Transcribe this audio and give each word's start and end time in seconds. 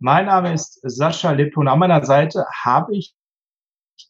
Mein 0.00 0.26
Name 0.26 0.52
ist 0.52 0.80
Sascha 0.82 1.30
Lippe 1.30 1.60
und 1.60 1.68
an 1.68 1.78
meiner 1.78 2.04
Seite 2.04 2.44
habe 2.64 2.96
ich 2.96 3.14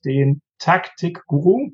den 0.07 0.41
Taktik-Guru 0.59 1.73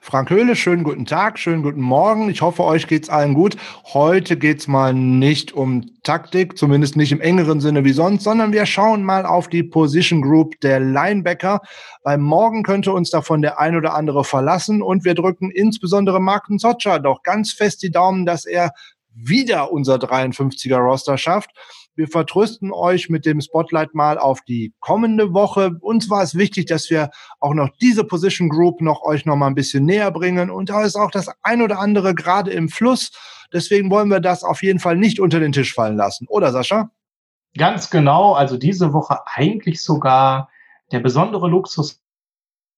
Frank 0.00 0.30
Höhle, 0.30 0.56
schönen 0.56 0.84
guten 0.84 1.04
Tag, 1.04 1.38
schönen 1.38 1.62
guten 1.62 1.82
Morgen. 1.82 2.30
Ich 2.30 2.40
hoffe, 2.40 2.64
euch 2.64 2.86
geht's 2.86 3.10
allen 3.10 3.34
gut. 3.34 3.56
Heute 3.92 4.38
geht's 4.38 4.66
mal 4.66 4.94
nicht 4.94 5.52
um 5.52 5.90
Taktik, 6.02 6.56
zumindest 6.56 6.96
nicht 6.96 7.12
im 7.12 7.20
engeren 7.20 7.60
Sinne 7.60 7.84
wie 7.84 7.92
sonst, 7.92 8.24
sondern 8.24 8.52
wir 8.52 8.64
schauen 8.64 9.02
mal 9.02 9.26
auf 9.26 9.48
die 9.48 9.62
Position 9.62 10.22
Group 10.22 10.58
der 10.60 10.80
Linebacker. 10.80 11.60
Weil 12.04 12.16
morgen 12.16 12.62
könnte 12.62 12.92
uns 12.92 13.10
davon 13.10 13.42
der 13.42 13.58
ein 13.58 13.76
oder 13.76 13.94
andere 13.94 14.24
verlassen 14.24 14.80
und 14.80 15.04
wir 15.04 15.14
drücken 15.14 15.50
insbesondere 15.50 16.20
Marken 16.20 16.58
Zotscher 16.58 17.00
doch 17.00 17.22
ganz 17.22 17.52
fest 17.52 17.82
die 17.82 17.90
Daumen, 17.90 18.24
dass 18.24 18.46
er 18.46 18.70
wieder 19.12 19.72
unser 19.72 19.96
53er 19.96 20.78
Roster 20.78 21.18
schafft. 21.18 21.50
Wir 21.98 22.06
vertrösten 22.06 22.72
euch 22.72 23.08
mit 23.08 23.26
dem 23.26 23.40
Spotlight 23.40 23.92
mal 23.92 24.18
auf 24.18 24.42
die 24.42 24.72
kommende 24.78 25.34
Woche. 25.34 25.72
Uns 25.80 26.08
war 26.08 26.22
es 26.22 26.36
wichtig, 26.36 26.66
dass 26.66 26.88
wir 26.90 27.10
auch 27.40 27.54
noch 27.54 27.70
diese 27.80 28.04
Position 28.04 28.48
Group 28.48 28.80
noch 28.80 29.02
euch 29.02 29.26
noch 29.26 29.34
mal 29.34 29.48
ein 29.48 29.56
bisschen 29.56 29.84
näher 29.84 30.12
bringen. 30.12 30.48
Und 30.48 30.70
da 30.70 30.84
ist 30.84 30.94
auch 30.94 31.10
das 31.10 31.28
ein 31.42 31.60
oder 31.60 31.80
andere 31.80 32.14
gerade 32.14 32.52
im 32.52 32.68
Fluss. 32.68 33.10
Deswegen 33.52 33.90
wollen 33.90 34.10
wir 34.10 34.20
das 34.20 34.44
auf 34.44 34.62
jeden 34.62 34.78
Fall 34.78 34.94
nicht 34.94 35.18
unter 35.18 35.40
den 35.40 35.50
Tisch 35.50 35.74
fallen 35.74 35.96
lassen. 35.96 36.28
Oder 36.28 36.52
Sascha? 36.52 36.88
Ganz 37.56 37.90
genau. 37.90 38.34
Also 38.34 38.58
diese 38.58 38.92
Woche 38.92 39.18
eigentlich 39.26 39.82
sogar 39.82 40.50
der 40.92 41.00
besondere 41.00 41.48
Luxus 41.48 42.00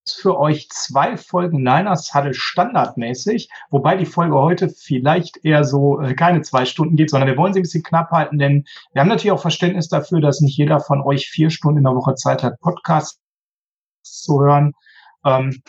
für 0.09 0.39
euch 0.39 0.69
zwei 0.71 1.17
Folgen 1.17 1.59
Niners 1.59 2.15
Huddle 2.15 2.35
standardmäßig, 2.35 3.49
wobei 3.71 3.97
die 3.97 4.07
Folge 4.07 4.37
heute 4.37 4.69
vielleicht 4.69 5.45
eher 5.45 5.65
so 5.65 6.01
äh, 6.01 6.15
keine 6.15 6.43
zwei 6.43 6.65
Stunden 6.65 6.97
geht, 6.97 7.11
sondern 7.11 7.29
wir 7.29 7.37
wollen 7.37 7.53
sie 7.53 7.61
ein 7.61 7.65
bisschen 7.65 7.83
knapp 7.83 8.11
halten, 8.11 8.39
denn 8.39 8.65
wir 8.93 9.01
haben 9.01 9.09
natürlich 9.09 9.33
auch 9.33 9.41
Verständnis 9.41 9.89
dafür, 9.89 10.21
dass 10.21 10.41
nicht 10.41 10.57
jeder 10.57 10.81
von 10.81 11.03
euch 11.03 11.29
vier 11.29 11.51
Stunden 11.51 11.79
in 11.79 11.85
der 11.85 11.95
Woche 11.95 12.15
Zeit 12.15 12.43
hat, 12.43 12.61
Podcasts 12.61 13.21
zu 14.03 14.41
hören. 14.41 14.73
Ähm, 15.25 15.63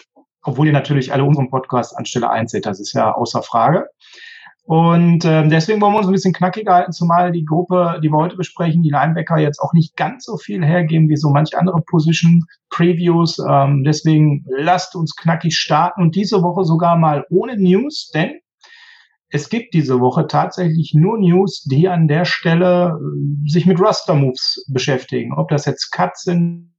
obwohl 0.43 0.67
ihr 0.67 0.73
natürlich 0.73 1.13
alle 1.13 1.23
unseren 1.23 1.49
Podcasts 1.49 1.93
an 1.93 2.05
Stelle 2.05 2.29
eins 2.29 2.51
seht, 2.51 2.65
das 2.65 2.79
ist 2.79 2.93
ja 2.93 3.13
außer 3.13 3.43
Frage. 3.43 3.87
Und 4.71 5.25
ähm, 5.25 5.49
deswegen 5.49 5.81
wollen 5.81 5.91
wir 5.91 5.97
uns 5.97 6.07
ein 6.07 6.13
bisschen 6.13 6.31
knackiger 6.31 6.73
halten, 6.73 6.93
zumal 6.93 7.33
die 7.33 7.43
Gruppe, 7.43 7.99
die 8.01 8.07
wir 8.07 8.15
heute 8.15 8.37
besprechen, 8.37 8.83
die 8.83 8.89
Linebacker 8.89 9.37
jetzt 9.37 9.59
auch 9.59 9.73
nicht 9.73 9.97
ganz 9.97 10.23
so 10.23 10.37
viel 10.37 10.63
hergeben 10.63 11.09
wie 11.09 11.17
so 11.17 11.29
manche 11.29 11.59
andere 11.59 11.81
Position 11.81 12.45
Previews. 12.69 13.37
Ähm, 13.39 13.83
deswegen 13.83 14.45
lasst 14.47 14.95
uns 14.95 15.17
knackig 15.17 15.57
starten 15.57 16.01
und 16.01 16.15
diese 16.15 16.41
Woche 16.41 16.63
sogar 16.63 16.95
mal 16.95 17.25
ohne 17.29 17.57
News, 17.57 18.11
denn 18.13 18.39
es 19.27 19.49
gibt 19.49 19.73
diese 19.73 19.99
Woche 19.99 20.27
tatsächlich 20.27 20.93
nur 20.95 21.17
News, 21.17 21.63
die 21.63 21.89
an 21.89 22.07
der 22.07 22.23
Stelle 22.23 22.97
äh, 22.97 23.49
sich 23.49 23.65
mit 23.65 23.77
Raster 23.77 24.15
Moves 24.15 24.65
beschäftigen. 24.71 25.33
Ob 25.33 25.49
das 25.49 25.65
jetzt 25.65 25.91
Cuts 25.91 26.23
sind, 26.23 26.70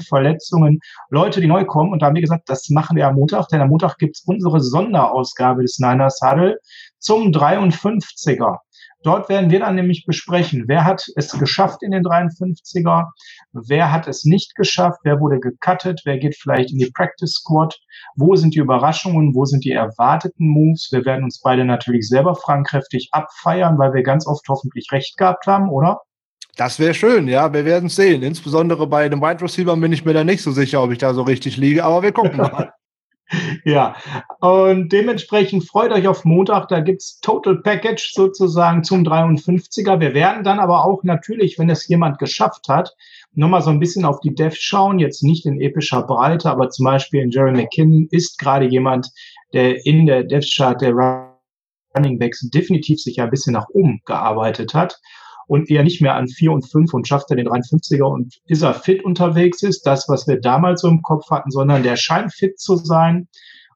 Verletzungen, 0.00 0.80
Leute, 1.10 1.40
die 1.40 1.46
neu 1.46 1.64
kommen. 1.64 1.92
Und 1.92 2.02
da 2.02 2.06
haben 2.06 2.14
wir 2.14 2.22
gesagt, 2.22 2.48
das 2.48 2.68
machen 2.70 2.96
wir 2.96 3.06
am 3.06 3.14
Montag, 3.14 3.48
denn 3.48 3.60
am 3.60 3.68
Montag 3.68 3.98
gibt's 3.98 4.22
unsere 4.26 4.60
Sonderausgabe 4.60 5.62
des 5.62 5.78
Niners 5.78 6.20
Huddle 6.22 6.58
zum 6.98 7.30
53er. 7.30 8.58
Dort 9.04 9.28
werden 9.28 9.50
wir 9.50 9.58
dann 9.58 9.74
nämlich 9.74 10.04
besprechen, 10.06 10.64
wer 10.68 10.84
hat 10.84 11.04
es 11.16 11.32
geschafft 11.32 11.82
in 11.82 11.90
den 11.90 12.04
53er, 12.04 13.06
wer 13.52 13.90
hat 13.90 14.06
es 14.06 14.24
nicht 14.24 14.54
geschafft, 14.54 15.00
wer 15.02 15.18
wurde 15.18 15.40
gecuttet, 15.40 16.02
wer 16.04 16.18
geht 16.18 16.36
vielleicht 16.36 16.70
in 16.70 16.78
die 16.78 16.90
Practice 16.94 17.32
Squad, 17.32 17.76
wo 18.14 18.36
sind 18.36 18.54
die 18.54 18.60
Überraschungen, 18.60 19.34
wo 19.34 19.44
sind 19.44 19.64
die 19.64 19.72
erwarteten 19.72 20.46
Moves. 20.46 20.90
Wir 20.92 21.04
werden 21.04 21.24
uns 21.24 21.40
beide 21.40 21.64
natürlich 21.64 22.06
selber 22.08 22.36
fragenkräftig 22.36 23.08
abfeiern, 23.10 23.76
weil 23.76 23.92
wir 23.92 24.04
ganz 24.04 24.26
oft 24.26 24.48
hoffentlich 24.48 24.86
recht 24.92 25.16
gehabt 25.16 25.46
haben, 25.46 25.68
oder? 25.68 26.00
Das 26.56 26.78
wäre 26.78 26.92
schön, 26.92 27.28
ja, 27.28 27.52
wir 27.52 27.64
werden 27.64 27.88
sehen. 27.88 28.22
Insbesondere 28.22 28.86
bei 28.86 29.08
den 29.08 29.22
Wide 29.22 29.40
Receiver 29.40 29.74
bin 29.76 29.92
ich 29.92 30.04
mir 30.04 30.12
da 30.12 30.22
nicht 30.22 30.42
so 30.42 30.52
sicher, 30.52 30.82
ob 30.82 30.92
ich 30.92 30.98
da 30.98 31.14
so 31.14 31.22
richtig 31.22 31.56
liege, 31.56 31.82
aber 31.82 32.02
wir 32.02 32.12
gucken 32.12 32.36
mal. 32.36 32.72
ja, 33.64 33.96
und 34.40 34.92
dementsprechend 34.92 35.66
freut 35.66 35.92
euch 35.92 36.06
auf 36.06 36.26
Montag. 36.26 36.68
Da 36.68 36.80
gibt's 36.80 37.20
Total 37.20 37.56
Package 37.56 38.12
sozusagen 38.12 38.84
zum 38.84 39.02
53er. 39.02 39.98
Wir 39.98 40.12
werden 40.12 40.44
dann 40.44 40.60
aber 40.60 40.84
auch 40.84 41.02
natürlich, 41.04 41.58
wenn 41.58 41.70
es 41.70 41.88
jemand 41.88 42.18
geschafft 42.18 42.68
hat, 42.68 42.94
nochmal 43.32 43.62
so 43.62 43.70
ein 43.70 43.80
bisschen 43.80 44.04
auf 44.04 44.20
die 44.20 44.34
Dev 44.34 44.54
schauen. 44.54 44.98
Jetzt 44.98 45.22
nicht 45.22 45.46
in 45.46 45.58
epischer 45.58 46.02
Breite, 46.02 46.50
aber 46.50 46.68
zum 46.68 46.84
Beispiel 46.84 47.22
in 47.22 47.30
Jerry 47.30 47.52
McKinnon 47.52 48.08
ist 48.10 48.38
gerade 48.38 48.66
jemand, 48.66 49.08
der 49.54 49.86
in 49.86 50.04
der 50.04 50.24
Dev 50.24 50.46
Chart 50.46 50.78
der 50.82 50.92
Running 51.96 52.18
Backs 52.18 52.46
definitiv 52.50 53.00
sich 53.00 53.22
ein 53.22 53.30
bisschen 53.30 53.54
nach 53.54 53.68
oben 53.70 54.02
gearbeitet 54.04 54.74
hat 54.74 55.00
und 55.46 55.70
eher 55.70 55.82
nicht 55.82 56.00
mehr 56.00 56.14
an 56.14 56.28
vier 56.28 56.52
und 56.52 56.70
fünf 56.70 56.94
und 56.94 57.08
schafft 57.08 57.30
er 57.30 57.36
den 57.36 57.48
53er 57.48 58.04
und 58.04 58.38
ist 58.46 58.62
er 58.62 58.74
fit 58.74 59.04
unterwegs 59.04 59.62
ist, 59.62 59.82
das, 59.86 60.08
was 60.08 60.26
wir 60.26 60.40
damals 60.40 60.82
so 60.82 60.88
im 60.88 61.02
Kopf 61.02 61.30
hatten, 61.30 61.50
sondern 61.50 61.82
der 61.82 61.96
scheint 61.96 62.32
fit 62.32 62.58
zu 62.58 62.76
sein. 62.76 63.28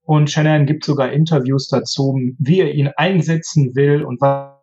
Und 0.03 0.31
Shannon 0.31 0.67
gibt 0.67 0.85
sogar 0.85 1.11
Interviews 1.11 1.69
dazu, 1.69 2.17
wie 2.39 2.61
er 2.61 2.73
ihn 2.73 2.91
einsetzen 2.97 3.75
will 3.75 4.05
und 4.05 4.21
was 4.21 4.57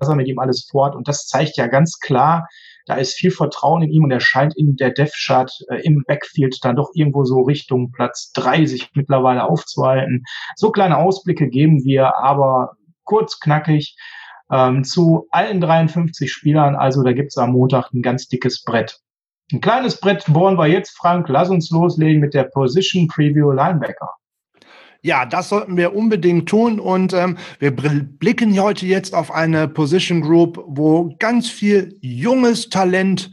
er 0.00 0.14
mit 0.14 0.28
ihm 0.28 0.38
alles 0.38 0.66
fort. 0.70 0.96
Und 0.96 1.08
das 1.08 1.26
zeigt 1.26 1.56
ja 1.58 1.66
ganz 1.66 1.98
klar, 1.98 2.48
da 2.88 2.94
ist 2.94 3.14
viel 3.14 3.30
Vertrauen 3.30 3.82
in 3.82 3.90
ihm 3.90 4.04
und 4.04 4.10
er 4.10 4.20
scheint 4.20 4.56
in 4.56 4.76
der 4.76 4.90
Death 4.90 5.12
Chart 5.12 5.52
äh, 5.68 5.82
im 5.82 6.04
Backfield 6.06 6.58
dann 6.62 6.76
doch 6.76 6.90
irgendwo 6.94 7.24
so 7.24 7.42
Richtung 7.42 7.92
Platz 7.92 8.32
drei 8.32 8.64
sich 8.64 8.88
mittlerweile 8.94 9.44
aufzuhalten. 9.44 10.24
So 10.56 10.70
kleine 10.70 10.96
Ausblicke 10.96 11.48
geben 11.50 11.84
wir, 11.84 12.16
aber 12.16 12.72
kurz, 13.04 13.40
knackig 13.40 13.94
ähm, 14.50 14.84
zu 14.84 15.26
allen 15.30 15.60
53 15.60 16.30
Spielern. 16.30 16.76
Also 16.76 17.02
da 17.02 17.12
gibt's 17.12 17.36
am 17.36 17.52
Montag 17.52 17.92
ein 17.92 18.02
ganz 18.02 18.28
dickes 18.28 18.62
Brett. 18.64 19.00
Ein 19.52 19.60
kleines 19.60 19.98
Brett 19.98 20.24
bohren 20.28 20.58
wir 20.58 20.66
jetzt, 20.66 20.96
Frank. 20.96 21.28
Lass 21.28 21.48
uns 21.48 21.70
loslegen 21.70 22.20
mit 22.20 22.34
der 22.34 22.44
Position 22.44 23.08
Preview 23.08 23.50
Linebacker. 23.50 24.10
Ja, 25.00 25.24
das 25.24 25.48
sollten 25.48 25.76
wir 25.76 25.94
unbedingt 25.94 26.48
tun. 26.48 26.80
Und 26.80 27.12
ähm, 27.12 27.38
wir 27.58 27.74
blicken 27.74 28.60
heute 28.60 28.84
jetzt 28.84 29.14
auf 29.14 29.30
eine 29.30 29.68
Position 29.68 30.20
Group, 30.20 30.62
wo 30.66 31.14
ganz 31.18 31.48
viel 31.48 31.96
junges 32.00 32.68
Talent 32.68 33.30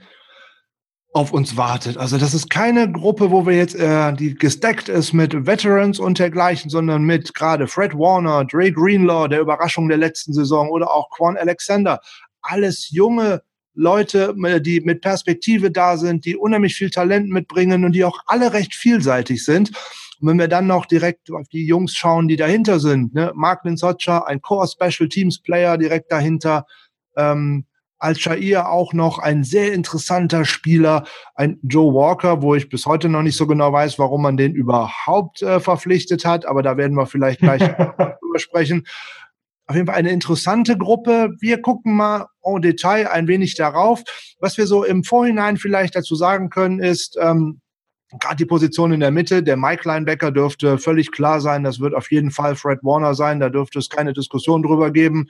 auf 1.15 1.31
uns 1.31 1.55
wartet. 1.55 1.97
Also 1.97 2.17
das 2.17 2.33
ist 2.33 2.49
keine 2.49 2.91
Gruppe, 2.91 3.31
wo 3.31 3.45
wir 3.45 3.55
jetzt, 3.55 3.75
äh, 3.75 4.11
die 4.11 4.35
gesteckt 4.35 4.89
ist 4.89 5.13
mit 5.13 5.47
Veterans 5.47 5.97
und 5.97 6.19
dergleichen, 6.19 6.69
sondern 6.69 7.03
mit 7.03 7.33
gerade 7.33 7.67
Fred 7.67 7.93
Warner, 7.93 8.43
Dre 8.43 8.69
Greenlaw, 8.69 9.29
der 9.29 9.39
Überraschung 9.39 9.87
der 9.87 9.97
letzten 9.97 10.33
Saison 10.33 10.69
oder 10.69 10.93
auch 10.93 11.09
Quan 11.09 11.37
Alexander. 11.37 12.01
Alles 12.41 12.89
junge 12.91 13.43
Leute, 13.73 14.35
äh, 14.43 14.59
die 14.59 14.81
mit 14.81 14.99
Perspektive 14.99 15.71
da 15.71 15.95
sind, 15.95 16.25
die 16.25 16.35
unheimlich 16.35 16.75
viel 16.75 16.89
Talent 16.89 17.29
mitbringen 17.29 17.85
und 17.85 17.93
die 17.93 18.03
auch 18.03 18.19
alle 18.25 18.51
recht 18.51 18.75
vielseitig 18.75 19.45
sind. 19.45 19.69
Und 20.19 20.27
wenn 20.27 20.39
wir 20.39 20.49
dann 20.49 20.67
noch 20.67 20.85
direkt 20.85 21.31
auf 21.31 21.47
die 21.47 21.65
Jungs 21.65 21.95
schauen, 21.95 22.27
die 22.27 22.35
dahinter 22.35 22.81
sind, 22.81 23.13
ne? 23.13 23.31
Marklin 23.35 23.77
Socha, 23.77 24.25
ein 24.25 24.41
Core 24.41 24.67
Special 24.67 25.07
Teams 25.07 25.41
Player 25.41 25.77
direkt 25.77 26.11
dahinter, 26.11 26.65
ähm, 27.15 27.65
als 28.05 28.19
Shair 28.19 28.69
auch 28.69 28.93
noch 28.93 29.17
ein 29.17 29.43
sehr 29.43 29.73
interessanter 29.73 30.45
Spieler, 30.45 31.05
ein 31.33 31.59
Joe 31.63 31.93
Walker, 31.93 32.43
wo 32.43 32.53
ich 32.53 32.69
bis 32.69 32.85
heute 32.85 33.09
noch 33.09 33.23
nicht 33.23 33.35
so 33.35 33.47
genau 33.47 33.73
weiß, 33.73 33.97
warum 33.97 34.21
man 34.21 34.37
den 34.37 34.53
überhaupt 34.53 35.41
äh, 35.41 35.59
verpflichtet 35.59 36.23
hat, 36.23 36.45
aber 36.45 36.61
da 36.61 36.77
werden 36.77 36.95
wir 36.95 37.07
vielleicht 37.07 37.39
gleich 37.39 37.59
drüber 37.63 38.37
sprechen. 38.37 38.85
Auf 39.65 39.75
jeden 39.75 39.87
Fall 39.87 39.95
eine 39.95 40.11
interessante 40.11 40.77
Gruppe. 40.77 41.31
Wir 41.39 41.59
gucken 41.59 41.95
mal 41.95 42.27
en 42.43 42.61
Detail 42.61 43.07
ein 43.07 43.27
wenig 43.27 43.55
darauf. 43.55 44.03
Was 44.39 44.59
wir 44.59 44.67
so 44.67 44.83
im 44.83 45.03
Vorhinein 45.03 45.57
vielleicht 45.57 45.95
dazu 45.95 46.15
sagen 46.15 46.51
können, 46.51 46.79
ist, 46.79 47.17
ähm, 47.19 47.61
gerade 48.19 48.37
die 48.37 48.45
Position 48.45 48.91
in 48.91 48.99
der 48.99 49.11
Mitte, 49.11 49.43
der 49.43 49.57
Mike 49.57 49.87
Linebacker 49.87 50.31
dürfte 50.31 50.77
völlig 50.77 51.11
klar 51.11 51.41
sein, 51.41 51.63
das 51.63 51.79
wird 51.79 51.93
auf 51.93 52.11
jeden 52.11 52.31
Fall 52.31 52.55
Fred 52.55 52.79
Warner 52.83 53.15
sein, 53.15 53.39
da 53.39 53.49
dürfte 53.49 53.79
es 53.79 53.89
keine 53.89 54.13
Diskussion 54.13 54.63
drüber 54.63 54.91
geben. 54.91 55.27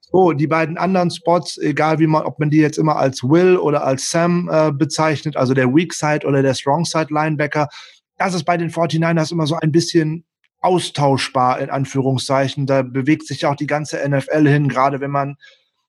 So, 0.00 0.32
die 0.32 0.46
beiden 0.46 0.78
anderen 0.78 1.10
Spots, 1.10 1.58
egal 1.58 1.98
wie 1.98 2.06
man, 2.06 2.24
ob 2.24 2.38
man 2.38 2.50
die 2.50 2.58
jetzt 2.58 2.78
immer 2.78 2.96
als 2.96 3.22
Will 3.22 3.56
oder 3.56 3.84
als 3.84 4.10
Sam 4.10 4.48
äh, 4.52 4.70
bezeichnet, 4.72 5.36
also 5.36 5.54
der 5.54 5.74
Weak 5.74 5.92
Side 5.92 6.26
oder 6.26 6.42
der 6.42 6.54
Strong 6.54 6.84
Side 6.84 7.08
Linebacker, 7.10 7.68
das 8.16 8.34
ist 8.34 8.44
bei 8.44 8.56
den 8.56 8.70
49ers 8.70 9.32
immer 9.32 9.46
so 9.46 9.56
ein 9.56 9.72
bisschen 9.72 10.24
austauschbar, 10.60 11.60
in 11.60 11.68
Anführungszeichen. 11.68 12.66
Da 12.66 12.82
bewegt 12.82 13.26
sich 13.26 13.44
auch 13.44 13.56
die 13.56 13.66
ganze 13.66 14.08
NFL 14.08 14.48
hin, 14.48 14.68
gerade 14.68 15.00
wenn 15.00 15.10
man 15.10 15.36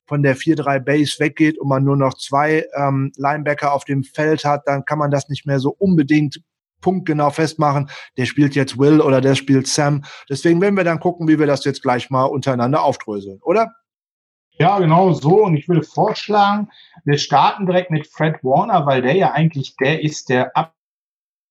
von 0.05 0.23
der 0.23 0.37
4-3 0.37 0.79
Base 0.79 1.19
weggeht 1.19 1.57
und 1.57 1.67
man 1.67 1.83
nur 1.83 1.97
noch 1.97 2.13
zwei 2.15 2.65
ähm, 2.77 3.11
Linebacker 3.17 3.73
auf 3.73 3.85
dem 3.85 4.03
Feld 4.03 4.45
hat, 4.45 4.63
dann 4.65 4.85
kann 4.85 4.99
man 4.99 5.11
das 5.11 5.29
nicht 5.29 5.45
mehr 5.45 5.59
so 5.59 5.75
unbedingt 5.77 6.41
punktgenau 6.81 7.31
festmachen. 7.31 7.89
Der 8.17 8.25
spielt 8.25 8.55
jetzt 8.55 8.77
Will 8.77 9.01
oder 9.01 9.21
der 9.21 9.35
spielt 9.35 9.67
Sam. 9.67 10.03
Deswegen 10.29 10.61
werden 10.61 10.77
wir 10.77 10.83
dann 10.83 10.99
gucken, 10.99 11.27
wie 11.27 11.39
wir 11.39 11.47
das 11.47 11.65
jetzt 11.65 11.81
gleich 11.81 12.09
mal 12.09 12.25
untereinander 12.25 12.83
aufdröseln, 12.83 13.39
oder? 13.41 13.71
Ja, 14.57 14.79
genau 14.79 15.11
so. 15.11 15.43
Und 15.43 15.57
ich 15.57 15.67
würde 15.67 15.83
vorschlagen, 15.83 16.69
wir 17.03 17.17
starten 17.17 17.65
direkt 17.65 17.91
mit 17.91 18.07
Fred 18.07 18.43
Warner, 18.43 18.85
weil 18.85 19.01
der 19.01 19.15
ja 19.15 19.31
eigentlich 19.31 19.75
der 19.77 20.03
ist, 20.03 20.29
der 20.29 20.51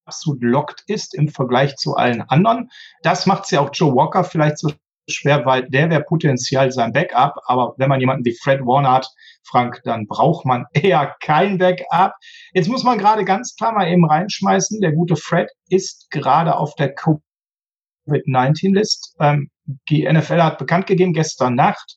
absolut 0.06 0.42
locked 0.42 0.84
ist 0.86 1.14
im 1.14 1.28
Vergleich 1.28 1.76
zu 1.76 1.96
allen 1.96 2.22
anderen. 2.22 2.70
Das 3.02 3.26
macht 3.26 3.50
ja 3.50 3.60
auch 3.60 3.70
Joe 3.72 3.94
Walker 3.94 4.24
vielleicht 4.24 4.58
so 4.58 4.70
schwer, 5.08 5.46
weil 5.46 5.68
der 5.68 5.90
wäre 5.90 6.02
potenziell 6.02 6.72
sein 6.72 6.92
Backup. 6.92 7.36
Aber 7.46 7.74
wenn 7.78 7.88
man 7.88 8.00
jemanden 8.00 8.24
wie 8.24 8.36
Fred 8.42 8.60
Warner 8.60 8.92
hat, 8.92 9.08
Frank, 9.42 9.80
dann 9.84 10.06
braucht 10.06 10.46
man 10.46 10.64
eher 10.72 11.14
kein 11.20 11.58
Backup. 11.58 12.14
Jetzt 12.52 12.68
muss 12.68 12.84
man 12.84 12.98
gerade 12.98 13.24
ganz 13.24 13.56
klar 13.56 13.72
mal 13.72 13.88
eben 13.88 14.04
reinschmeißen. 14.04 14.80
Der 14.80 14.92
gute 14.92 15.16
Fred 15.16 15.50
ist 15.68 16.08
gerade 16.10 16.56
auf 16.56 16.74
der 16.76 16.94
Covid-19-List. 16.94 19.16
Ähm, 19.20 19.50
die 19.88 20.06
NFL 20.10 20.42
hat 20.42 20.58
bekannt 20.58 20.86
gegeben 20.86 21.14
gestern 21.14 21.54
Nacht, 21.54 21.96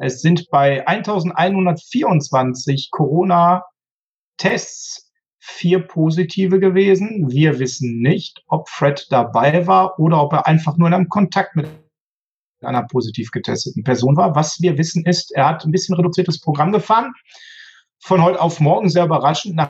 es 0.00 0.20
sind 0.20 0.48
bei 0.50 0.86
1124 0.86 2.90
Corona-Tests 2.92 5.10
vier 5.40 5.80
positive 5.80 6.60
gewesen. 6.60 7.28
Wir 7.30 7.58
wissen 7.58 8.00
nicht, 8.00 8.44
ob 8.46 8.68
Fred 8.68 9.08
dabei 9.10 9.66
war 9.66 9.98
oder 9.98 10.22
ob 10.22 10.34
er 10.34 10.46
einfach 10.46 10.76
nur 10.76 10.86
in 10.86 10.94
einem 10.94 11.08
Kontakt 11.08 11.56
mit 11.56 11.66
einer 12.62 12.82
positiv 12.84 13.30
getesteten 13.30 13.84
Person 13.84 14.16
war. 14.16 14.34
Was 14.34 14.60
wir 14.60 14.78
wissen 14.78 15.04
ist, 15.04 15.32
er 15.34 15.48
hat 15.48 15.64
ein 15.64 15.70
bisschen 15.70 15.94
reduziertes 15.94 16.40
Programm 16.40 16.72
gefahren. 16.72 17.12
Von 18.00 18.22
heute 18.22 18.40
auf 18.40 18.60
morgen 18.60 18.88
sehr 18.88 19.04
überraschend, 19.04 19.60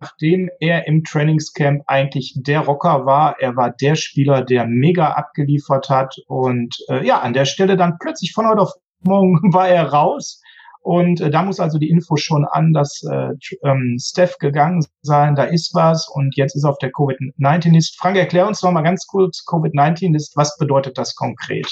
nachdem 0.00 0.50
er 0.60 0.86
im 0.86 1.04
Trainingscamp 1.04 1.82
eigentlich 1.86 2.34
der 2.36 2.60
Rocker 2.60 3.06
war. 3.06 3.36
Er 3.40 3.56
war 3.56 3.70
der 3.70 3.96
Spieler, 3.96 4.42
der 4.42 4.66
mega 4.66 5.12
abgeliefert 5.12 5.88
hat. 5.88 6.16
Und 6.26 6.76
äh, 6.88 7.06
ja, 7.06 7.20
an 7.20 7.32
der 7.32 7.44
Stelle 7.44 7.76
dann 7.76 7.98
plötzlich 7.98 8.32
von 8.32 8.46
heute 8.46 8.62
auf 8.62 8.72
morgen 9.00 9.38
war 9.52 9.68
er 9.68 9.86
raus. 9.86 10.42
Und 10.82 11.20
äh, 11.20 11.30
da 11.30 11.42
muss 11.42 11.60
also 11.60 11.78
die 11.78 11.90
Info 11.90 12.16
schon 12.16 12.44
an, 12.44 12.72
dass 12.72 13.02
äh, 13.02 13.30
ähm, 13.64 13.96
Steph 14.00 14.38
gegangen 14.38 14.84
sein, 15.02 15.34
da 15.34 15.44
ist 15.44 15.74
was 15.74 16.08
und 16.08 16.36
jetzt 16.36 16.56
ist 16.56 16.64
er 16.64 16.70
auf 16.70 16.78
der 16.78 16.90
Covid-19-List. 16.90 17.98
Frank, 17.98 18.16
erklär 18.16 18.46
uns 18.46 18.62
noch 18.62 18.72
mal 18.72 18.82
ganz 18.82 19.06
kurz 19.06 19.44
Covid-19-List, 19.46 20.36
was 20.36 20.56
bedeutet 20.56 20.96
das 20.96 21.14
konkret? 21.14 21.66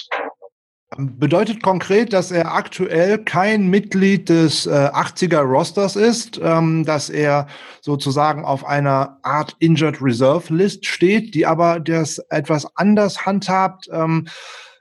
Bedeutet 0.96 1.62
konkret, 1.62 2.14
dass 2.14 2.31
er 2.31 2.55
aktuell 2.55 3.19
kein 3.19 3.69
Mitglied 3.69 4.31
des 4.31 4.66
äh, 4.66 4.70
80er 4.70 5.40
Rosters 5.40 5.96
ist, 5.96 6.40
ähm, 6.43 6.84
dass 6.84 7.11
er 7.11 7.46
sozusagen 7.82 8.44
auf 8.44 8.64
einer 8.64 9.19
Art 9.22 9.54
Injured 9.58 10.00
Reserve 10.00 10.52
List 10.52 10.87
steht, 10.87 11.34
die 11.34 11.44
aber 11.44 11.78
das 11.78 12.19
etwas 12.31 12.66
anders 12.76 13.26
handhabt. 13.26 13.88
Ähm, 13.93 14.28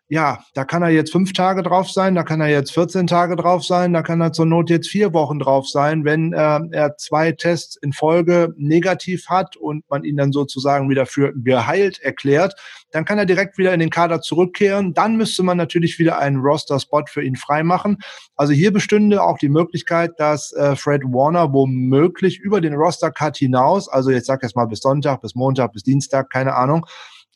ja, 0.10 0.40
da 0.54 0.64
kann 0.64 0.84
er 0.84 0.90
jetzt 0.90 1.12
fünf 1.12 1.34
Tage 1.34 1.64
drauf 1.64 1.92
sein, 1.92 2.16
da 2.16 2.24
kann 2.24 2.40
er 2.40 2.48
jetzt 2.48 2.72
14 2.72 3.08
Tage 3.08 3.36
drauf 3.36 3.66
sein, 3.66 3.92
da 3.92 4.02
kann 4.04 4.22
er 4.22 4.32
zur 4.32 4.46
Not 4.46 4.70
jetzt 4.70 4.88
vier 4.88 5.14
Wochen 5.14 5.40
drauf 5.40 5.68
sein. 5.68 6.06
Wenn 6.06 6.32
äh, 6.32 6.60
er 6.72 6.96
zwei 6.98 7.34
Tests 7.34 7.76
in 7.76 7.92
Folge 7.92 8.54
negativ 8.58 9.28
hat 9.28 9.58
und 9.58 9.84
man 9.90 10.06
ihn 10.06 10.16
dann 10.16 10.32
sozusagen 10.32 10.90
wieder 10.90 11.06
für 11.06 11.34
geheilt 11.36 12.00
erklärt, 12.00 12.56
dann 12.92 13.04
kann 13.04 13.18
er 13.18 13.26
direkt 13.26 13.58
wieder 13.58 13.74
in 13.74 13.82
den 13.82 13.90
Kader 13.90 14.22
zurückkehren. 14.22 14.94
Dann 14.94 15.18
müsste 15.18 15.44
man 15.44 15.58
natürlich 15.58 16.00
wieder 16.00 16.20
einen 16.20 16.38
Roster-Spot 16.38 17.04
für 17.08 17.22
ihn 17.22 17.36
freimachen. 17.36 17.98
Also 18.38 18.54
hier 18.54 18.72
bestünde 18.72 19.22
auch 19.22 19.38
die 19.38 19.50
Möglichkeit, 19.50 20.12
dass 20.20 20.54
äh, 20.54 20.78
Fred 20.78 21.04
Warner 21.04 21.52
womöglich 21.52 22.40
über 22.40 22.62
den 22.62 22.76
Roster-Cut 22.76 23.36
hinaus, 23.36 23.90
also 23.90 24.12
jetzt 24.12 24.28
sag 24.28 24.42
ich 24.46 24.56
mal 24.56 24.68
bis 24.68 24.80
Sonntag, 24.80 25.20
bis 25.20 25.36
Montag, 25.36 25.74
bis 25.74 25.84
Dienstag, 25.84 26.30
keine 26.30 26.56
Ahnung, 26.56 26.86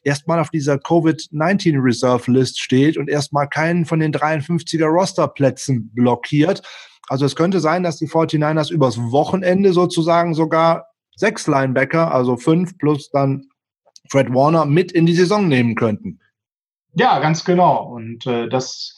erstmal 0.04 0.40
auf 0.40 0.50
dieser 0.50 0.76
Covid-19 0.76 1.82
Reserve 1.82 2.32
List 2.32 2.60
steht 2.60 2.98
und 2.98 3.10
erstmal 3.10 3.48
keinen 3.48 3.86
von 3.86 4.00
den 4.00 4.14
53er 4.14 4.86
Rosterplätzen 4.86 5.92
blockiert. 5.94 6.62
Also 7.08 7.26
es 7.26 7.36
könnte 7.36 7.60
sein, 7.60 7.84
dass 7.84 7.98
die 7.98 8.08
49ers 8.08 8.72
übers 8.72 8.98
Wochenende 8.98 9.74
sozusagen 9.74 10.34
sogar 10.34 10.88
sechs 11.16 11.48
Linebacker, 11.48 12.14
also 12.14 12.38
fünf 12.38 12.78
plus 12.78 13.10
dann 13.12 13.48
Fred 14.10 14.34
Warner 14.34 14.66
mit 14.66 14.92
in 14.92 15.06
die 15.06 15.14
Saison 15.14 15.48
nehmen 15.48 15.76
könnten. 15.76 16.20
Ja, 16.94 17.20
ganz 17.20 17.46
genau. 17.46 17.86
Und 17.86 18.26
äh, 18.28 18.50
das 18.50 18.98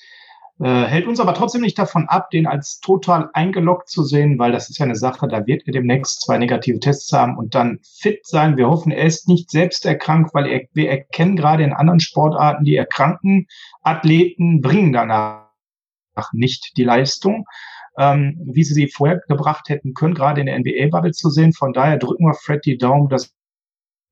äh, 0.59 0.83
hält 0.83 1.07
uns 1.07 1.19
aber 1.19 1.33
trotzdem 1.33 1.61
nicht 1.61 1.79
davon 1.79 2.07
ab, 2.07 2.29
den 2.29 2.45
als 2.45 2.79
total 2.79 3.29
eingeloggt 3.33 3.89
zu 3.89 4.03
sehen, 4.03 4.37
weil 4.37 4.51
das 4.51 4.69
ist 4.69 4.77
ja 4.77 4.85
eine 4.85 4.95
Sache, 4.95 5.27
da 5.27 5.45
wird 5.47 5.63
er 5.65 5.73
demnächst 5.73 6.21
zwei 6.21 6.37
negative 6.37 6.79
Tests 6.79 7.11
haben 7.11 7.37
und 7.37 7.55
dann 7.55 7.79
fit 7.83 8.25
sein. 8.25 8.55
Wir 8.55 8.69
hoffen, 8.69 8.91
er 8.91 9.05
ist 9.05 9.27
nicht 9.27 9.49
selbst 9.49 9.85
erkrankt, 9.85 10.33
weil 10.33 10.47
er, 10.47 10.61
wir 10.73 10.89
erkennen 10.89 11.35
gerade 11.35 11.63
in 11.63 11.73
anderen 11.73 11.99
Sportarten, 11.99 12.65
die 12.65 12.75
erkrankten 12.75 13.47
Athleten 13.81 14.61
bringen 14.61 14.93
danach 14.93 15.43
nicht 16.33 16.77
die 16.77 16.83
Leistung, 16.83 17.45
ähm, 17.97 18.39
wie 18.45 18.63
sie 18.63 18.75
sie 18.75 18.87
vorher 18.87 19.21
gebracht 19.27 19.69
hätten 19.69 19.95
können, 19.95 20.13
gerade 20.13 20.41
in 20.41 20.45
der 20.47 20.59
NBA-Bubble 20.59 21.11
zu 21.11 21.29
sehen. 21.29 21.53
Von 21.53 21.73
daher 21.73 21.97
drücken 21.97 22.25
wir 22.25 22.35
Fred 22.35 22.63
die 22.65 22.77
Daumen, 22.77 23.09
dass 23.09 23.33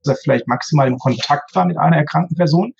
er 0.07 0.15
vielleicht 0.15 0.47
maximal 0.47 0.87
im 0.87 0.97
Kontakt 0.97 1.55
war 1.55 1.65
mit 1.65 1.77
einer 1.77 1.97
erkrankten 1.97 2.35
Person. 2.35 2.73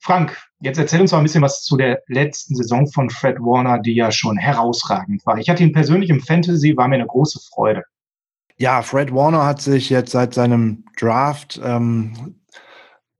Frank, 0.00 0.36
jetzt 0.60 0.78
erzähl 0.78 1.00
uns 1.00 1.12
mal 1.12 1.18
ein 1.18 1.24
bisschen 1.24 1.42
was 1.42 1.62
zu 1.62 1.76
der 1.76 2.02
letzten 2.06 2.54
Saison 2.54 2.86
von 2.86 3.10
Fred 3.10 3.38
Warner, 3.40 3.78
die 3.78 3.94
ja 3.94 4.10
schon 4.10 4.36
herausragend 4.36 5.24
war. 5.26 5.38
Ich 5.38 5.48
hatte 5.48 5.62
ihn 5.62 5.72
persönlich 5.72 6.10
im 6.10 6.20
Fantasy, 6.20 6.76
war 6.76 6.88
mir 6.88 6.96
eine 6.96 7.06
große 7.06 7.40
Freude. 7.50 7.84
Ja, 8.56 8.82
Fred 8.82 9.12
Warner 9.12 9.44
hat 9.46 9.60
sich 9.60 9.90
jetzt 9.90 10.12
seit 10.12 10.34
seinem 10.34 10.84
Draft 10.96 11.60
ähm, 11.62 12.38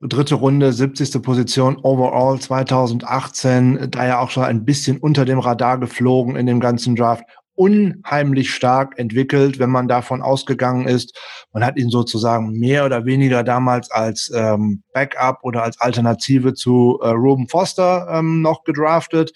dritte 0.00 0.36
Runde, 0.36 0.72
70. 0.72 1.22
Position 1.22 1.76
overall 1.82 2.38
2018, 2.38 3.90
da 3.90 4.06
ja 4.06 4.20
auch 4.20 4.30
schon 4.30 4.44
ein 4.44 4.64
bisschen 4.64 4.98
unter 4.98 5.24
dem 5.24 5.40
Radar 5.40 5.78
geflogen 5.78 6.36
in 6.36 6.46
dem 6.46 6.60
ganzen 6.60 6.94
Draft 6.94 7.24
unheimlich 7.58 8.54
stark 8.54 8.98
entwickelt, 9.00 9.58
wenn 9.58 9.70
man 9.70 9.88
davon 9.88 10.22
ausgegangen 10.22 10.86
ist. 10.86 11.18
Man 11.52 11.64
hat 11.64 11.76
ihn 11.76 11.90
sozusagen 11.90 12.52
mehr 12.52 12.84
oder 12.84 13.04
weniger 13.04 13.42
damals 13.42 13.90
als 13.90 14.30
ähm, 14.32 14.84
Backup 14.92 15.40
oder 15.42 15.64
als 15.64 15.80
Alternative 15.80 16.54
zu 16.54 17.00
äh, 17.02 17.08
Ruben 17.08 17.48
Foster 17.48 18.06
ähm, 18.12 18.42
noch 18.42 18.62
gedraftet. 18.62 19.32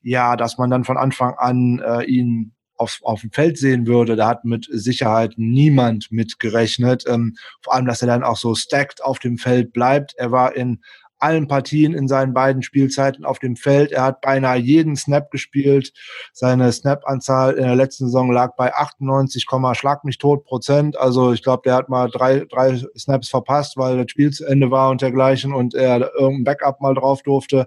Ja, 0.00 0.36
dass 0.36 0.56
man 0.56 0.70
dann 0.70 0.84
von 0.84 0.96
Anfang 0.96 1.34
an 1.36 1.82
äh, 1.84 2.04
ihn 2.04 2.54
auf, 2.76 3.00
auf 3.02 3.20
dem 3.20 3.32
Feld 3.32 3.58
sehen 3.58 3.86
würde, 3.86 4.16
da 4.16 4.28
hat 4.28 4.44
mit 4.46 4.66
Sicherheit 4.70 5.34
niemand 5.36 6.10
mit 6.10 6.38
gerechnet. 6.38 7.04
Ähm, 7.06 7.36
vor 7.60 7.74
allem, 7.74 7.84
dass 7.84 8.00
er 8.00 8.08
dann 8.08 8.24
auch 8.24 8.38
so 8.38 8.54
stacked 8.54 9.04
auf 9.04 9.18
dem 9.18 9.36
Feld 9.36 9.74
bleibt. 9.74 10.14
Er 10.16 10.30
war 10.30 10.56
in 10.56 10.80
allen 11.18 11.48
Partien 11.48 11.94
in 11.94 12.08
seinen 12.08 12.34
beiden 12.34 12.62
Spielzeiten 12.62 13.24
auf 13.24 13.38
dem 13.38 13.56
Feld. 13.56 13.92
Er 13.92 14.02
hat 14.02 14.20
beinahe 14.20 14.58
jeden 14.58 14.96
Snap 14.96 15.30
gespielt. 15.30 15.92
Seine 16.32 16.72
Snap-Anzahl 16.72 17.54
in 17.54 17.64
der 17.64 17.76
letzten 17.76 18.06
Saison 18.06 18.30
lag 18.30 18.54
bei 18.56 18.74
98, 18.74 19.46
schlag 19.74 20.04
mich 20.04 20.18
tot 20.18 20.44
Prozent. 20.44 20.96
Also 20.96 21.32
ich 21.32 21.42
glaube, 21.42 21.62
der 21.64 21.74
hat 21.74 21.88
mal 21.88 22.10
drei, 22.10 22.44
drei 22.48 22.82
Snaps 22.96 23.28
verpasst, 23.28 23.76
weil 23.76 23.96
das 23.98 24.10
Spiel 24.10 24.30
zu 24.30 24.46
Ende 24.46 24.70
war 24.70 24.90
und 24.90 25.02
dergleichen 25.02 25.52
und 25.52 25.74
er 25.74 26.12
irgendein 26.14 26.44
Backup 26.44 26.80
mal 26.80 26.94
drauf 26.94 27.22
durfte. 27.22 27.66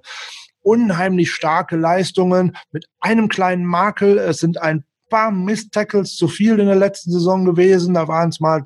Unheimlich 0.62 1.32
starke 1.32 1.76
Leistungen 1.76 2.56
mit 2.72 2.86
einem 3.00 3.30
kleinen 3.30 3.66
Makel. 3.66 4.18
Es 4.18 4.38
sind 4.38 4.62
ein 4.62 4.86
paar 5.12 5.32
Miss-Tackles 5.32 6.16
zu 6.16 6.28
viel 6.28 6.60
in 6.60 6.66
der 6.66 6.76
letzten 6.76 7.12
Saison 7.12 7.46
gewesen. 7.46 7.94
Da 7.94 8.08
waren 8.08 8.30
es 8.30 8.40
mal 8.40 8.64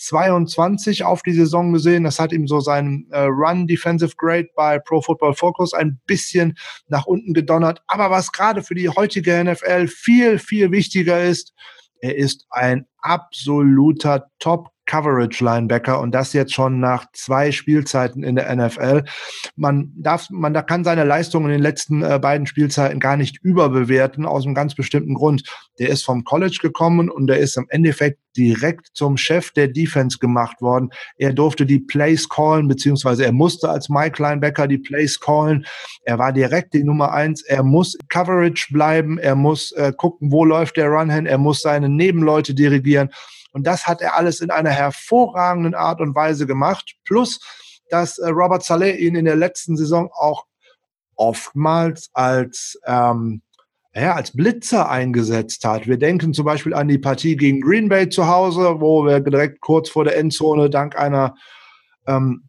22 0.00 1.04
auf 1.04 1.22
die 1.22 1.32
Saison 1.32 1.72
gesehen. 1.72 2.04
Das 2.04 2.18
hat 2.18 2.32
ihm 2.32 2.46
so 2.46 2.60
seinen 2.60 3.06
äh, 3.10 3.20
Run 3.20 3.66
Defensive 3.66 4.14
Grade 4.16 4.48
bei 4.56 4.78
Pro 4.78 5.00
Football 5.02 5.34
Focus 5.34 5.74
ein 5.74 6.00
bisschen 6.06 6.56
nach 6.88 7.06
unten 7.06 7.34
gedonnert. 7.34 7.82
Aber 7.86 8.10
was 8.10 8.32
gerade 8.32 8.62
für 8.62 8.74
die 8.74 8.88
heutige 8.88 9.44
NFL 9.44 9.88
viel, 9.88 10.38
viel 10.38 10.70
wichtiger 10.70 11.22
ist, 11.22 11.52
er 12.00 12.16
ist 12.16 12.46
ein 12.50 12.86
absoluter 12.98 14.30
Top 14.38 14.70
Coverage 14.90 15.44
Linebacker 15.44 16.00
und 16.00 16.12
das 16.12 16.32
jetzt 16.32 16.52
schon 16.52 16.80
nach 16.80 17.06
zwei 17.12 17.52
Spielzeiten 17.52 18.24
in 18.24 18.34
der 18.34 18.52
NFL. 18.52 19.04
Man 19.54 19.92
darf, 19.94 20.28
man 20.30 20.52
da 20.52 20.62
kann 20.62 20.82
seine 20.82 21.04
Leistung 21.04 21.44
in 21.44 21.52
den 21.52 21.62
letzten 21.62 22.02
äh, 22.02 22.18
beiden 22.18 22.44
Spielzeiten 22.44 22.98
gar 22.98 23.16
nicht 23.16 23.38
überbewerten 23.40 24.26
aus 24.26 24.44
einem 24.44 24.56
ganz 24.56 24.74
bestimmten 24.74 25.14
Grund. 25.14 25.44
Der 25.78 25.90
ist 25.90 26.04
vom 26.04 26.24
College 26.24 26.58
gekommen 26.60 27.08
und 27.08 27.28
der 27.28 27.38
ist 27.38 27.56
im 27.56 27.66
Endeffekt 27.68 28.18
direkt 28.36 28.88
zum 28.92 29.16
Chef 29.16 29.52
der 29.52 29.68
Defense 29.68 30.18
gemacht 30.18 30.60
worden. 30.60 30.90
Er 31.16 31.32
durfte 31.32 31.66
die 31.66 31.78
Plays 31.78 32.28
callen, 32.28 32.66
beziehungsweise 32.66 33.24
er 33.24 33.32
musste 33.32 33.68
als 33.68 33.90
Mike 33.90 34.20
Linebacker 34.20 34.66
die 34.66 34.78
Plays 34.78 35.20
callen. 35.20 35.66
Er 36.02 36.18
war 36.18 36.32
direkt 36.32 36.74
die 36.74 36.82
Nummer 36.82 37.12
eins. 37.12 37.42
Er 37.42 37.62
muss 37.62 37.96
Coverage 38.08 38.72
bleiben. 38.72 39.18
Er 39.18 39.36
muss 39.36 39.70
äh, 39.70 39.92
gucken, 39.96 40.32
wo 40.32 40.44
läuft 40.44 40.78
der 40.78 40.88
Run 40.88 41.10
hin. 41.10 41.26
Er 41.26 41.38
muss 41.38 41.60
seine 41.60 41.88
Nebenleute 41.88 42.54
dirigieren. 42.54 43.10
Und 43.52 43.66
das 43.66 43.86
hat 43.86 44.00
er 44.00 44.16
alles 44.16 44.40
in 44.40 44.50
einer 44.50 44.70
hervorragenden 44.70 45.74
Art 45.74 46.00
und 46.00 46.14
Weise 46.14 46.46
gemacht. 46.46 46.96
Plus, 47.04 47.40
dass 47.88 48.18
äh, 48.18 48.28
Robert 48.28 48.62
Saleh 48.62 48.96
ihn 48.96 49.16
in 49.16 49.24
der 49.24 49.36
letzten 49.36 49.76
Saison 49.76 50.10
auch 50.12 50.46
oftmals 51.16 52.10
als 52.12 52.78
ähm, 52.86 53.42
ja, 53.94 54.14
als 54.14 54.32
Blitzer 54.32 54.88
eingesetzt 54.88 55.64
hat. 55.64 55.88
Wir 55.88 55.98
denken 55.98 56.32
zum 56.32 56.44
Beispiel 56.44 56.74
an 56.74 56.86
die 56.86 56.98
Partie 56.98 57.36
gegen 57.36 57.60
Green 57.60 57.88
Bay 57.88 58.08
zu 58.08 58.28
Hause, 58.28 58.76
wo 58.80 59.04
wir 59.04 59.18
direkt 59.18 59.60
kurz 59.60 59.90
vor 59.90 60.04
der 60.04 60.16
Endzone 60.16 60.70
dank 60.70 60.96
einer 60.96 61.34
ähm, 62.06 62.44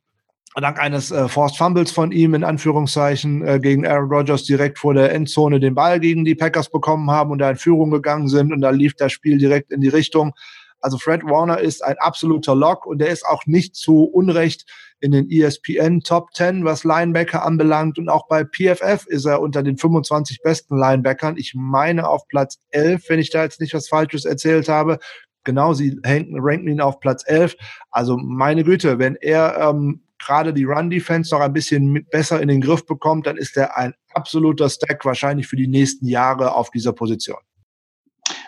dank 0.55 0.79
eines 0.79 1.11
äh, 1.11 1.27
Forced 1.27 1.57
Fumbles 1.57 1.91
von 1.91 2.11
ihm 2.11 2.33
in 2.33 2.43
Anführungszeichen 2.43 3.45
äh, 3.47 3.59
gegen 3.59 3.87
Aaron 3.87 4.11
Rodgers 4.11 4.43
direkt 4.43 4.77
vor 4.77 4.93
der 4.93 5.13
Endzone 5.13 5.59
den 5.59 5.73
Ball 5.73 5.99
gegen 5.99 6.25
die 6.25 6.35
Packers 6.35 6.69
bekommen 6.69 7.09
haben 7.09 7.31
und 7.31 7.39
da 7.39 7.49
in 7.49 7.55
Führung 7.55 7.89
gegangen 7.89 8.27
sind 8.27 8.51
und 8.51 8.61
da 8.61 8.69
lief 8.69 8.93
das 8.95 9.11
Spiel 9.11 9.37
direkt 9.37 9.71
in 9.71 9.81
die 9.81 9.87
Richtung. 9.87 10.33
Also 10.81 10.97
Fred 10.97 11.23
Warner 11.23 11.59
ist 11.59 11.83
ein 11.83 11.97
absoluter 11.99 12.55
Lock 12.55 12.85
und 12.85 12.99
der 12.99 13.09
ist 13.09 13.25
auch 13.25 13.45
nicht 13.45 13.75
zu 13.75 14.03
Unrecht 14.03 14.65
in 14.99 15.11
den 15.11 15.29
ESPN 15.29 16.01
Top 16.01 16.33
10, 16.33 16.63
was 16.65 16.83
Linebacker 16.83 17.43
anbelangt. 17.43 17.97
Und 17.97 18.09
auch 18.09 18.27
bei 18.27 18.43
PFF 18.43 19.05
ist 19.07 19.25
er 19.25 19.41
unter 19.41 19.63
den 19.63 19.77
25 19.77 20.41
besten 20.41 20.77
Linebackern. 20.77 21.37
Ich 21.37 21.53
meine 21.55 22.07
auf 22.07 22.27
Platz 22.27 22.59
11, 22.69 23.09
wenn 23.09 23.19
ich 23.19 23.29
da 23.29 23.43
jetzt 23.43 23.61
nicht 23.61 23.73
was 23.73 23.87
Falsches 23.87 24.25
erzählt 24.25 24.69
habe. 24.69 24.99
Genau, 25.43 25.73
sie 25.73 25.99
ranken 26.03 26.67
ihn 26.67 26.81
auf 26.81 26.99
Platz 26.99 27.23
11. 27.25 27.55
Also 27.89 28.17
meine 28.17 28.63
Güte, 28.63 28.99
wenn 28.99 29.15
er 29.15 29.57
ähm, 29.59 30.03
gerade 30.19 30.53
die 30.53 30.65
Run-Defense 30.65 31.33
noch 31.33 31.41
ein 31.41 31.53
bisschen 31.53 32.05
besser 32.11 32.41
in 32.41 32.47
den 32.47 32.61
Griff 32.61 32.85
bekommt, 32.85 33.25
dann 33.25 33.37
ist 33.37 33.57
er 33.57 33.75
ein 33.75 33.93
absoluter 34.13 34.69
Stack 34.69 35.03
wahrscheinlich 35.03 35.47
für 35.47 35.55
die 35.55 35.67
nächsten 35.67 36.05
Jahre 36.05 36.53
auf 36.53 36.69
dieser 36.69 36.93
Position. 36.93 37.39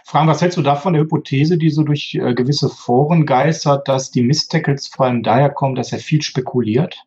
Frank, 0.06 0.30
was 0.30 0.42
hältst 0.42 0.58
du 0.58 0.62
davon, 0.62 0.94
der 0.94 1.04
Hypothese, 1.04 1.58
die 1.58 1.70
so 1.70 1.84
durch 1.84 2.16
äh, 2.16 2.34
gewisse 2.34 2.70
Foren 2.70 3.26
geistert, 3.26 3.88
dass 3.88 4.12
die 4.12 4.24
Miss-Tackles 4.24 4.88
vor 4.88 5.06
allem 5.06 5.24
daher 5.24 5.50
kommen, 5.50 5.76
dass 5.76 5.94
er 5.94 6.00
viel 6.00 6.22
spekuliert? 6.22 7.04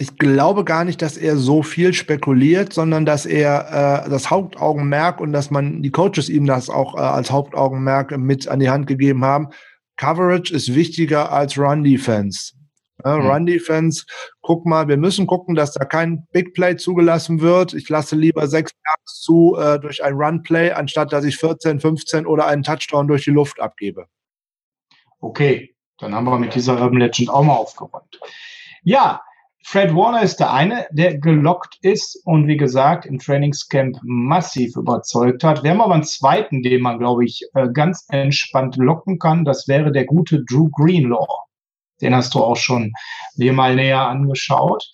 Ich 0.00 0.16
glaube 0.16 0.64
gar 0.64 0.84
nicht, 0.84 1.02
dass 1.02 1.16
er 1.16 1.36
so 1.36 1.62
viel 1.62 1.92
spekuliert, 1.92 2.72
sondern 2.72 3.04
dass 3.04 3.26
er 3.26 4.04
äh, 4.06 4.10
das 4.10 4.30
Hauptaugenmerk 4.30 5.20
und 5.20 5.32
dass 5.32 5.50
man 5.50 5.82
die 5.82 5.90
Coaches 5.90 6.28
ihm 6.28 6.46
das 6.46 6.70
auch 6.70 6.94
äh, 6.94 7.00
als 7.00 7.32
Hauptaugenmerk 7.32 8.16
mit 8.16 8.46
an 8.46 8.60
die 8.60 8.70
Hand 8.70 8.86
gegeben 8.86 9.24
haben. 9.24 9.48
Coverage 9.96 10.54
ist 10.54 10.74
wichtiger 10.74 11.32
als 11.32 11.58
Run 11.58 11.82
Defense. 11.82 12.52
Ja, 13.04 13.16
mhm. 13.16 13.26
Run 13.26 13.46
Defense, 13.46 14.04
guck 14.40 14.66
mal, 14.66 14.88
wir 14.88 14.96
müssen 14.96 15.26
gucken, 15.26 15.54
dass 15.54 15.72
da 15.72 15.84
kein 15.84 16.26
Big 16.32 16.54
Play 16.54 16.76
zugelassen 16.76 17.40
wird. 17.40 17.74
Ich 17.74 17.88
lasse 17.88 18.16
lieber 18.16 18.46
sechs 18.48 18.72
Yards 18.84 19.20
zu 19.20 19.56
äh, 19.56 19.78
durch 19.78 20.02
ein 20.02 20.14
Run 20.14 20.42
Play, 20.42 20.72
anstatt 20.72 21.12
dass 21.12 21.24
ich 21.24 21.36
14, 21.36 21.80
15 21.80 22.26
oder 22.26 22.46
einen 22.46 22.62
Touchdown 22.62 23.06
durch 23.06 23.24
die 23.24 23.30
Luft 23.30 23.60
abgebe. 23.60 24.06
Okay, 25.20 25.74
dann 25.98 26.14
haben 26.14 26.24
wir 26.24 26.38
mit 26.38 26.54
dieser 26.54 26.80
Urban 26.80 26.98
Legend 26.98 27.30
auch 27.30 27.42
mal 27.42 27.54
aufgeräumt. 27.54 28.20
Ja, 28.82 29.20
Fred 29.64 29.94
Warner 29.94 30.22
ist 30.22 30.36
der 30.36 30.52
eine, 30.52 30.86
der 30.92 31.18
gelockt 31.18 31.76
ist 31.82 32.22
und 32.24 32.46
wie 32.46 32.56
gesagt 32.56 33.04
im 33.04 33.18
Trainingscamp 33.18 33.98
massiv 34.02 34.76
überzeugt 34.76 35.44
hat. 35.44 35.62
Wir 35.62 35.72
haben 35.72 35.82
aber 35.82 35.94
einen 35.94 36.04
zweiten, 36.04 36.62
den 36.62 36.80
man, 36.80 36.98
glaube 36.98 37.24
ich, 37.24 37.42
äh, 37.54 37.68
ganz 37.68 38.06
entspannt 38.08 38.76
locken 38.76 39.18
kann. 39.18 39.44
Das 39.44 39.68
wäre 39.68 39.92
der 39.92 40.06
gute 40.06 40.42
Drew 40.44 40.70
Greenlaw. 40.70 41.47
Den 42.00 42.14
hast 42.14 42.34
du 42.34 42.42
auch 42.42 42.56
schon 42.56 42.92
dir 43.34 43.52
mal 43.52 43.74
näher 43.74 44.06
angeschaut. 44.06 44.84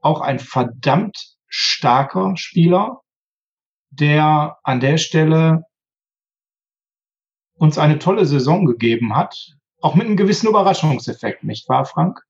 Auch 0.00 0.20
ein 0.20 0.38
verdammt 0.38 1.16
starker 1.48 2.36
Spieler, 2.36 3.00
der 3.90 4.58
an 4.62 4.80
der 4.80 4.98
Stelle 4.98 5.64
uns 7.58 7.78
eine 7.78 7.98
tolle 7.98 8.26
Saison 8.26 8.66
gegeben 8.66 9.16
hat. 9.16 9.36
Auch 9.80 9.94
mit 9.94 10.06
einem 10.06 10.16
gewissen 10.16 10.48
Überraschungseffekt, 10.48 11.44
nicht 11.44 11.68
wahr, 11.68 11.84
Frank? 11.84 12.20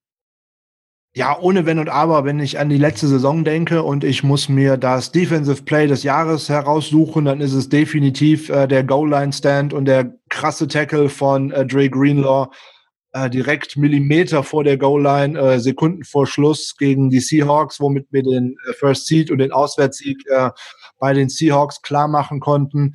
Ja, 1.16 1.38
ohne 1.38 1.64
Wenn 1.64 1.78
und 1.78 1.88
Aber, 1.88 2.26
wenn 2.26 2.40
ich 2.40 2.59
an 2.59 2.68
die 2.68 2.76
letzte 2.76 3.06
Saison 3.06 3.42
denke 3.42 3.83
und 3.83 4.04
ich 4.04 4.23
muss 4.23 4.50
mir 4.50 4.76
das 4.76 5.12
Defensive 5.12 5.62
Play 5.62 5.87
des 5.87 6.02
Jahres 6.02 6.50
heraussuchen, 6.50 7.25
dann 7.25 7.40
ist 7.40 7.54
es 7.54 7.71
definitiv 7.71 8.50
äh, 8.50 8.66
der 8.66 8.85
Goal 8.85 9.09
Line 9.09 9.33
Stand 9.33 9.73
und 9.73 9.87
der 9.87 10.12
krasse 10.28 10.68
Tackle 10.68 11.09
von 11.09 11.52
äh, 11.52 11.64
Dre 11.64 11.88
Greenlaw 11.88 12.50
äh, 13.16 13.30
direkt 13.30 13.76
Millimeter 13.76 14.42
vor 14.42 14.62
der 14.62 14.76
Goal-Line, 14.76 15.38
äh, 15.38 15.58
Sekunden 15.58 16.04
vor 16.04 16.26
Schluss 16.26 16.76
gegen 16.76 17.08
die 17.08 17.20
Seahawks, 17.20 17.80
womit 17.80 18.06
wir 18.11 18.23
den 18.23 18.56
äh, 18.68 18.73
First 18.75 19.06
Seed 19.06 19.30
und 19.30 19.38
den 19.38 19.52
Auswärtssieg 19.52 20.18
äh, 20.28 20.50
bei 20.99 21.14
den 21.14 21.28
Seahawks 21.28 21.80
klar 21.80 22.08
machen 22.08 22.40
konnten. 22.40 22.94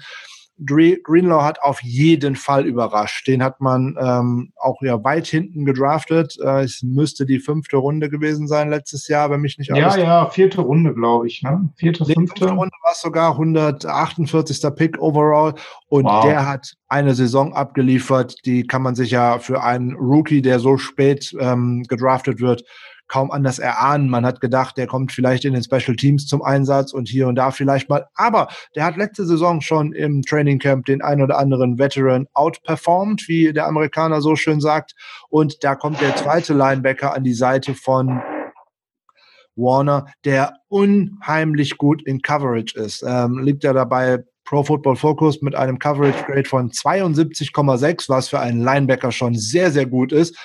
Greenlaw 0.66 1.44
hat 1.44 1.62
auf 1.62 1.82
jeden 1.82 2.36
Fall 2.36 2.66
überrascht. 2.66 3.28
Den 3.28 3.44
hat 3.44 3.62
man 3.62 3.98
ähm, 4.00 4.54
auch 4.56 4.82
ja 4.82 5.04
weit 5.04 5.28
hinten 5.28 5.66
gedraftet. 5.66 6.38
Äh, 6.44 6.64
es 6.64 6.84
müsste 6.84 7.26
die 7.26 7.40
fünfte 7.40 7.78
Runde 7.78 8.10
gewesen 8.10 8.48
sein 8.48 8.70
letztes 8.70 9.08
Jahr, 9.08 9.30
wenn 9.32 9.42
mich 9.42 9.58
nicht 9.58 9.72
alles. 9.72 9.96
Ja, 9.96 10.04
ja, 10.04 10.26
vierte 10.28 10.62
Runde, 10.62 10.94
glaube 10.94 11.28
ich. 11.28 11.42
Ne? 11.42 11.70
Vierte, 11.76 12.06
fünfte. 12.06 12.14
fünfte 12.14 12.50
Runde 12.50 12.76
war 12.84 12.92
es 12.92 13.02
sogar 13.02 13.32
148. 13.32 14.62
Pick 14.76 15.02
overall. 15.02 15.54
Und 15.88 16.06
wow. 16.06 16.24
der 16.24 16.48
hat 16.48 16.76
eine 16.88 17.16
Saison 17.16 17.54
abgeliefert, 17.54 18.36
die 18.46 18.68
kann 18.68 18.82
man 18.82 18.96
sich 18.96 19.12
ja 19.12 19.40
für 19.40 19.64
einen 19.64 19.94
Rookie, 19.96 20.42
der 20.42 20.60
so 20.60 20.78
spät 20.78 21.36
ähm, 21.40 21.84
gedraftet 21.88 22.42
wird, 22.42 22.64
kaum 23.12 23.30
anders 23.30 23.60
erahnen. 23.60 24.10
Man 24.10 24.26
hat 24.26 24.40
gedacht, 24.40 24.78
der 24.78 24.88
kommt 24.88 25.12
vielleicht 25.12 25.44
in 25.44 25.54
den 25.54 25.64
Special 25.64 25.98
Teams 25.98 26.28
zum 26.28 26.42
Einsatz 26.42 26.94
und 26.94 27.10
hier 27.10 27.28
und 27.28 27.36
da 27.36 27.52
vielleicht 27.52 27.90
mal. 27.90 28.08
Aber 28.16 28.48
der 28.74 28.86
hat 28.86 28.96
letzte 28.96 29.26
Saison 29.26 29.60
schon 29.60 29.92
im 29.92 30.22
Training 30.22 30.60
Camp 30.60 30.86
den 30.86 31.02
ein 31.02 31.22
oder 31.22 31.38
anderen 31.38 31.78
Veteran 31.78 32.28
outperformed, 32.34 33.28
wie 33.28 33.52
der 33.52 33.68
Amerikaner 33.68 34.22
so 34.22 34.38
schön 34.38 34.62
sagt. 34.62 34.94
Und 35.30 35.62
da 35.66 35.76
kommt 35.76 36.00
der 36.00 36.16
zweite 36.16 36.54
Linebacker 36.54 37.14
an 37.14 37.26
die 37.26 37.34
Seite 37.34 37.76
von 37.76 38.22
Warner, 39.58 40.06
der 40.24 40.54
unheimlich 40.70 41.78
gut 41.78 42.02
in 42.02 42.22
Coverage 42.22 42.80
ist. 42.80 43.04
Ähm, 43.06 43.40
liegt 43.40 43.66
er 43.66 43.74
dabei 43.74 44.24
Pro 44.46 44.64
Football 44.64 44.96
Focus 44.96 45.42
mit 45.42 45.54
einem 45.54 45.80
Coverage 45.80 46.24
Grade 46.24 46.48
von 46.48 46.72
72,6, 46.72 48.08
was 48.08 48.30
für 48.30 48.40
einen 48.40 48.64
Linebacker 48.64 49.12
schon 49.12 49.36
sehr, 49.36 49.70
sehr 49.70 49.86
gut 49.86 50.14
ist 50.14 50.38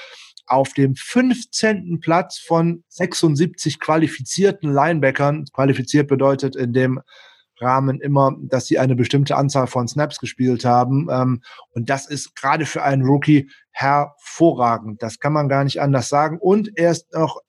auf 0.46 0.72
dem 0.72 0.94
15. 0.94 2.00
Platz 2.00 2.38
von 2.38 2.84
76 2.88 3.80
qualifizierten 3.80 4.72
Linebackern. 4.72 5.44
Qualifiziert 5.52 6.08
bedeutet 6.08 6.56
in 6.56 6.72
dem 6.72 7.00
Rahmen 7.58 8.00
immer, 8.00 8.36
dass 8.40 8.66
sie 8.66 8.78
eine 8.78 8.96
bestimmte 8.96 9.36
Anzahl 9.36 9.66
von 9.66 9.88
Snaps 9.88 10.18
gespielt 10.18 10.64
haben. 10.64 11.08
Ähm, 11.10 11.42
und 11.70 11.88
das 11.88 12.06
ist 12.06 12.36
gerade 12.36 12.66
für 12.66 12.82
einen 12.82 13.02
Rookie 13.02 13.50
hervorragend. 13.70 15.02
Das 15.02 15.18
kann 15.18 15.32
man 15.32 15.48
gar 15.48 15.64
nicht 15.64 15.80
anders 15.80 16.08
sagen. 16.08 16.38
Und 16.38 16.70
er 16.76 16.90
ist 16.90 17.14
auch 17.14 17.40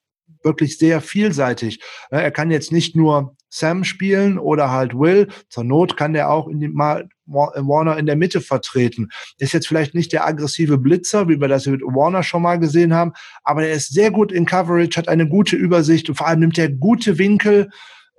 wirklich 0.44 0.78
sehr 0.78 1.02
vielseitig. 1.02 1.82
Er 2.10 2.32
kann 2.32 2.52
jetzt 2.52 2.72
nicht 2.72 2.96
nur 2.96 3.36
Sam 3.50 3.84
spielen 3.84 4.38
oder 4.38 4.72
halt 4.72 4.94
Will. 4.94 5.28
Zur 5.50 5.64
Not 5.64 5.98
kann 5.98 6.14
der 6.14 6.30
auch 6.30 6.48
in 6.48 6.60
die, 6.60 6.68
mal 6.68 7.08
Warner 7.26 7.98
in 7.98 8.06
der 8.06 8.16
Mitte 8.16 8.42
vertreten. 8.42 9.10
Ist 9.38 9.54
jetzt 9.54 9.68
vielleicht 9.68 9.94
nicht 9.94 10.14
der 10.14 10.26
aggressive 10.26 10.78
Blitzer, 10.78 11.28
wie 11.28 11.40
wir 11.40 11.48
das 11.48 11.66
mit 11.66 11.82
Warner 11.82 12.24
schon 12.24 12.42
mal 12.42 12.58
gesehen 12.58 12.94
haben, 12.94 13.14
aber 13.44 13.66
er 13.66 13.74
ist 13.74 13.94
sehr 13.94 14.12
gut 14.12 14.32
in 14.32 14.46
Coverage, 14.46 14.98
hat 14.98 15.10
eine 15.10 15.28
gute 15.28 15.56
Übersicht 15.56 16.10
und 16.10 16.16
vor 16.16 16.28
allem 16.28 16.40
nimmt 16.40 16.58
er 16.58 16.70
gute 16.70 17.18
Winkel 17.18 17.70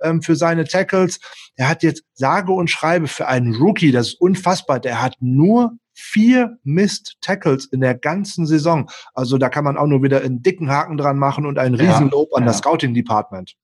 ähm, 0.01 0.21
für 0.21 0.35
seine 0.35 0.65
Tackles. 0.65 1.19
Er 1.55 1.69
hat 1.69 1.83
jetzt 1.83 2.03
sage 2.13 2.51
und 2.51 2.69
schreibe 2.69 3.07
für 3.07 3.27
einen 3.27 3.55
Rookie, 3.55 3.91
das 3.91 4.09
ist 4.09 4.21
unfassbar, 4.21 4.79
der 4.79 5.01
hat 5.01 5.15
nur 5.19 5.73
vier 5.99 6.57
Missed 6.63 7.17
Tackles 7.21 7.65
in 7.65 7.81
der 7.81 7.95
ganzen 7.95 8.45
Saison. 8.45 8.89
Also 9.13 9.37
da 9.37 9.49
kann 9.49 9.63
man 9.63 9.77
auch 9.77 9.87
nur 9.87 10.03
wieder 10.03 10.21
einen 10.21 10.41
dicken 10.41 10.69
Haken 10.69 10.97
dran 10.97 11.17
machen 11.17 11.45
und 11.45 11.59
einen 11.59 11.75
Riesenlob 11.75 12.29
ja, 12.31 12.37
an 12.37 12.43
ja. 12.43 12.47
das 12.47 12.59
Scouting 12.59 12.93
Department. 12.93 13.55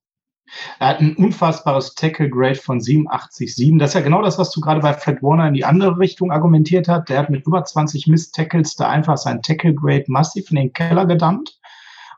Er 0.79 0.89
hat 0.89 0.99
ein 0.99 1.15
unfassbares 1.15 1.95
Tackle-Grade 1.95 2.55
von 2.55 2.79
87,7. 2.79 3.79
Das 3.79 3.91
ist 3.91 3.93
ja 3.95 4.01
genau 4.01 4.21
das, 4.21 4.37
was 4.37 4.51
du 4.51 4.61
gerade 4.61 4.79
bei 4.79 4.93
Fred 4.93 5.23
Warner 5.23 5.47
in 5.47 5.55
die 5.55 5.65
andere 5.65 5.97
Richtung 5.97 6.31
argumentiert 6.31 6.87
hast. 6.87 7.09
Der 7.09 7.19
hat 7.19 7.29
mit 7.29 7.45
über 7.47 7.63
20 7.63 8.07
Miss-Tackles 8.07 8.75
da 8.75 8.89
einfach 8.89 9.17
sein 9.17 9.41
Tackle-Grade 9.41 10.05
massiv 10.07 10.51
in 10.51 10.57
den 10.57 10.73
Keller 10.73 11.05
gedammt. 11.05 11.59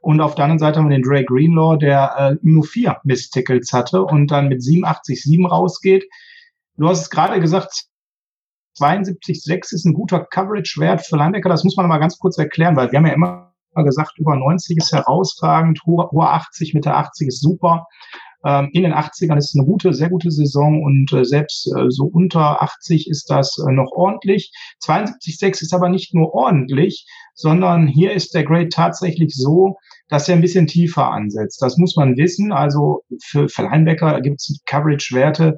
Und 0.02 0.22
auf 0.22 0.36
der 0.36 0.46
anderen 0.46 0.60
Seite 0.60 0.80
haben 0.80 0.90
wir 0.90 0.98
den 0.98 1.04
Dre 1.04 1.24
Greenlaw, 1.24 1.78
der 1.78 2.16
äh, 2.18 2.36
nur 2.42 2.64
vier 2.64 2.98
Miss-Tackles 3.04 3.72
hatte 3.74 4.04
und 4.04 4.28
dann 4.28 4.50
mit 4.50 4.62
87,7 4.62 5.48
rausgeht. 5.48 6.06
Du 6.78 6.88
hast 6.88 7.02
es 7.02 7.10
gerade 7.10 7.40
gesagt, 7.40 7.86
72,6 8.80 9.74
ist 9.74 9.86
ein 9.86 9.94
guter 9.94 10.26
Coverage-Wert 10.26 11.06
für 11.06 11.18
Linebacker. 11.18 11.50
Das 11.50 11.64
muss 11.64 11.78
man 11.78 11.88
mal 11.88 11.98
ganz 11.98 12.18
kurz 12.18 12.38
erklären, 12.38 12.76
weil 12.76 12.92
wir 12.92 13.00
haben 13.00 13.08
ja 13.08 13.14
immer 13.14 13.54
gesagt, 13.76 14.18
über 14.18 14.36
90 14.36 14.78
ist 14.78 14.92
herausragend, 14.92 15.82
hohe, 15.86 16.10
hohe 16.12 16.28
80, 16.28 16.74
Mitte 16.74 16.94
80 16.94 17.28
ist 17.28 17.42
super. 17.42 17.86
Ähm, 18.46 18.70
in 18.74 18.84
den 18.84 18.94
80ern 18.94 19.38
ist 19.38 19.50
es 19.50 19.56
eine 19.56 19.66
gute, 19.66 19.94
sehr 19.94 20.10
gute 20.10 20.32
Saison 20.32 20.84
und 20.84 21.12
äh, 21.12 21.26
selbst 21.26 21.68
äh, 21.68 21.90
so 21.90 22.06
unter 22.06 22.62
80 22.62 23.10
ist 23.10 23.30
das 23.30 23.58
äh, 23.58 23.72
noch 23.72 23.92
ordentlich. 23.92 24.52
72,6 24.86 25.64
ist 25.64 25.74
aber 25.74 25.90
nicht 25.90 26.14
nur 26.14 26.34
ordentlich, 26.34 27.06
sondern 27.34 27.88
hier 27.88 28.14
ist 28.14 28.34
der 28.34 28.44
Grade 28.44 28.70
tatsächlich 28.70 29.36
so, 29.36 29.78
dass 30.08 30.30
er 30.30 30.36
ein 30.36 30.42
bisschen 30.42 30.68
tiefer 30.68 31.12
ansetzt. 31.12 31.62
Das 31.62 31.78
muss 31.78 31.96
man 31.96 32.16
wissen. 32.16 32.52
Also 32.52 33.02
für, 33.24 33.48
Linebacker 33.58 34.22
gibt 34.22 34.40
es 34.40 34.62
Coverage-Werte, 34.66 35.56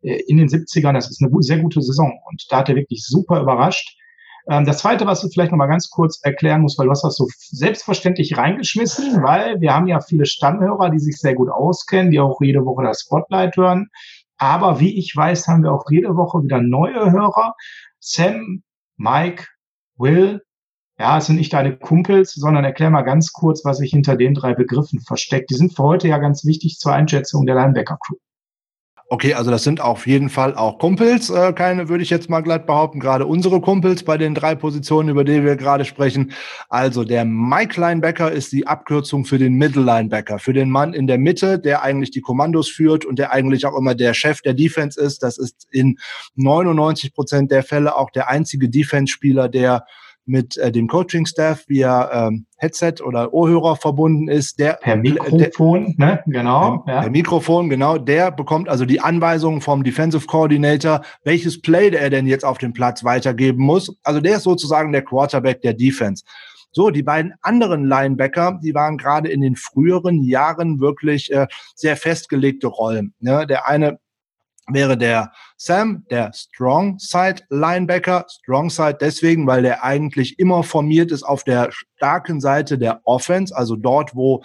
in 0.00 0.36
den 0.36 0.48
70ern. 0.48 0.92
Das 0.92 1.10
ist 1.10 1.22
eine 1.22 1.30
sehr 1.42 1.58
gute 1.58 1.80
Saison 1.80 2.12
und 2.26 2.46
da 2.50 2.58
hat 2.58 2.68
er 2.68 2.76
wirklich 2.76 3.04
super 3.04 3.40
überrascht. 3.40 3.96
Ähm, 4.48 4.64
das 4.64 4.78
Zweite, 4.78 5.06
was 5.06 5.20
du 5.20 5.28
vielleicht 5.28 5.52
noch 5.52 5.58
mal 5.58 5.66
ganz 5.66 5.90
kurz 5.90 6.20
erklären 6.22 6.60
musst, 6.60 6.78
weil 6.78 6.86
du 6.86 6.92
hast 6.92 7.04
das 7.04 7.16
so 7.16 7.26
selbstverständlich 7.38 8.36
reingeschmissen, 8.36 9.22
weil 9.22 9.60
wir 9.60 9.74
haben 9.74 9.86
ja 9.86 10.00
viele 10.00 10.26
Stammhörer, 10.26 10.90
die 10.90 10.98
sich 10.98 11.16
sehr 11.16 11.34
gut 11.34 11.50
auskennen, 11.50 12.10
die 12.10 12.20
auch 12.20 12.40
jede 12.40 12.64
Woche 12.64 12.84
das 12.84 13.02
Spotlight 13.02 13.56
hören. 13.56 13.88
Aber 14.36 14.80
wie 14.80 14.98
ich 14.98 15.14
weiß, 15.16 15.46
haben 15.48 15.62
wir 15.62 15.72
auch 15.72 15.84
jede 15.90 16.16
Woche 16.16 16.42
wieder 16.42 16.60
neue 16.60 17.12
Hörer. 17.12 17.54
Sam, 18.00 18.62
Mike, 18.96 19.46
Will, 19.96 20.42
ja, 20.98 21.18
es 21.18 21.26
sind 21.26 21.36
nicht 21.36 21.52
deine 21.52 21.76
Kumpels, 21.76 22.34
sondern 22.34 22.64
erklär 22.64 22.90
mal 22.90 23.02
ganz 23.02 23.32
kurz, 23.32 23.64
was 23.64 23.78
sich 23.78 23.90
hinter 23.90 24.16
den 24.16 24.34
drei 24.34 24.54
Begriffen 24.54 25.00
versteckt. 25.00 25.50
Die 25.50 25.54
sind 25.54 25.74
für 25.74 25.82
heute 25.82 26.08
ja 26.08 26.18
ganz 26.18 26.44
wichtig 26.44 26.78
zur 26.78 26.92
Einschätzung 26.92 27.46
der 27.46 27.56
Linebacker-Crew. 27.56 28.16
Okay, 29.14 29.34
also 29.34 29.52
das 29.52 29.62
sind 29.62 29.80
auf 29.80 30.08
jeden 30.08 30.28
Fall 30.28 30.56
auch 30.56 30.80
Kumpels, 30.80 31.30
äh, 31.30 31.52
keine 31.52 31.88
würde 31.88 32.02
ich 32.02 32.10
jetzt 32.10 32.28
mal 32.28 32.40
glatt 32.40 32.66
behaupten, 32.66 32.98
gerade 32.98 33.26
unsere 33.26 33.60
Kumpels 33.60 34.02
bei 34.02 34.18
den 34.18 34.34
drei 34.34 34.56
Positionen, 34.56 35.08
über 35.08 35.22
die 35.22 35.44
wir 35.44 35.54
gerade 35.54 35.84
sprechen. 35.84 36.32
Also 36.68 37.04
der 37.04 37.24
Mike 37.24 37.80
Linebacker 37.80 38.32
ist 38.32 38.50
die 38.50 38.66
Abkürzung 38.66 39.24
für 39.24 39.38
den 39.38 39.54
Middle 39.54 39.84
Linebacker, 39.84 40.40
für 40.40 40.52
den 40.52 40.68
Mann 40.68 40.94
in 40.94 41.06
der 41.06 41.18
Mitte, 41.18 41.60
der 41.60 41.84
eigentlich 41.84 42.10
die 42.10 42.22
Kommandos 42.22 42.68
führt 42.68 43.04
und 43.04 43.20
der 43.20 43.32
eigentlich 43.32 43.66
auch 43.66 43.78
immer 43.78 43.94
der 43.94 44.14
Chef 44.14 44.42
der 44.42 44.54
Defense 44.54 45.00
ist. 45.00 45.22
Das 45.22 45.38
ist 45.38 45.68
in 45.70 45.96
99 46.34 47.14
Prozent 47.14 47.52
der 47.52 47.62
Fälle 47.62 47.96
auch 47.96 48.10
der 48.10 48.28
einzige 48.28 48.68
Defense-Spieler, 48.68 49.48
der 49.48 49.86
mit 50.26 50.56
äh, 50.56 50.72
dem 50.72 50.88
Coaching-Staff 50.88 51.64
via 51.68 52.28
ähm, 52.28 52.46
Headset 52.56 52.94
oder 53.04 53.32
Ohrhörer 53.32 53.76
verbunden 53.76 54.28
ist. 54.28 54.58
Der 54.58 54.74
per 54.74 54.96
Mikrofon, 54.96 55.94
der, 55.98 56.06
ne? 56.06 56.22
Genau. 56.26 56.78
Per, 56.78 56.94
ja. 56.94 57.00
per 57.02 57.10
Mikrofon, 57.10 57.68
genau. 57.68 57.98
Der 57.98 58.30
bekommt 58.30 58.68
also 58.68 58.84
die 58.84 59.00
Anweisungen 59.00 59.60
vom 59.60 59.84
Defensive 59.84 60.26
Coordinator, 60.26 61.02
welches 61.24 61.60
Play 61.60 61.90
er 61.90 62.10
denn 62.10 62.26
jetzt 62.26 62.44
auf 62.44 62.58
dem 62.58 62.72
Platz 62.72 63.04
weitergeben 63.04 63.62
muss. 63.62 63.94
Also 64.02 64.20
der 64.20 64.36
ist 64.36 64.44
sozusagen 64.44 64.92
der 64.92 65.02
Quarterback 65.02 65.60
der 65.62 65.74
Defense. 65.74 66.24
So, 66.76 66.90
die 66.90 67.04
beiden 67.04 67.34
anderen 67.40 67.84
Linebacker, 67.84 68.58
die 68.62 68.74
waren 68.74 68.98
gerade 68.98 69.28
in 69.28 69.40
den 69.40 69.54
früheren 69.54 70.24
Jahren 70.24 70.80
wirklich 70.80 71.32
äh, 71.32 71.46
sehr 71.76 71.96
festgelegte 71.96 72.66
Rollen. 72.66 73.14
Ne? 73.20 73.46
Der 73.46 73.68
eine 73.68 74.00
wäre 74.68 74.96
der 74.96 75.32
Sam, 75.56 76.04
der 76.10 76.32
Strong 76.34 76.98
Side 76.98 77.42
Linebacker. 77.50 78.26
Strong 78.28 78.70
Side 78.70 78.98
deswegen, 79.00 79.46
weil 79.46 79.62
der 79.62 79.84
eigentlich 79.84 80.38
immer 80.38 80.62
formiert 80.62 81.12
ist 81.12 81.22
auf 81.22 81.44
der 81.44 81.70
starken 81.72 82.40
Seite 82.40 82.78
der 82.78 83.00
Offense, 83.04 83.54
also 83.54 83.76
dort, 83.76 84.14
wo 84.14 84.42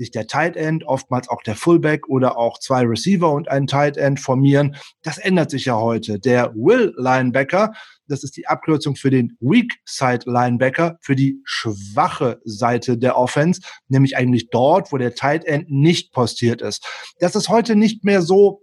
sich 0.00 0.10
der 0.10 0.26
Tight 0.26 0.56
End, 0.56 0.84
oftmals 0.84 1.28
auch 1.28 1.42
der 1.42 1.54
Fullback 1.54 2.08
oder 2.08 2.38
auch 2.38 2.58
zwei 2.58 2.82
Receiver 2.82 3.30
und 3.30 3.48
ein 3.48 3.66
Tight 3.66 3.98
End 3.98 4.18
formieren. 4.18 4.76
Das 5.02 5.18
ändert 5.18 5.50
sich 5.50 5.66
ja 5.66 5.76
heute. 5.76 6.18
Der 6.18 6.54
Will 6.54 6.94
Linebacker, 6.96 7.74
das 8.08 8.24
ist 8.24 8.36
die 8.38 8.48
Abkürzung 8.48 8.96
für 8.96 9.10
den 9.10 9.36
Weak 9.40 9.74
Side 9.84 10.20
Linebacker, 10.24 10.96
für 11.02 11.14
die 11.14 11.40
schwache 11.44 12.40
Seite 12.44 12.96
der 12.96 13.18
Offense, 13.18 13.60
nämlich 13.88 14.16
eigentlich 14.16 14.48
dort, 14.48 14.90
wo 14.90 14.96
der 14.96 15.14
Tight 15.14 15.44
End 15.44 15.70
nicht 15.70 16.12
postiert 16.12 16.62
ist. 16.62 16.82
Das 17.18 17.36
ist 17.36 17.50
heute 17.50 17.76
nicht 17.76 18.02
mehr 18.02 18.22
so 18.22 18.62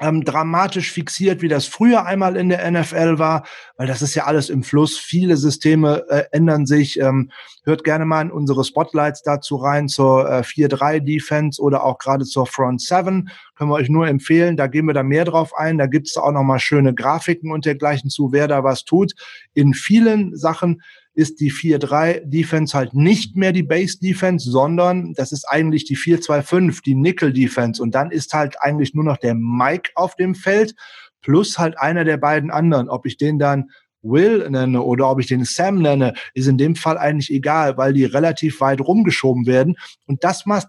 ähm, 0.00 0.24
dramatisch 0.24 0.92
fixiert, 0.92 1.42
wie 1.42 1.48
das 1.48 1.66
früher 1.66 2.04
einmal 2.04 2.36
in 2.36 2.48
der 2.48 2.70
NFL 2.70 3.18
war, 3.18 3.46
weil 3.76 3.86
das 3.86 4.02
ist 4.02 4.14
ja 4.14 4.24
alles 4.24 4.50
im 4.50 4.62
Fluss. 4.62 4.98
Viele 4.98 5.36
Systeme 5.36 6.04
äh, 6.08 6.24
ändern 6.32 6.66
sich. 6.66 7.00
Ähm, 7.00 7.30
hört 7.64 7.84
gerne 7.84 8.04
mal 8.04 8.22
in 8.22 8.30
unsere 8.30 8.64
Spotlights 8.64 9.22
dazu 9.22 9.56
rein 9.56 9.88
zur 9.88 10.30
äh, 10.30 10.40
4-3-Defense 10.40 11.60
oder 11.60 11.84
auch 11.84 11.98
gerade 11.98 12.24
zur 12.24 12.46
Front 12.46 12.80
7. 12.82 13.28
Können 13.56 13.70
wir 13.70 13.74
euch 13.74 13.88
nur 13.88 14.06
empfehlen. 14.06 14.56
Da 14.56 14.66
gehen 14.66 14.86
wir 14.86 14.94
da 14.94 15.02
mehr 15.02 15.24
drauf 15.24 15.56
ein. 15.56 15.78
Da 15.78 15.86
gibt's 15.86 16.16
auch 16.16 16.32
noch 16.32 16.44
mal 16.44 16.58
schöne 16.58 16.94
Grafiken 16.94 17.50
und 17.50 17.64
dergleichen 17.64 18.10
zu, 18.10 18.32
wer 18.32 18.48
da 18.48 18.64
was 18.64 18.84
tut. 18.84 19.14
In 19.54 19.74
vielen 19.74 20.36
Sachen 20.36 20.82
ist 21.16 21.40
die 21.40 21.50
4-3-Defense 21.50 22.76
halt 22.76 22.94
nicht 22.94 23.36
mehr 23.36 23.52
die 23.52 23.62
Base-Defense, 23.62 24.50
sondern 24.50 25.14
das 25.14 25.32
ist 25.32 25.44
eigentlich 25.48 25.84
die 25.84 25.96
4-2-5, 25.96 26.82
die 26.84 26.94
Nickel-Defense. 26.94 27.82
Und 27.82 27.94
dann 27.94 28.10
ist 28.10 28.34
halt 28.34 28.56
eigentlich 28.60 28.94
nur 28.94 29.04
noch 29.04 29.16
der 29.16 29.34
Mike 29.34 29.90
auf 29.94 30.14
dem 30.14 30.34
Feld 30.34 30.74
plus 31.22 31.58
halt 31.58 31.78
einer 31.80 32.04
der 32.04 32.18
beiden 32.18 32.50
anderen. 32.50 32.90
Ob 32.90 33.06
ich 33.06 33.16
den 33.16 33.38
dann 33.38 33.70
Will 34.02 34.48
nenne 34.50 34.82
oder 34.82 35.10
ob 35.10 35.18
ich 35.18 35.26
den 35.26 35.44
Sam 35.44 35.80
nenne, 35.80 36.12
ist 36.34 36.46
in 36.46 36.58
dem 36.58 36.76
Fall 36.76 36.98
eigentlich 36.98 37.32
egal, 37.32 37.76
weil 37.76 37.94
die 37.94 38.04
relativ 38.04 38.60
weit 38.60 38.80
rumgeschoben 38.80 39.46
werden. 39.46 39.76
Und 40.06 40.22
das 40.22 40.46
macht, 40.46 40.68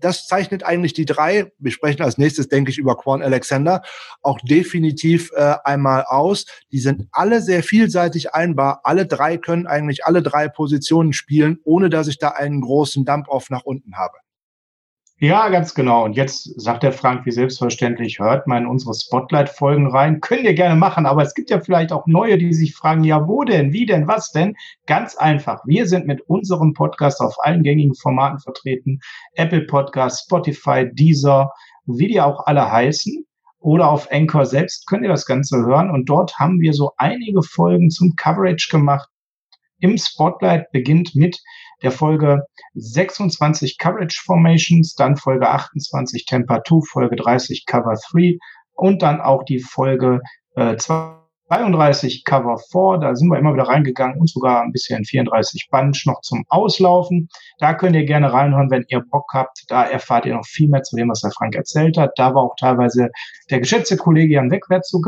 das 0.00 0.26
zeichnet 0.26 0.64
eigentlich 0.64 0.92
die 0.92 1.04
drei, 1.04 1.52
wir 1.58 1.70
sprechen 1.70 2.02
als 2.02 2.18
nächstes, 2.18 2.48
denke 2.48 2.70
ich, 2.70 2.78
über 2.78 2.96
Quan 2.96 3.22
Alexander, 3.22 3.82
auch 4.22 4.38
definitiv 4.40 5.30
äh, 5.34 5.54
einmal 5.64 6.04
aus. 6.04 6.46
Die 6.72 6.80
sind 6.80 7.08
alle 7.12 7.42
sehr 7.42 7.62
vielseitig 7.62 8.34
einbar. 8.34 8.80
Alle 8.84 9.06
drei 9.06 9.36
können 9.36 9.66
eigentlich 9.66 10.04
alle 10.04 10.22
drei 10.22 10.48
Positionen 10.48 11.12
spielen, 11.12 11.58
ohne 11.64 11.90
dass 11.90 12.08
ich 12.08 12.18
da 12.18 12.30
einen 12.30 12.60
großen 12.60 13.04
Dump-Off 13.04 13.50
nach 13.50 13.64
unten 13.64 13.96
habe. 13.96 14.14
Ja, 15.20 15.48
ganz 15.48 15.74
genau. 15.74 16.04
Und 16.04 16.12
jetzt 16.12 16.60
sagt 16.60 16.84
der 16.84 16.92
Frank, 16.92 17.26
wie 17.26 17.32
selbstverständlich, 17.32 18.20
hört 18.20 18.46
mal 18.46 18.58
in 18.58 18.68
unsere 18.68 18.94
Spotlight-Folgen 18.94 19.88
rein. 19.88 20.20
Könnt 20.20 20.44
ihr 20.44 20.54
gerne 20.54 20.76
machen, 20.76 21.06
aber 21.06 21.22
es 21.22 21.34
gibt 21.34 21.50
ja 21.50 21.58
vielleicht 21.58 21.90
auch 21.90 22.06
neue, 22.06 22.38
die 22.38 22.52
sich 22.54 22.76
fragen, 22.76 23.02
ja, 23.02 23.26
wo 23.26 23.42
denn, 23.42 23.72
wie 23.72 23.84
denn, 23.84 24.06
was 24.06 24.30
denn? 24.30 24.54
Ganz 24.86 25.16
einfach. 25.16 25.66
Wir 25.66 25.88
sind 25.88 26.06
mit 26.06 26.20
unserem 26.28 26.72
Podcast 26.72 27.20
auf 27.20 27.34
allen 27.40 27.64
gängigen 27.64 27.96
Formaten 27.96 28.38
vertreten. 28.38 29.00
Apple 29.34 29.62
Podcast, 29.62 30.26
Spotify, 30.26 30.88
Deezer, 30.92 31.50
wie 31.86 32.06
die 32.06 32.20
auch 32.20 32.46
alle 32.46 32.70
heißen. 32.70 33.26
Oder 33.58 33.90
auf 33.90 34.12
Anchor 34.12 34.46
selbst 34.46 34.86
könnt 34.86 35.02
ihr 35.02 35.08
das 35.08 35.26
Ganze 35.26 35.56
hören. 35.56 35.90
Und 35.90 36.08
dort 36.08 36.38
haben 36.38 36.60
wir 36.60 36.72
so 36.72 36.92
einige 36.96 37.42
Folgen 37.42 37.90
zum 37.90 38.14
Coverage 38.14 38.68
gemacht. 38.70 39.08
Im 39.80 39.96
Spotlight 39.96 40.70
beginnt 40.72 41.14
mit 41.14 41.38
der 41.82 41.92
Folge 41.92 42.42
26 42.74 43.78
Coverage 43.78 44.20
Formations, 44.24 44.94
dann 44.94 45.16
Folge 45.16 45.48
28 45.48 46.26
Temper 46.26 46.62
2, 46.66 46.80
Folge 46.90 47.16
30 47.16 47.64
Cover 47.66 47.94
3 48.12 48.38
und 48.74 49.02
dann 49.02 49.20
auch 49.20 49.44
die 49.44 49.60
Folge 49.60 50.20
äh, 50.56 50.76
32 50.76 52.24
Cover 52.24 52.58
4. 52.58 52.98
Da 53.00 53.14
sind 53.14 53.28
wir 53.28 53.38
immer 53.38 53.54
wieder 53.54 53.68
reingegangen 53.68 54.18
und 54.18 54.28
sogar 54.28 54.62
ein 54.62 54.72
bisschen 54.72 55.04
34 55.04 55.68
Bunch 55.70 56.04
noch 56.06 56.20
zum 56.22 56.44
Auslaufen. 56.48 57.28
Da 57.58 57.74
könnt 57.74 57.94
ihr 57.94 58.04
gerne 58.04 58.32
reinhören, 58.32 58.70
wenn 58.70 58.84
ihr 58.88 59.00
Bock 59.00 59.30
habt. 59.32 59.64
Da 59.68 59.84
erfahrt 59.84 60.26
ihr 60.26 60.34
noch 60.34 60.46
viel 60.46 60.68
mehr 60.68 60.82
zu 60.82 60.96
dem, 60.96 61.08
was 61.08 61.20
der 61.20 61.30
Frank 61.30 61.54
erzählt 61.54 61.96
hat. 61.96 62.12
Da 62.16 62.34
war 62.34 62.42
auch 62.42 62.56
teilweise 62.58 63.10
der 63.50 63.60
geschätzte 63.60 63.96
Kollege 63.96 64.34
Jan 64.34 64.50
Wegwärts 64.50 64.88
zu 64.88 65.00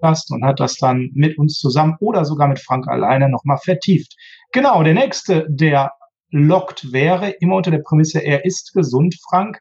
Gast 0.00 0.30
und 0.30 0.44
hat 0.44 0.60
das 0.60 0.76
dann 0.76 1.10
mit 1.14 1.38
uns 1.38 1.58
zusammen 1.58 1.96
oder 2.00 2.24
sogar 2.24 2.48
mit 2.48 2.60
Frank 2.60 2.88
alleine 2.88 3.28
nochmal 3.28 3.58
vertieft. 3.58 4.14
Genau, 4.52 4.82
der 4.82 4.94
nächste, 4.94 5.46
der 5.48 5.92
lockt 6.30 6.92
wäre, 6.92 7.30
immer 7.40 7.56
unter 7.56 7.70
der 7.70 7.82
Prämisse, 7.84 8.20
er 8.20 8.44
ist 8.44 8.72
gesund, 8.74 9.16
Frank. 9.28 9.60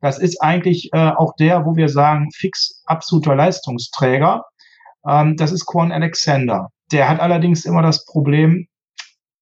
Das 0.00 0.18
ist 0.18 0.42
eigentlich 0.42 0.90
äh, 0.92 1.10
auch 1.16 1.34
der, 1.36 1.64
wo 1.64 1.76
wir 1.76 1.88
sagen, 1.88 2.28
fix 2.34 2.82
absoluter 2.86 3.34
Leistungsträger. 3.34 4.42
Ähm, 5.08 5.36
das 5.36 5.52
ist 5.52 5.66
Quan 5.66 5.92
Alexander. 5.92 6.68
Der 6.90 7.08
hat 7.08 7.20
allerdings 7.20 7.64
immer 7.64 7.82
das 7.82 8.04
Problem, 8.04 8.66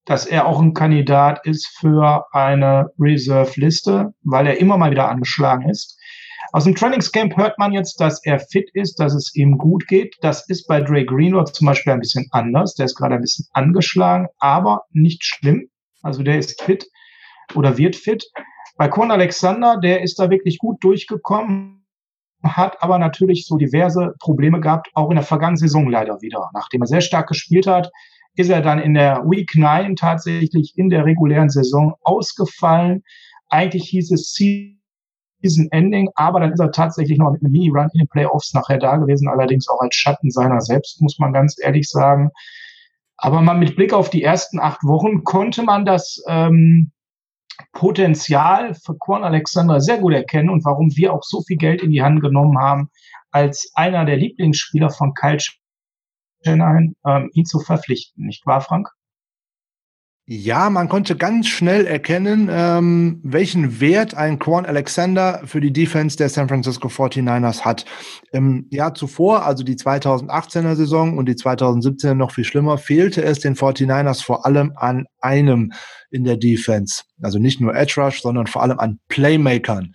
dass 0.05 0.27
er 0.27 0.47
auch 0.47 0.61
ein 0.61 0.75
Kandidat 0.75 1.47
ist 1.47 1.69
für 1.79 2.27
eine 2.33 2.91
Reserve-Liste, 2.99 4.13
weil 4.23 4.47
er 4.47 4.59
immer 4.59 4.77
mal 4.77 4.91
wieder 4.91 5.09
angeschlagen 5.09 5.69
ist. 5.69 6.00
Aus 6.53 6.65
dem 6.65 6.75
Trainingscamp 6.75 7.37
hört 7.37 7.59
man 7.59 7.73
jetzt, 7.73 8.01
dass 8.01 8.25
er 8.25 8.39
fit 8.39 8.71
ist, 8.75 8.99
dass 8.99 9.15
es 9.15 9.35
ihm 9.35 9.59
gut 9.59 9.87
geht. 9.87 10.17
Das 10.21 10.49
ist 10.49 10.67
bei 10.67 10.81
Dre 10.81 11.05
Greenwood 11.05 11.55
zum 11.55 11.67
Beispiel 11.67 11.93
ein 11.93 12.01
bisschen 12.01 12.27
anders. 12.31 12.75
Der 12.75 12.87
ist 12.87 12.97
gerade 12.97 13.15
ein 13.15 13.21
bisschen 13.21 13.47
angeschlagen, 13.53 14.27
aber 14.39 14.83
nicht 14.91 15.25
schlimm. 15.25 15.69
Also 16.03 16.23
der 16.23 16.39
ist 16.39 16.61
fit 16.63 16.87
oder 17.55 17.77
wird 17.77 17.95
fit. 17.95 18.25
Bei 18.77 18.89
Korn 18.89 19.11
Alexander, 19.11 19.77
der 19.77 20.03
ist 20.03 20.19
da 20.19 20.31
wirklich 20.31 20.59
gut 20.59 20.83
durchgekommen, 20.83 21.87
hat 22.43 22.83
aber 22.83 22.99
natürlich 22.99 23.47
so 23.47 23.57
diverse 23.57 24.15
Probleme 24.19 24.61
gehabt, 24.61 24.89
auch 24.95 25.11
in 25.11 25.17
der 25.17 25.25
vergangenen 25.25 25.59
Saison 25.59 25.89
leider 25.89 26.21
wieder. 26.23 26.51
Nachdem 26.55 26.83
er 26.83 26.87
sehr 26.87 27.03
stark 27.03 27.29
gespielt 27.29 27.67
hat, 27.67 27.91
ist 28.35 28.49
er 28.49 28.63
dann 28.63 28.79
in 28.79 28.95
der 28.95 29.23
Week 29.27 29.51
9 29.55 29.97
tatsächlich 29.97 30.73
in 30.77 30.89
der 30.89 31.05
regulären 31.05 31.51
Saison 31.51 31.95
ausgefallen. 32.03 33.03
Eigentlich 33.51 33.89
hieß 33.91 34.13
es 34.13 34.33
Season 34.33 34.80
Ending, 35.43 36.09
aber 36.15 36.41
dann 36.41 36.53
ist 36.53 36.61
er 36.61 36.73
tatsächlich 36.73 37.19
noch 37.19 37.33
mit 37.33 37.43
einem 37.43 37.53
Mini-Run 37.53 37.91
in 37.93 38.01
den 38.01 38.09
Playoffs 38.09 38.53
nachher 38.55 38.79
da 38.79 38.97
gewesen, 38.97 39.29
allerdings 39.29 39.69
auch 39.69 39.81
als 39.81 39.95
Schatten 39.95 40.31
seiner 40.31 40.61
selbst, 40.61 41.01
muss 41.01 41.19
man 41.19 41.33
ganz 41.33 41.57
ehrlich 41.61 41.89
sagen. 41.89 42.31
Aber 43.17 43.43
mal 43.43 43.57
mit 43.57 43.77
Blick 43.77 43.93
auf 43.93 44.11
die 44.11 44.23
ersten 44.23 44.61
acht 44.61 44.83
Wochen 44.83 45.25
konnte 45.25 45.63
man 45.63 45.85
das 45.85 46.23
ähm, 46.27 46.93
Potenzial 47.73 48.75
für 48.75 48.97
Korn 48.97 49.25
Alexander 49.25 49.81
sehr 49.81 49.99
gut 49.99 50.15
erkennen 50.15 50.51
und 50.51 50.65
warum 50.65 50.95
wir 50.97 51.13
auch 51.13 51.23
so 51.23 51.43
viel 51.43 51.57
Geld 51.57 51.83
in 51.83 51.91
die 51.91 52.03
Hand 52.03 52.21
genommen 52.21 52.59
haben, 52.59 52.91
als 53.31 53.71
einer 53.75 54.05
der 54.05 54.17
Lieblingsspieler 54.17 54.91
von 54.91 55.15
Kyle 55.15 55.39
Shanahan, 56.45 56.95
ähm, 57.07 57.31
ihn 57.35 57.45
zu 57.45 57.61
verpflichten. 57.61 58.25
Nicht 58.25 58.47
wahr, 58.47 58.61
Frank? 58.61 58.89
Ja, 60.33 60.71
man 60.71 60.89
konnte 60.89 61.17
ganz 61.17 61.49
schnell 61.49 61.87
erkennen, 61.87 62.49
ähm, 62.53 63.19
welchen 63.25 63.81
Wert 63.81 64.15
ein 64.15 64.39
Quan 64.39 64.65
Alexander 64.65 65.43
für 65.45 65.61
die 65.61 65.73
Defense 65.73 66.17
der 66.17 66.29
San 66.29 66.47
Francisco 66.47 66.87
49ers 66.87 67.63
hat. 67.63 67.85
Im 68.31 68.65
Jahr 68.71 68.95
zuvor, 68.95 69.45
also 69.45 69.65
die 69.65 69.75
2018er 69.75 70.77
Saison 70.77 71.19
und 71.19 71.27
die 71.27 71.35
2017er 71.35 72.15
noch 72.15 72.31
viel 72.31 72.45
schlimmer, 72.45 72.79
fehlte 72.79 73.25
es 73.25 73.41
den 73.41 73.57
49ers 73.57 74.23
vor 74.23 74.47
allem 74.47 74.73
an 74.77 75.07
einem 75.21 75.73
in 76.13 76.23
der 76.23 76.37
Defense. 76.37 77.03
Also 77.21 77.41
nicht 77.41 77.61
nur 77.61 77.75
Edge 77.75 78.01
Rush, 78.01 78.23
sondern 78.23 78.47
vor 78.47 78.63
allem 78.63 78.79
an 78.79 79.01
Playmakern. 79.09 79.95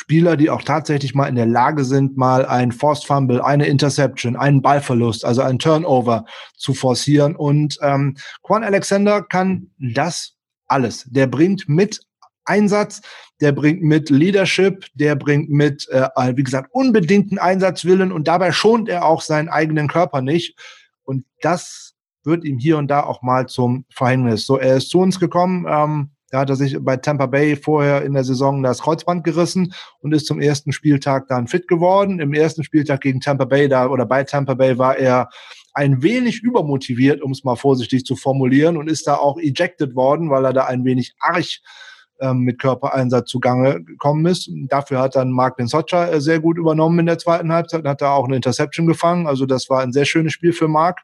Spieler, 0.00 0.36
die 0.36 0.48
auch 0.48 0.62
tatsächlich 0.62 1.16
mal 1.16 1.26
in 1.26 1.34
der 1.34 1.44
Lage 1.44 1.82
sind, 1.82 2.16
mal 2.16 2.46
ein 2.46 2.70
Forced 2.70 3.04
Fumble, 3.04 3.42
eine 3.42 3.66
Interception, 3.66 4.36
einen 4.36 4.62
Ballverlust, 4.62 5.24
also 5.24 5.42
ein 5.42 5.58
Turnover 5.58 6.24
zu 6.56 6.72
forcieren. 6.72 7.34
Und 7.34 7.80
ähm, 7.82 8.16
Quan 8.44 8.62
Alexander 8.62 9.22
kann 9.22 9.72
das 9.76 10.36
alles. 10.68 11.02
Der 11.10 11.26
bringt 11.26 11.68
mit 11.68 12.00
Einsatz, 12.44 13.00
der 13.40 13.50
bringt 13.50 13.82
mit 13.82 14.08
Leadership, 14.08 14.86
der 14.94 15.16
bringt 15.16 15.50
mit, 15.50 15.88
äh, 15.88 16.06
wie 16.36 16.44
gesagt, 16.44 16.68
unbedingten 16.70 17.40
Einsatzwillen 17.40 18.12
und 18.12 18.28
dabei 18.28 18.52
schont 18.52 18.88
er 18.88 19.04
auch 19.04 19.20
seinen 19.20 19.48
eigenen 19.48 19.88
Körper 19.88 20.22
nicht. 20.22 20.56
Und 21.02 21.24
das 21.40 21.94
wird 22.22 22.44
ihm 22.44 22.58
hier 22.58 22.78
und 22.78 22.86
da 22.86 23.02
auch 23.02 23.22
mal 23.22 23.48
zum 23.48 23.84
Verhängnis. 23.90 24.46
So, 24.46 24.58
er 24.58 24.76
ist 24.76 24.90
zu 24.90 25.00
uns 25.00 25.18
gekommen. 25.18 25.66
Ähm, 25.68 26.10
da 26.30 26.40
hat 26.40 26.50
er 26.50 26.56
sich 26.56 26.76
bei 26.80 26.96
Tampa 26.96 27.26
Bay 27.26 27.56
vorher 27.56 28.02
in 28.02 28.12
der 28.12 28.24
Saison 28.24 28.62
das 28.62 28.82
Kreuzband 28.82 29.24
gerissen 29.24 29.72
und 30.00 30.12
ist 30.12 30.26
zum 30.26 30.40
ersten 30.40 30.72
Spieltag 30.72 31.28
dann 31.28 31.46
fit 31.46 31.68
geworden. 31.68 32.20
Im 32.20 32.34
ersten 32.34 32.64
Spieltag 32.64 33.00
gegen 33.00 33.20
Tampa 33.20 33.44
Bay 33.46 33.68
da 33.68 33.88
oder 33.88 34.04
bei 34.04 34.24
Tampa 34.24 34.54
Bay 34.54 34.78
war 34.78 34.96
er 34.96 35.30
ein 35.74 36.02
wenig 36.02 36.42
übermotiviert, 36.42 37.22
um 37.22 37.30
es 37.30 37.44
mal 37.44 37.56
vorsichtig 37.56 38.04
zu 38.04 38.16
formulieren, 38.16 38.76
und 38.76 38.90
ist 38.90 39.06
da 39.06 39.14
auch 39.14 39.38
ejected 39.38 39.94
worden, 39.94 40.28
weil 40.28 40.44
er 40.44 40.52
da 40.52 40.64
ein 40.64 40.84
wenig 40.84 41.14
arg 41.20 41.46
ähm, 42.20 42.40
mit 42.40 42.58
Körpereinsatz 42.58 43.30
zugange 43.30 43.84
gekommen 43.84 44.26
ist. 44.26 44.50
Dafür 44.68 44.98
hat 44.98 45.16
dann 45.16 45.30
Mark 45.30 45.56
Socha 45.66 46.08
äh, 46.08 46.20
sehr 46.20 46.40
gut 46.40 46.58
übernommen 46.58 46.98
in 46.98 47.06
der 47.06 47.18
zweiten 47.18 47.52
Halbzeit, 47.52 47.84
hat 47.84 48.02
da 48.02 48.12
auch 48.12 48.26
eine 48.26 48.36
Interception 48.36 48.86
gefangen. 48.86 49.26
Also 49.26 49.46
das 49.46 49.70
war 49.70 49.82
ein 49.82 49.92
sehr 49.92 50.04
schönes 50.04 50.32
Spiel 50.32 50.52
für 50.52 50.68
Mark. 50.68 51.02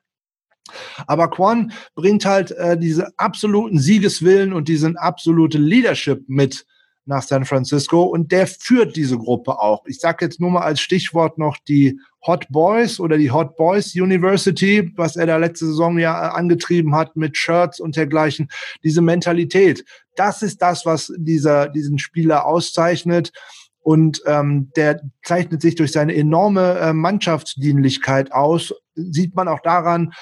Aber 1.06 1.28
Quan 1.28 1.72
bringt 1.94 2.24
halt 2.24 2.50
äh, 2.52 2.78
diese 2.78 3.12
absoluten 3.18 3.78
Siegeswillen 3.78 4.52
und 4.52 4.68
diesen 4.68 4.96
absolute 4.96 5.58
Leadership 5.58 6.24
mit 6.26 6.64
nach 7.06 7.22
San 7.22 7.44
Francisco 7.44 8.02
und 8.02 8.32
der 8.32 8.46
führt 8.46 8.96
diese 8.96 9.18
Gruppe 9.18 9.58
auch. 9.58 9.84
Ich 9.86 10.00
sage 10.00 10.24
jetzt 10.24 10.40
nur 10.40 10.50
mal 10.50 10.62
als 10.62 10.80
Stichwort 10.80 11.38
noch 11.38 11.58
die 11.68 12.00
Hot 12.26 12.46
Boys 12.48 12.98
oder 12.98 13.18
die 13.18 13.30
Hot 13.30 13.56
Boys 13.56 13.94
University, 13.94 14.90
was 14.96 15.16
er 15.16 15.26
da 15.26 15.36
letzte 15.36 15.66
Saison 15.66 15.98
ja 15.98 16.28
äh, 16.28 16.30
angetrieben 16.30 16.94
hat 16.94 17.16
mit 17.16 17.36
Shirts 17.36 17.78
und 17.80 17.96
dergleichen. 17.96 18.48
Diese 18.82 19.02
Mentalität, 19.02 19.84
das 20.16 20.42
ist 20.42 20.62
das, 20.62 20.86
was 20.86 21.12
dieser, 21.16 21.68
diesen 21.68 21.98
Spieler 21.98 22.46
auszeichnet. 22.46 23.32
Und 23.80 24.22
ähm, 24.24 24.70
der 24.76 25.02
zeichnet 25.24 25.60
sich 25.60 25.74
durch 25.74 25.92
seine 25.92 26.14
enorme 26.14 26.78
äh, 26.78 26.92
Mannschaftsdienlichkeit 26.94 28.32
aus. 28.32 28.72
Sieht 28.94 29.34
man 29.34 29.46
auch 29.46 29.60
daran, 29.60 30.14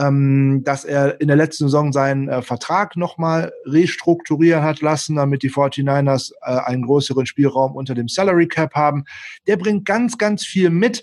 ähm, 0.00 0.62
dass 0.64 0.84
er 0.84 1.20
in 1.20 1.28
der 1.28 1.36
letzten 1.36 1.64
Saison 1.64 1.92
seinen 1.92 2.28
äh, 2.28 2.42
Vertrag 2.42 2.96
nochmal 2.96 3.52
restrukturieren 3.66 4.62
hat 4.62 4.80
lassen, 4.80 5.16
damit 5.16 5.42
die 5.42 5.50
49ers 5.50 6.32
äh, 6.42 6.60
einen 6.64 6.86
größeren 6.86 7.26
Spielraum 7.26 7.76
unter 7.76 7.94
dem 7.94 8.08
Salary 8.08 8.48
Cap 8.48 8.74
haben. 8.74 9.04
Der 9.46 9.56
bringt 9.56 9.84
ganz, 9.84 10.18
ganz 10.18 10.44
viel 10.44 10.70
mit. 10.70 11.02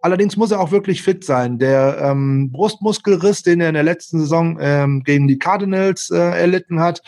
Allerdings 0.00 0.36
muss 0.36 0.50
er 0.50 0.60
auch 0.60 0.70
wirklich 0.70 1.02
fit 1.02 1.24
sein. 1.24 1.58
Der 1.58 1.98
ähm, 2.02 2.52
Brustmuskelriss, 2.52 3.42
den 3.42 3.60
er 3.60 3.68
in 3.68 3.74
der 3.74 3.82
letzten 3.82 4.20
Saison 4.20 4.58
ähm, 4.60 5.02
gegen 5.02 5.26
die 5.28 5.38
Cardinals 5.38 6.10
äh, 6.10 6.18
erlitten 6.18 6.80
hat, 6.80 7.00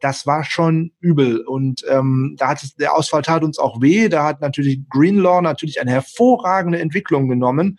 das 0.00 0.26
war 0.26 0.44
schon 0.44 0.92
übel. 1.00 1.40
Und 1.40 1.84
ähm, 1.88 2.36
da 2.38 2.48
hat 2.48 2.62
es, 2.62 2.74
der 2.74 2.94
Ausfall 2.94 3.22
tat 3.22 3.44
uns 3.44 3.58
auch 3.58 3.80
weh. 3.80 4.08
Da 4.08 4.24
hat 4.24 4.40
natürlich 4.40 4.80
Greenlaw 4.88 5.42
natürlich 5.42 5.80
eine 5.80 5.90
hervorragende 5.92 6.80
Entwicklung 6.80 7.28
genommen, 7.28 7.78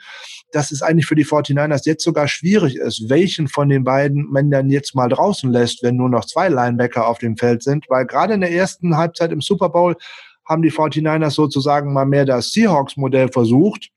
dass 0.52 0.72
es 0.72 0.82
eigentlich 0.82 1.08
für 1.08 1.16
die 1.16 1.26
49ers 1.26 1.86
jetzt 1.86 2.04
sogar 2.04 2.28
schwierig 2.28 2.76
ist, 2.76 3.10
welchen 3.10 3.48
von 3.48 3.70
den 3.70 3.84
beiden 3.84 4.32
man 4.32 4.52
dann 4.52 4.70
jetzt 4.70 4.96
mal 4.96 5.10
draußen 5.10 5.52
lässt, 5.52 5.84
wenn 5.84 5.96
nur 5.96 6.10
noch 6.10 6.26
zwei 6.26 6.50
Linebacker 6.50 7.08
auf 7.08 7.18
dem 7.18 7.38
Feld 7.38 7.64
sind. 7.64 7.86
Weil 7.90 8.06
gerade 8.06 8.36
in 8.36 8.42
der 8.42 8.52
ersten 8.52 8.98
Halbzeit 8.98 9.32
im 9.32 9.42
Super 9.42 9.70
Bowl 9.70 9.96
haben 10.46 10.62
die 10.62 10.72
49ers 10.72 11.32
sozusagen 11.32 11.94
mal 11.94 12.06
mehr 12.06 12.26
das 12.26 12.52
Seahawks-Modell 12.52 13.30
versucht 13.30 13.90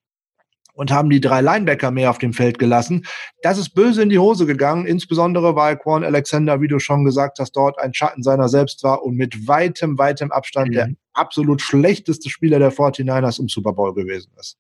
und 0.74 0.92
haben 0.92 1.08
die 1.08 1.20
drei 1.20 1.40
Linebacker 1.40 1.90
mehr 1.90 2.10
auf 2.10 2.18
dem 2.18 2.32
Feld 2.32 2.58
gelassen. 2.58 3.06
Das 3.42 3.58
ist 3.58 3.70
böse 3.70 4.02
in 4.02 4.10
die 4.10 4.18
Hose 4.18 4.44
gegangen, 4.46 4.87
insbesondere 4.87 5.56
weil 5.56 5.76
Quan 5.76 6.04
Alexander, 6.04 6.60
wie 6.60 6.68
du 6.68 6.78
schon 6.78 7.04
gesagt 7.04 7.38
hast, 7.38 7.52
dort 7.52 7.78
ein 7.78 7.94
Schatten 7.94 8.22
seiner 8.22 8.48
selbst 8.48 8.82
war 8.82 9.02
und 9.02 9.16
mit 9.16 9.48
weitem, 9.48 9.98
weitem 9.98 10.32
Abstand 10.32 10.68
mhm. 10.68 10.72
der 10.72 10.88
absolut 11.12 11.62
schlechteste 11.62 12.28
Spieler 12.28 12.58
der 12.58 12.72
49ers 12.72 13.40
im 13.40 13.48
Super 13.48 13.72
Bowl 13.72 13.94
gewesen 13.94 14.32
ist. 14.38 14.58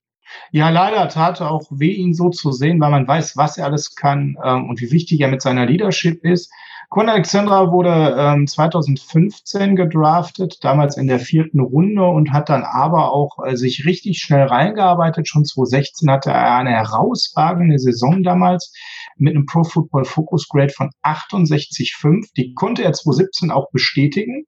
Ja, 0.50 0.70
leider 0.70 1.08
tat 1.08 1.42
auch 1.42 1.66
weh, 1.70 1.92
ihn 1.92 2.14
so 2.14 2.30
zu 2.30 2.52
sehen, 2.52 2.80
weil 2.80 2.90
man 2.90 3.06
weiß, 3.06 3.36
was 3.36 3.58
er 3.58 3.66
alles 3.66 3.94
kann 3.94 4.36
ähm, 4.42 4.68
und 4.68 4.80
wie 4.80 4.90
wichtig 4.90 5.20
er 5.20 5.28
mit 5.28 5.42
seiner 5.42 5.66
Leadership 5.66 6.24
ist. 6.24 6.50
Kun 6.94 7.08
Alexandra 7.08 7.72
wurde 7.72 8.14
ähm, 8.16 8.46
2015 8.46 9.74
gedraftet, 9.74 10.58
damals 10.62 10.96
in 10.96 11.08
der 11.08 11.18
vierten 11.18 11.58
Runde 11.58 12.04
und 12.04 12.32
hat 12.32 12.48
dann 12.48 12.62
aber 12.62 13.10
auch 13.10 13.44
äh, 13.44 13.56
sich 13.56 13.84
richtig 13.84 14.20
schnell 14.20 14.46
reingearbeitet. 14.46 15.26
Schon 15.26 15.44
2016 15.44 16.08
hatte 16.08 16.30
er 16.30 16.54
eine 16.54 16.70
herausragende 16.70 17.80
Saison 17.80 18.22
damals 18.22 18.72
mit 19.16 19.34
einem 19.34 19.44
Pro 19.44 19.64
Football 19.64 20.04
Focus 20.04 20.46
Grade 20.48 20.72
von 20.72 20.90
68,5. 21.02 22.28
Die 22.36 22.54
konnte 22.54 22.84
er 22.84 22.92
2017 22.92 23.50
auch 23.50 23.72
bestätigen. 23.72 24.44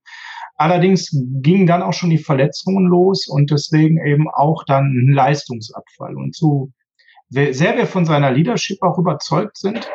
Allerdings 0.55 1.11
gingen 1.43 1.67
dann 1.67 1.83
auch 1.83 1.95
schon 1.95 2.11
die 2.11 2.19
Verletzungen 2.19 2.87
los 2.87 3.27
und 3.27 3.51
deswegen 3.51 3.99
eben 4.07 4.29
auch 4.31 4.63
dann 4.63 4.85
ein 4.85 5.13
Leistungsabfall. 5.13 6.15
Und 6.15 6.37
so 6.37 6.71
sehr 7.29 7.77
wir 7.77 7.87
von 7.89 8.05
seiner 8.05 8.31
Leadership 8.31 8.81
auch 8.83 8.99
überzeugt 8.99 9.59
sind, 9.59 9.91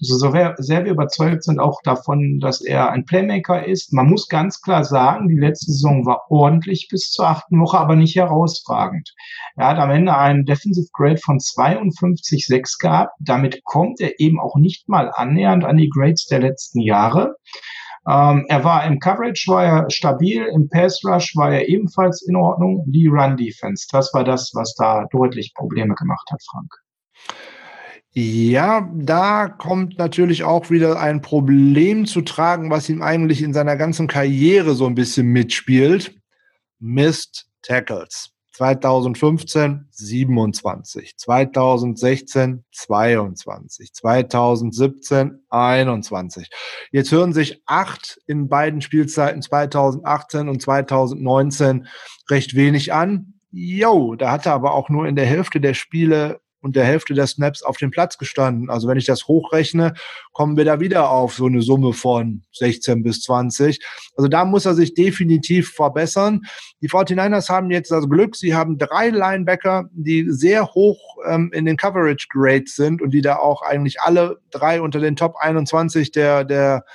so 0.00 0.16
sehr, 0.16 0.54
sehr 0.58 0.84
wir 0.84 0.92
überzeugt 0.92 1.44
sind 1.44 1.58
auch 1.60 1.80
davon, 1.82 2.38
dass 2.40 2.60
er 2.60 2.90
ein 2.90 3.04
Playmaker 3.04 3.64
ist. 3.66 3.92
Man 3.92 4.08
muss 4.08 4.28
ganz 4.28 4.60
klar 4.60 4.84
sagen, 4.84 5.28
die 5.28 5.38
letzte 5.38 5.72
Saison 5.72 6.06
war 6.06 6.30
ordentlich 6.30 6.88
bis 6.90 7.10
zur 7.10 7.28
achten 7.28 7.60
Woche, 7.60 7.78
aber 7.78 7.96
nicht 7.96 8.16
herausragend. 8.16 9.14
Er 9.56 9.68
hat 9.68 9.78
am 9.78 9.90
Ende 9.90 10.16
einen 10.16 10.44
Defensive 10.44 10.88
Grade 10.92 11.18
von 11.18 11.38
52,6 11.38 12.80
gehabt. 12.80 13.12
Damit 13.20 13.62
kommt 13.64 14.00
er 14.00 14.18
eben 14.20 14.40
auch 14.40 14.56
nicht 14.56 14.88
mal 14.88 15.10
annähernd 15.14 15.64
an 15.64 15.76
die 15.76 15.90
Grades 15.90 16.26
der 16.26 16.40
letzten 16.40 16.80
Jahre. 16.80 17.36
Ähm, 18.06 18.44
er 18.48 18.64
war 18.64 18.84
im 18.84 18.98
Coverage, 18.98 19.50
war 19.50 19.64
er 19.64 19.90
stabil, 19.90 20.44
im 20.44 20.68
Pass 20.68 21.00
Rush 21.04 21.34
war 21.36 21.52
er 21.52 21.68
ebenfalls 21.68 22.22
in 22.22 22.36
Ordnung. 22.36 22.84
Die 22.86 23.06
Run 23.06 23.36
Defense, 23.36 23.86
das 23.90 24.12
war 24.12 24.24
das, 24.24 24.50
was 24.54 24.74
da 24.74 25.06
deutlich 25.10 25.54
Probleme 25.54 25.94
gemacht 25.94 26.28
hat, 26.30 26.42
Frank. 26.50 26.70
Ja, 28.16 28.88
da 28.94 29.48
kommt 29.48 29.98
natürlich 29.98 30.44
auch 30.44 30.70
wieder 30.70 31.00
ein 31.00 31.20
Problem 31.20 32.06
zu 32.06 32.20
tragen, 32.20 32.70
was 32.70 32.88
ihm 32.88 33.02
eigentlich 33.02 33.42
in 33.42 33.52
seiner 33.52 33.76
ganzen 33.76 34.06
Karriere 34.06 34.76
so 34.76 34.86
ein 34.86 34.94
bisschen 34.94 35.26
mitspielt. 35.26 36.14
Missed 36.78 37.46
Tackles. 37.62 38.30
2015 38.52 39.88
27, 39.90 41.16
2016 41.16 42.64
22, 42.70 43.92
2017 43.92 45.40
21. 45.48 46.50
Jetzt 46.92 47.10
hören 47.10 47.32
sich 47.32 47.62
acht 47.66 48.20
in 48.28 48.48
beiden 48.48 48.80
Spielzeiten 48.80 49.42
2018 49.42 50.48
und 50.48 50.62
2019 50.62 51.88
recht 52.30 52.54
wenig 52.54 52.92
an. 52.92 53.34
Jo, 53.50 54.14
da 54.14 54.30
hat 54.30 54.46
er 54.46 54.52
aber 54.52 54.74
auch 54.74 54.88
nur 54.88 55.08
in 55.08 55.16
der 55.16 55.26
Hälfte 55.26 55.60
der 55.60 55.74
Spiele 55.74 56.40
und 56.64 56.74
der 56.76 56.84
Hälfte 56.84 57.12
der 57.12 57.26
Snaps 57.26 57.62
auf 57.62 57.76
dem 57.76 57.90
Platz 57.90 58.16
gestanden. 58.16 58.70
Also 58.70 58.88
wenn 58.88 58.96
ich 58.96 59.04
das 59.04 59.28
hochrechne, 59.28 59.92
kommen 60.32 60.56
wir 60.56 60.64
da 60.64 60.80
wieder 60.80 61.10
auf 61.10 61.34
so 61.34 61.44
eine 61.44 61.60
Summe 61.60 61.92
von 61.92 62.42
16 62.52 63.02
bis 63.02 63.20
20. 63.20 63.84
Also 64.16 64.28
da 64.28 64.46
muss 64.46 64.64
er 64.64 64.74
sich 64.74 64.94
definitiv 64.94 65.72
verbessern. 65.72 66.40
Die 66.80 66.88
49ers 66.88 67.50
haben 67.50 67.70
jetzt 67.70 67.90
das 67.90 68.08
Glück, 68.08 68.34
sie 68.34 68.54
haben 68.54 68.78
drei 68.78 69.10
Linebacker, 69.10 69.90
die 69.92 70.24
sehr 70.30 70.66
hoch 70.68 71.18
ähm, 71.28 71.50
in 71.52 71.66
den 71.66 71.76
Coverage 71.76 72.28
Grades 72.30 72.74
sind 72.74 73.02
und 73.02 73.10
die 73.10 73.20
da 73.20 73.36
auch 73.36 73.60
eigentlich 73.60 74.00
alle 74.00 74.38
drei 74.50 74.80
unter 74.80 75.00
den 75.00 75.16
Top 75.16 75.36
21 75.36 76.12
der, 76.12 76.44
der, 76.44 76.86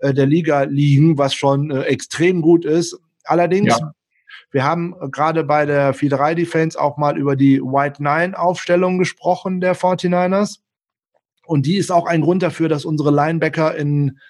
äh, 0.00 0.12
der 0.12 0.26
Liga 0.26 0.64
liegen, 0.64 1.18
was 1.18 1.34
schon 1.34 1.70
äh, 1.70 1.82
extrem 1.82 2.42
gut 2.42 2.64
ist. 2.64 2.98
Allerdings 3.22 3.78
ja. 3.78 3.92
Wir 4.54 4.62
haben 4.62 4.94
gerade 5.10 5.42
bei 5.42 5.66
der 5.66 5.96
4-3 5.96 6.36
Defense 6.36 6.80
auch 6.80 6.96
mal 6.96 7.18
über 7.18 7.34
die 7.34 7.60
White 7.60 8.00
Nine 8.00 8.38
Aufstellung 8.38 8.98
gesprochen 8.98 9.60
der 9.60 9.74
49ers. 9.74 10.60
Und 11.44 11.66
die 11.66 11.76
ist 11.76 11.90
auch 11.90 12.06
ein 12.06 12.20
Grund 12.20 12.44
dafür, 12.44 12.68
dass 12.68 12.84
unsere 12.84 13.10
Linebacker 13.10 13.74
in, 13.74 14.20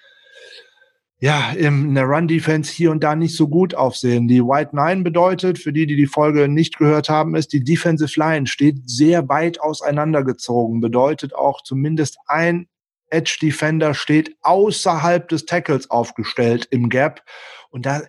ja, 1.19 1.51
in 1.51 1.93
der 1.93 2.05
Run-Defense 2.05 2.73
hier 2.73 2.89
und 2.89 3.03
da 3.03 3.15
nicht 3.15 3.35
so 3.35 3.47
gut 3.47 3.75
aufsehen. 3.75 4.27
Die 4.27 4.41
White 4.41 4.75
Nine 4.75 5.03
bedeutet, 5.03 5.59
für 5.59 5.71
die, 5.71 5.85
die 5.85 5.95
die 5.95 6.07
Folge 6.07 6.47
nicht 6.47 6.79
gehört 6.79 7.07
haben, 7.07 7.35
ist, 7.35 7.53
die 7.53 7.63
Defensive 7.63 8.19
Line 8.19 8.47
steht 8.47 8.89
sehr 8.89 9.29
weit 9.29 9.61
auseinandergezogen. 9.61 10.81
Bedeutet 10.81 11.35
auch 11.35 11.61
zumindest 11.61 12.17
ein 12.25 12.67
Edge 13.11 13.37
Defender 13.39 13.93
steht 13.93 14.35
außerhalb 14.41 15.29
des 15.29 15.45
Tackles 15.45 15.91
aufgestellt 15.91 16.67
im 16.71 16.89
Gap. 16.89 17.21
Und 17.69 17.85
da 17.85 18.01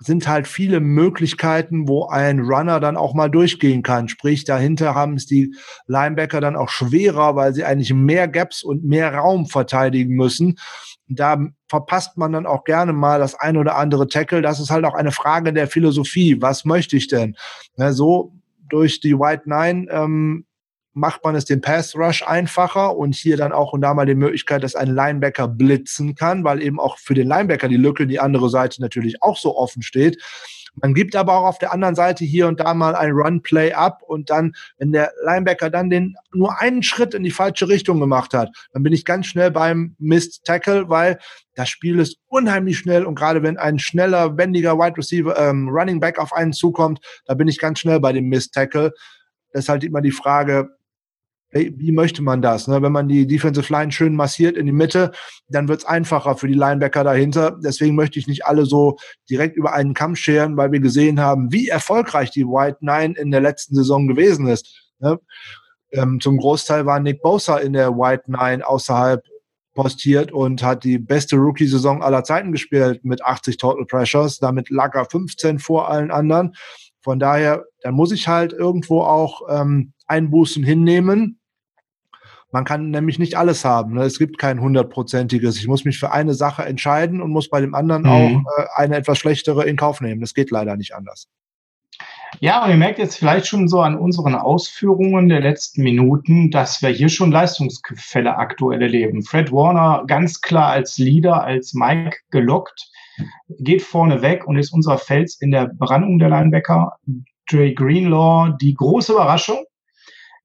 sind 0.00 0.26
halt 0.26 0.48
viele 0.48 0.80
Möglichkeiten, 0.80 1.86
wo 1.86 2.06
ein 2.06 2.40
Runner 2.40 2.80
dann 2.80 2.96
auch 2.96 3.14
mal 3.14 3.28
durchgehen 3.28 3.82
kann. 3.82 4.08
Sprich, 4.08 4.44
dahinter 4.44 4.94
haben 4.94 5.14
es 5.14 5.26
die 5.26 5.54
Linebacker 5.86 6.40
dann 6.40 6.56
auch 6.56 6.70
schwerer, 6.70 7.36
weil 7.36 7.54
sie 7.54 7.64
eigentlich 7.64 7.92
mehr 7.92 8.26
Gaps 8.26 8.62
und 8.62 8.84
mehr 8.84 9.14
Raum 9.14 9.46
verteidigen 9.46 10.14
müssen. 10.16 10.58
Da 11.06 11.38
verpasst 11.68 12.16
man 12.16 12.32
dann 12.32 12.46
auch 12.46 12.64
gerne 12.64 12.92
mal 12.92 13.18
das 13.18 13.34
ein 13.34 13.56
oder 13.56 13.76
andere 13.76 14.08
Tackle. 14.08 14.42
Das 14.42 14.58
ist 14.58 14.70
halt 14.70 14.84
auch 14.84 14.94
eine 14.94 15.12
Frage 15.12 15.52
der 15.52 15.66
Philosophie. 15.66 16.40
Was 16.40 16.64
möchte 16.64 16.96
ich 16.96 17.08
denn? 17.08 17.36
Ja, 17.76 17.92
so 17.92 18.32
durch 18.70 19.00
die 19.00 19.18
White 19.18 19.42
Nine 19.46 19.86
ähm, 19.90 20.46
macht 20.92 21.24
man 21.24 21.34
es 21.34 21.44
dem 21.44 21.60
Pass 21.60 21.94
Rush 21.94 22.22
einfacher 22.22 22.96
und 22.96 23.14
hier 23.14 23.36
dann 23.36 23.52
auch 23.52 23.72
und 23.72 23.80
da 23.80 23.94
mal 23.94 24.06
die 24.06 24.14
Möglichkeit, 24.14 24.64
dass 24.64 24.74
ein 24.74 24.92
Linebacker 24.94 25.48
blitzen 25.48 26.14
kann, 26.14 26.44
weil 26.44 26.62
eben 26.62 26.80
auch 26.80 26.98
für 26.98 27.14
den 27.14 27.28
Linebacker 27.28 27.68
die 27.68 27.76
Lücke, 27.76 28.06
die 28.06 28.20
andere 28.20 28.50
Seite 28.50 28.80
natürlich 28.80 29.22
auch 29.22 29.36
so 29.36 29.56
offen 29.56 29.82
steht. 29.82 30.20
Man 30.74 30.94
gibt 30.94 31.16
aber 31.16 31.34
auch 31.36 31.44
auf 31.44 31.58
der 31.58 31.72
anderen 31.72 31.94
Seite 31.94 32.24
hier 32.24 32.46
und 32.46 32.60
da 32.60 32.74
mal 32.74 32.94
ein 32.94 33.10
Run-Play 33.10 33.72
ab 33.72 34.02
und 34.02 34.30
dann, 34.30 34.54
wenn 34.78 34.92
der 34.92 35.12
Linebacker 35.24 35.68
dann 35.68 35.90
den 35.90 36.14
nur 36.32 36.60
einen 36.60 36.82
Schritt 36.82 37.14
in 37.14 37.24
die 37.24 37.30
falsche 37.30 37.68
Richtung 37.68 38.00
gemacht 38.00 38.34
hat, 38.34 38.50
dann 38.72 38.82
bin 38.82 38.92
ich 38.92 39.04
ganz 39.04 39.26
schnell 39.26 39.50
beim 39.50 39.96
Missed 39.98 40.44
Tackle, 40.44 40.88
weil 40.88 41.18
das 41.54 41.68
Spiel 41.68 41.98
ist 41.98 42.18
unheimlich 42.28 42.78
schnell 42.78 43.04
und 43.04 43.16
gerade 43.16 43.42
wenn 43.42 43.58
ein 43.58 43.78
schneller, 43.78 44.36
wendiger 44.36 44.78
Wide 44.78 44.96
Receiver, 44.96 45.36
ähm, 45.38 45.68
Running 45.68 46.00
Back 46.00 46.18
auf 46.18 46.32
einen 46.32 46.52
zukommt, 46.52 47.00
da 47.26 47.34
bin 47.34 47.48
ich 47.48 47.58
ganz 47.58 47.80
schnell 47.80 48.00
bei 48.00 48.12
dem 48.12 48.28
Missed 48.28 48.52
Tackle. 48.52 48.92
Halt 49.52 49.82
immer 49.82 50.00
die 50.00 50.12
Frage, 50.12 50.70
wie 51.52 51.92
möchte 51.92 52.22
man 52.22 52.42
das? 52.42 52.68
Ne? 52.68 52.80
Wenn 52.80 52.92
man 52.92 53.08
die 53.08 53.26
Defensive 53.26 53.72
Line 53.72 53.90
schön 53.90 54.14
massiert 54.14 54.56
in 54.56 54.66
die 54.66 54.72
Mitte, 54.72 55.10
dann 55.48 55.68
wird 55.68 55.80
es 55.80 55.84
einfacher 55.84 56.36
für 56.36 56.46
die 56.46 56.54
Linebacker 56.54 57.02
dahinter. 57.02 57.58
Deswegen 57.62 57.96
möchte 57.96 58.18
ich 58.18 58.28
nicht 58.28 58.46
alle 58.46 58.66
so 58.66 58.96
direkt 59.28 59.56
über 59.56 59.72
einen 59.72 59.94
Kamm 59.94 60.14
scheren, 60.14 60.56
weil 60.56 60.70
wir 60.70 60.80
gesehen 60.80 61.20
haben, 61.20 61.52
wie 61.52 61.68
erfolgreich 61.68 62.30
die 62.30 62.46
White 62.46 62.78
Nine 62.80 63.14
in 63.18 63.30
der 63.30 63.40
letzten 63.40 63.74
Saison 63.74 64.06
gewesen 64.06 64.46
ist. 64.46 64.92
Ne? 65.00 65.18
Ähm, 65.92 66.20
zum 66.20 66.38
Großteil 66.38 66.86
war 66.86 67.00
Nick 67.00 67.20
Bosa 67.20 67.58
in 67.58 67.72
der 67.72 67.96
White 67.96 68.24
Nine 68.26 68.64
außerhalb 68.64 69.24
postiert 69.74 70.30
und 70.30 70.62
hat 70.62 70.84
die 70.84 70.98
beste 70.98 71.36
Rookie-Saison 71.36 72.02
aller 72.02 72.22
Zeiten 72.22 72.52
gespielt 72.52 73.04
mit 73.04 73.24
80 73.24 73.56
Total 73.56 73.86
Pressures. 73.86 74.38
Damit 74.38 74.70
lag 74.70 74.94
er 74.94 75.04
15 75.04 75.58
vor 75.58 75.88
allen 75.88 76.10
anderen. 76.10 76.54
Von 77.02 77.18
daher, 77.18 77.64
dann 77.82 77.94
muss 77.94 78.12
ich 78.12 78.28
halt 78.28 78.52
irgendwo 78.52 79.02
auch 79.02 79.42
ähm, 79.48 79.92
Einbußen 80.06 80.62
hinnehmen 80.62 81.39
man 82.52 82.64
kann 82.64 82.90
nämlich 82.90 83.18
nicht 83.18 83.36
alles 83.36 83.64
haben. 83.64 83.94
Ne? 83.94 84.02
Es 84.02 84.18
gibt 84.18 84.38
kein 84.38 84.60
hundertprozentiges. 84.60 85.56
Ich 85.58 85.68
muss 85.68 85.84
mich 85.84 85.98
für 85.98 86.12
eine 86.12 86.34
Sache 86.34 86.64
entscheiden 86.64 87.22
und 87.22 87.30
muss 87.30 87.48
bei 87.48 87.60
dem 87.60 87.74
anderen 87.74 88.02
mhm. 88.02 88.08
auch 88.08 88.58
äh, 88.58 88.66
eine 88.74 88.96
etwas 88.96 89.18
schlechtere 89.18 89.64
in 89.64 89.76
Kauf 89.76 90.00
nehmen. 90.00 90.20
Das 90.20 90.34
geht 90.34 90.50
leider 90.50 90.76
nicht 90.76 90.94
anders. 90.94 91.28
Ja, 92.38 92.64
und 92.64 92.70
ihr 92.70 92.76
merkt 92.76 92.98
jetzt 92.98 93.18
vielleicht 93.18 93.46
schon 93.46 93.66
so 93.66 93.80
an 93.80 93.98
unseren 93.98 94.36
Ausführungen 94.36 95.28
der 95.28 95.40
letzten 95.40 95.82
Minuten, 95.82 96.50
dass 96.50 96.80
wir 96.80 96.90
hier 96.90 97.08
schon 97.08 97.32
Leistungsfälle 97.32 98.36
aktuell 98.36 98.80
erleben. 98.82 99.22
Fred 99.22 99.50
Warner 99.50 100.04
ganz 100.06 100.40
klar 100.40 100.70
als 100.70 100.96
Leader, 100.98 101.42
als 101.42 101.74
Mike 101.74 102.18
gelockt, 102.30 102.88
geht 103.58 103.82
vorne 103.82 104.22
weg 104.22 104.46
und 104.46 104.56
ist 104.56 104.72
unser 104.72 104.96
Fels 104.96 105.40
in 105.40 105.50
der 105.50 105.66
Brandung 105.66 106.18
der 106.18 106.30
Linebacker. 106.30 106.96
Dre 107.50 107.74
Greenlaw, 107.74 108.56
die 108.60 108.74
große 108.74 109.12
Überraschung, 109.12 109.64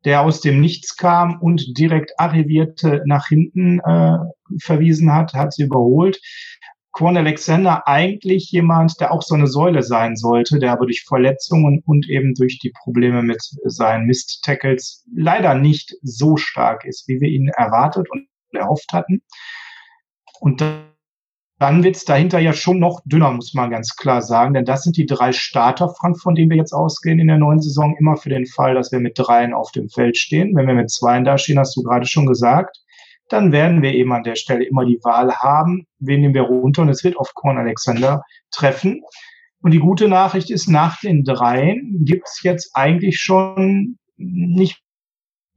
der 0.05 0.21
aus 0.21 0.39
dem 0.39 0.61
Nichts 0.61 0.95
kam 0.95 1.41
und 1.41 1.77
direkt 1.77 2.13
arrivierte 2.19 3.01
nach 3.05 3.27
hinten 3.27 3.79
äh, 3.79 4.17
verwiesen 4.61 5.11
hat, 5.11 5.33
hat 5.33 5.53
sie 5.53 5.63
überholt. 5.63 6.21
Quan 6.91 7.17
Alexander 7.17 7.87
eigentlich 7.87 8.51
jemand, 8.51 9.01
der 9.01 9.11
auch 9.11 9.21
so 9.21 9.35
eine 9.35 9.47
Säule 9.47 9.83
sein 9.83 10.15
sollte, 10.15 10.59
der 10.59 10.71
aber 10.71 10.85
durch 10.85 11.03
Verletzungen 11.05 11.83
und 11.85 12.07
eben 12.07 12.33
durch 12.35 12.57
die 12.59 12.71
Probleme 12.83 13.21
mit 13.21 13.41
seinen 13.65 14.05
Mist-Tackles 14.05 15.03
leider 15.13 15.55
nicht 15.55 15.93
so 16.03 16.37
stark 16.37 16.85
ist, 16.85 17.09
wie 17.09 17.19
wir 17.19 17.27
ihn 17.27 17.49
erwartet 17.49 18.09
und 18.09 18.29
erhofft 18.53 18.93
hatten. 18.93 19.21
Und 20.39 20.63
dann 21.57 21.83
wird's 21.83 22.03
dahinter 22.03 22.39
ja 22.39 22.51
schon 22.51 22.79
noch 22.79 23.01
dünner, 23.05 23.31
muss 23.31 23.53
man 23.53 23.69
ganz 23.69 23.95
klar 23.95 24.21
sagen. 24.21 24.53
Denn 24.53 24.65
das 24.65 24.83
sind 24.83 24.97
die 24.97 25.05
drei 25.05 25.31
Starter, 25.31 25.89
Frank, 25.89 26.19
von 26.19 26.35
denen 26.35 26.49
wir 26.49 26.57
jetzt 26.57 26.73
ausgehen 26.73 27.19
in 27.19 27.27
der 27.27 27.37
neuen 27.37 27.61
Saison, 27.61 27.95
immer 27.97 28.17
für 28.17 28.29
den 28.29 28.45
Fall, 28.45 28.75
dass 28.75 28.91
wir 28.91 28.99
mit 28.99 29.17
dreien 29.17 29.53
auf 29.53 29.71
dem 29.71 29.87
Feld 29.89 30.17
stehen. 30.17 30.55
Wenn 30.55 30.67
wir 30.67 30.73
mit 30.73 30.91
zweien 30.91 31.23
da 31.23 31.37
stehen, 31.37 31.59
hast 31.59 31.75
du 31.77 31.83
gerade 31.83 32.07
schon 32.07 32.25
gesagt, 32.25 32.77
dann 33.29 33.51
werden 33.51 33.81
wir 33.81 33.93
eben 33.93 34.11
an 34.11 34.23
der 34.23 34.35
Stelle 34.35 34.65
immer 34.65 34.85
die 34.85 34.99
Wahl 35.03 35.33
haben, 35.33 35.87
wen 35.99 36.21
nehmen 36.21 36.33
wir 36.33 36.43
runter. 36.43 36.81
Und 36.81 36.89
es 36.89 37.03
wird 37.03 37.17
auf 37.17 37.33
Korn 37.33 37.57
Alexander 37.57 38.21
treffen. 38.51 39.01
Und 39.61 39.71
die 39.71 39.79
gute 39.79 40.09
Nachricht 40.09 40.51
ist, 40.51 40.67
nach 40.67 40.99
den 40.99 41.23
dreien 41.23 42.03
gibt's 42.05 42.43
jetzt 42.43 42.71
eigentlich 42.73 43.19
schon 43.19 43.97
nicht 44.17 44.84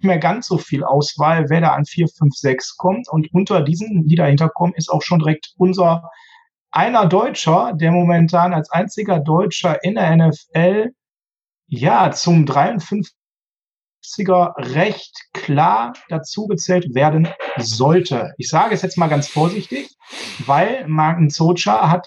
mehr 0.05 0.19
ganz 0.19 0.47
so 0.47 0.59
viel 0.59 0.85
Auswahl, 0.85 1.49
wer 1.49 1.61
da 1.61 1.73
an 1.73 1.85
4, 1.85 2.09
5, 2.09 2.35
6 2.35 2.77
kommt. 2.77 3.09
Und 3.09 3.33
unter 3.33 3.63
diesen, 3.63 4.07
die 4.07 4.17
dahinter 4.17 4.49
kommen, 4.49 4.75
ist 4.75 4.91
auch 4.91 5.03
schon 5.03 5.19
direkt 5.19 5.53
unser 5.57 6.11
einer 6.71 7.07
Deutscher, 7.07 7.73
der 7.75 7.93
momentan 7.93 8.53
als 8.53 8.71
einziger 8.71 9.21
Deutscher 9.21 9.83
in 9.83 9.95
der 9.95 10.15
NFL 10.17 10.91
ja 11.67 12.11
zum 12.11 12.45
53er 12.45 13.13
recht 14.75 15.15
klar 15.33 15.95
dazugezählt 16.09 16.95
werden 16.95 17.29
sollte. 17.57 18.33
Ich 18.37 18.49
sage 18.49 18.75
es 18.75 18.83
jetzt 18.83 18.99
mal 18.99 19.09
ganz 19.09 19.29
vorsichtig, 19.29 19.91
weil 20.47 20.87
Martin 20.89 21.31
Zocha 21.31 21.91
hat 21.91 22.07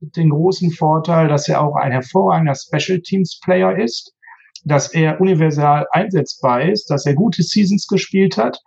den 0.00 0.30
großen 0.30 0.70
Vorteil, 0.70 1.28
dass 1.28 1.48
er 1.48 1.60
auch 1.60 1.74
ein 1.76 1.92
hervorragender 1.92 2.54
Special 2.54 3.00
Teams 3.00 3.40
Player 3.42 3.76
ist 3.76 4.14
dass 4.64 4.92
er 4.92 5.20
universal 5.20 5.86
einsetzbar 5.92 6.62
ist, 6.62 6.90
dass 6.90 7.06
er 7.06 7.14
gute 7.14 7.42
Seasons 7.42 7.86
gespielt 7.86 8.36
hat. 8.36 8.60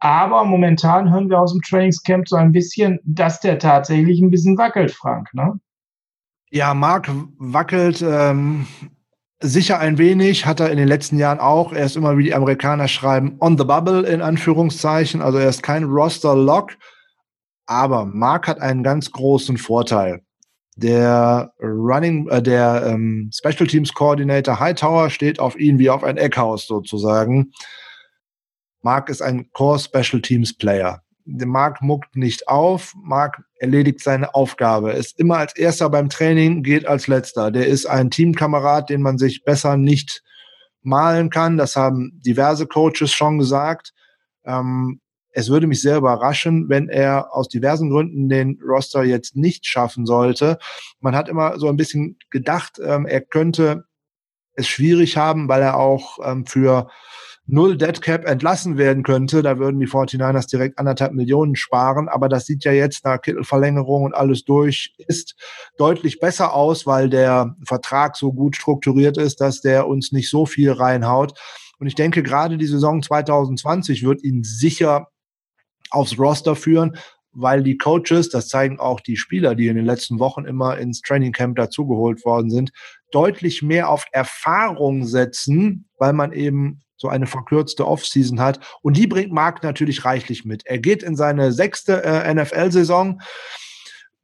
Aber 0.00 0.44
momentan 0.44 1.10
hören 1.10 1.28
wir 1.28 1.40
aus 1.40 1.52
dem 1.52 1.62
Trainingscamp 1.62 2.28
so 2.28 2.36
ein 2.36 2.52
bisschen, 2.52 3.00
dass 3.04 3.40
der 3.40 3.58
tatsächlich 3.58 4.20
ein 4.20 4.30
bisschen 4.30 4.56
wackelt, 4.56 4.92
Frank. 4.92 5.28
Ne? 5.32 5.58
Ja, 6.50 6.72
Marc 6.72 7.10
wackelt 7.38 8.02
ähm, 8.02 8.66
sicher 9.40 9.80
ein 9.80 9.98
wenig, 9.98 10.46
hat 10.46 10.60
er 10.60 10.70
in 10.70 10.78
den 10.78 10.88
letzten 10.88 11.18
Jahren 11.18 11.40
auch. 11.40 11.72
Er 11.72 11.84
ist 11.84 11.96
immer, 11.96 12.16
wie 12.16 12.24
die 12.24 12.34
Amerikaner 12.34 12.88
schreiben, 12.88 13.36
on 13.40 13.58
the 13.58 13.64
bubble 13.64 14.02
in 14.06 14.22
Anführungszeichen. 14.22 15.20
Also 15.20 15.38
er 15.38 15.48
ist 15.48 15.62
kein 15.62 15.84
Roster-Lock. 15.84 16.76
Aber 17.66 18.06
Marc 18.06 18.48
hat 18.48 18.60
einen 18.60 18.82
ganz 18.82 19.10
großen 19.10 19.58
Vorteil. 19.58 20.22
Der 20.78 21.52
Running, 21.60 22.28
äh, 22.28 22.40
der 22.40 22.84
ähm, 22.86 23.30
Special 23.34 23.66
Teams 23.66 23.92
Coordinator 23.92 24.60
Hightower 24.60 25.10
steht 25.10 25.40
auf 25.40 25.58
ihn 25.58 25.80
wie 25.80 25.90
auf 25.90 26.04
ein 26.04 26.16
Eckhaus 26.16 26.68
sozusagen. 26.68 27.50
Mark 28.82 29.08
ist 29.08 29.20
ein 29.20 29.50
Core 29.50 29.80
Special 29.80 30.22
Teams 30.22 30.56
Player. 30.56 31.02
Mark 31.24 31.82
muckt 31.82 32.14
nicht 32.14 32.46
auf, 32.48 32.94
Mark 33.02 33.42
erledigt 33.56 34.00
seine 34.00 34.34
Aufgabe, 34.36 34.92
ist 34.92 35.18
immer 35.18 35.38
als 35.38 35.56
erster 35.56 35.90
beim 35.90 36.08
Training, 36.08 36.62
geht 36.62 36.86
als 36.86 37.08
letzter. 37.08 37.50
Der 37.50 37.66
ist 37.66 37.86
ein 37.86 38.10
Teamkamerad, 38.10 38.88
den 38.88 39.02
man 39.02 39.18
sich 39.18 39.42
besser 39.44 39.76
nicht 39.76 40.22
malen 40.82 41.28
kann. 41.28 41.58
Das 41.58 41.74
haben 41.74 42.12
diverse 42.24 42.66
Coaches 42.68 43.12
schon 43.12 43.38
gesagt. 43.38 43.92
Ähm, 44.44 45.00
es 45.32 45.50
würde 45.50 45.66
mich 45.66 45.80
sehr 45.82 45.96
überraschen, 45.96 46.68
wenn 46.68 46.88
er 46.88 47.34
aus 47.34 47.48
diversen 47.48 47.90
Gründen 47.90 48.28
den 48.28 48.58
Roster 48.62 49.04
jetzt 49.04 49.36
nicht 49.36 49.66
schaffen 49.66 50.06
sollte. 50.06 50.58
Man 51.00 51.14
hat 51.14 51.28
immer 51.28 51.58
so 51.58 51.68
ein 51.68 51.76
bisschen 51.76 52.18
gedacht, 52.30 52.80
ähm, 52.84 53.06
er 53.06 53.20
könnte 53.20 53.84
es 54.54 54.66
schwierig 54.66 55.16
haben, 55.16 55.48
weil 55.48 55.62
er 55.62 55.76
auch 55.76 56.18
ähm, 56.24 56.46
für 56.46 56.88
null 57.48 57.78
Dead 57.78 58.00
Cap 58.02 58.26
entlassen 58.26 58.76
werden 58.76 59.02
könnte, 59.02 59.42
da 59.42 59.58
würden 59.58 59.80
die 59.80 59.88
49ers 59.88 60.48
direkt 60.48 60.78
anderthalb 60.78 61.12
Millionen 61.12 61.56
sparen. 61.56 62.08
Aber 62.08 62.28
das 62.28 62.46
sieht 62.46 62.64
ja 62.64 62.72
jetzt 62.72 63.04
nach 63.04 63.20
Kittelverlängerung 63.20 64.04
und 64.04 64.14
alles 64.14 64.44
durch 64.44 64.94
ist 64.98 65.34
deutlich 65.78 66.20
besser 66.20 66.52
aus, 66.52 66.86
weil 66.86 67.08
der 67.08 67.56
Vertrag 67.64 68.16
so 68.16 68.32
gut 68.32 68.54
strukturiert 68.54 69.16
ist, 69.16 69.40
dass 69.40 69.62
der 69.62 69.88
uns 69.88 70.12
nicht 70.12 70.28
so 70.28 70.44
viel 70.44 70.72
reinhaut. 70.72 71.38
Und 71.78 71.86
ich 71.86 71.94
denke, 71.94 72.22
gerade 72.22 72.58
die 72.58 72.66
Saison 72.66 73.02
2020 73.02 74.04
wird 74.04 74.22
ihn 74.22 74.44
sicher 74.44 75.08
aufs 75.90 76.18
Roster 76.18 76.56
führen, 76.56 76.96
weil 77.32 77.62
die 77.62 77.78
Coaches, 77.78 78.30
das 78.30 78.48
zeigen 78.48 78.80
auch 78.80 79.00
die 79.00 79.16
Spieler, 79.16 79.54
die 79.54 79.68
in 79.68 79.76
den 79.76 79.84
letzten 79.84 80.18
Wochen 80.18 80.44
immer 80.44 80.78
ins 80.78 81.00
Training 81.00 81.32
Camp 81.32 81.56
dazugeholt 81.56 82.24
worden 82.24 82.50
sind, 82.50 82.70
deutlich 83.12 83.62
mehr 83.62 83.88
auf 83.88 84.06
Erfahrung 84.12 85.04
setzen, 85.04 85.88
weil 85.98 86.12
man 86.12 86.32
eben 86.32 86.80
so 86.96 87.08
eine 87.08 87.26
verkürzte 87.26 87.86
Offseason 87.86 88.40
hat. 88.40 88.58
Und 88.82 88.96
die 88.96 89.06
bringt 89.06 89.32
Mark 89.32 89.62
natürlich 89.62 90.04
reichlich 90.04 90.44
mit. 90.44 90.66
Er 90.66 90.78
geht 90.78 91.02
in 91.02 91.14
seine 91.14 91.52
sechste 91.52 92.02
äh, 92.02 92.34
NFL-Saison. 92.34 93.20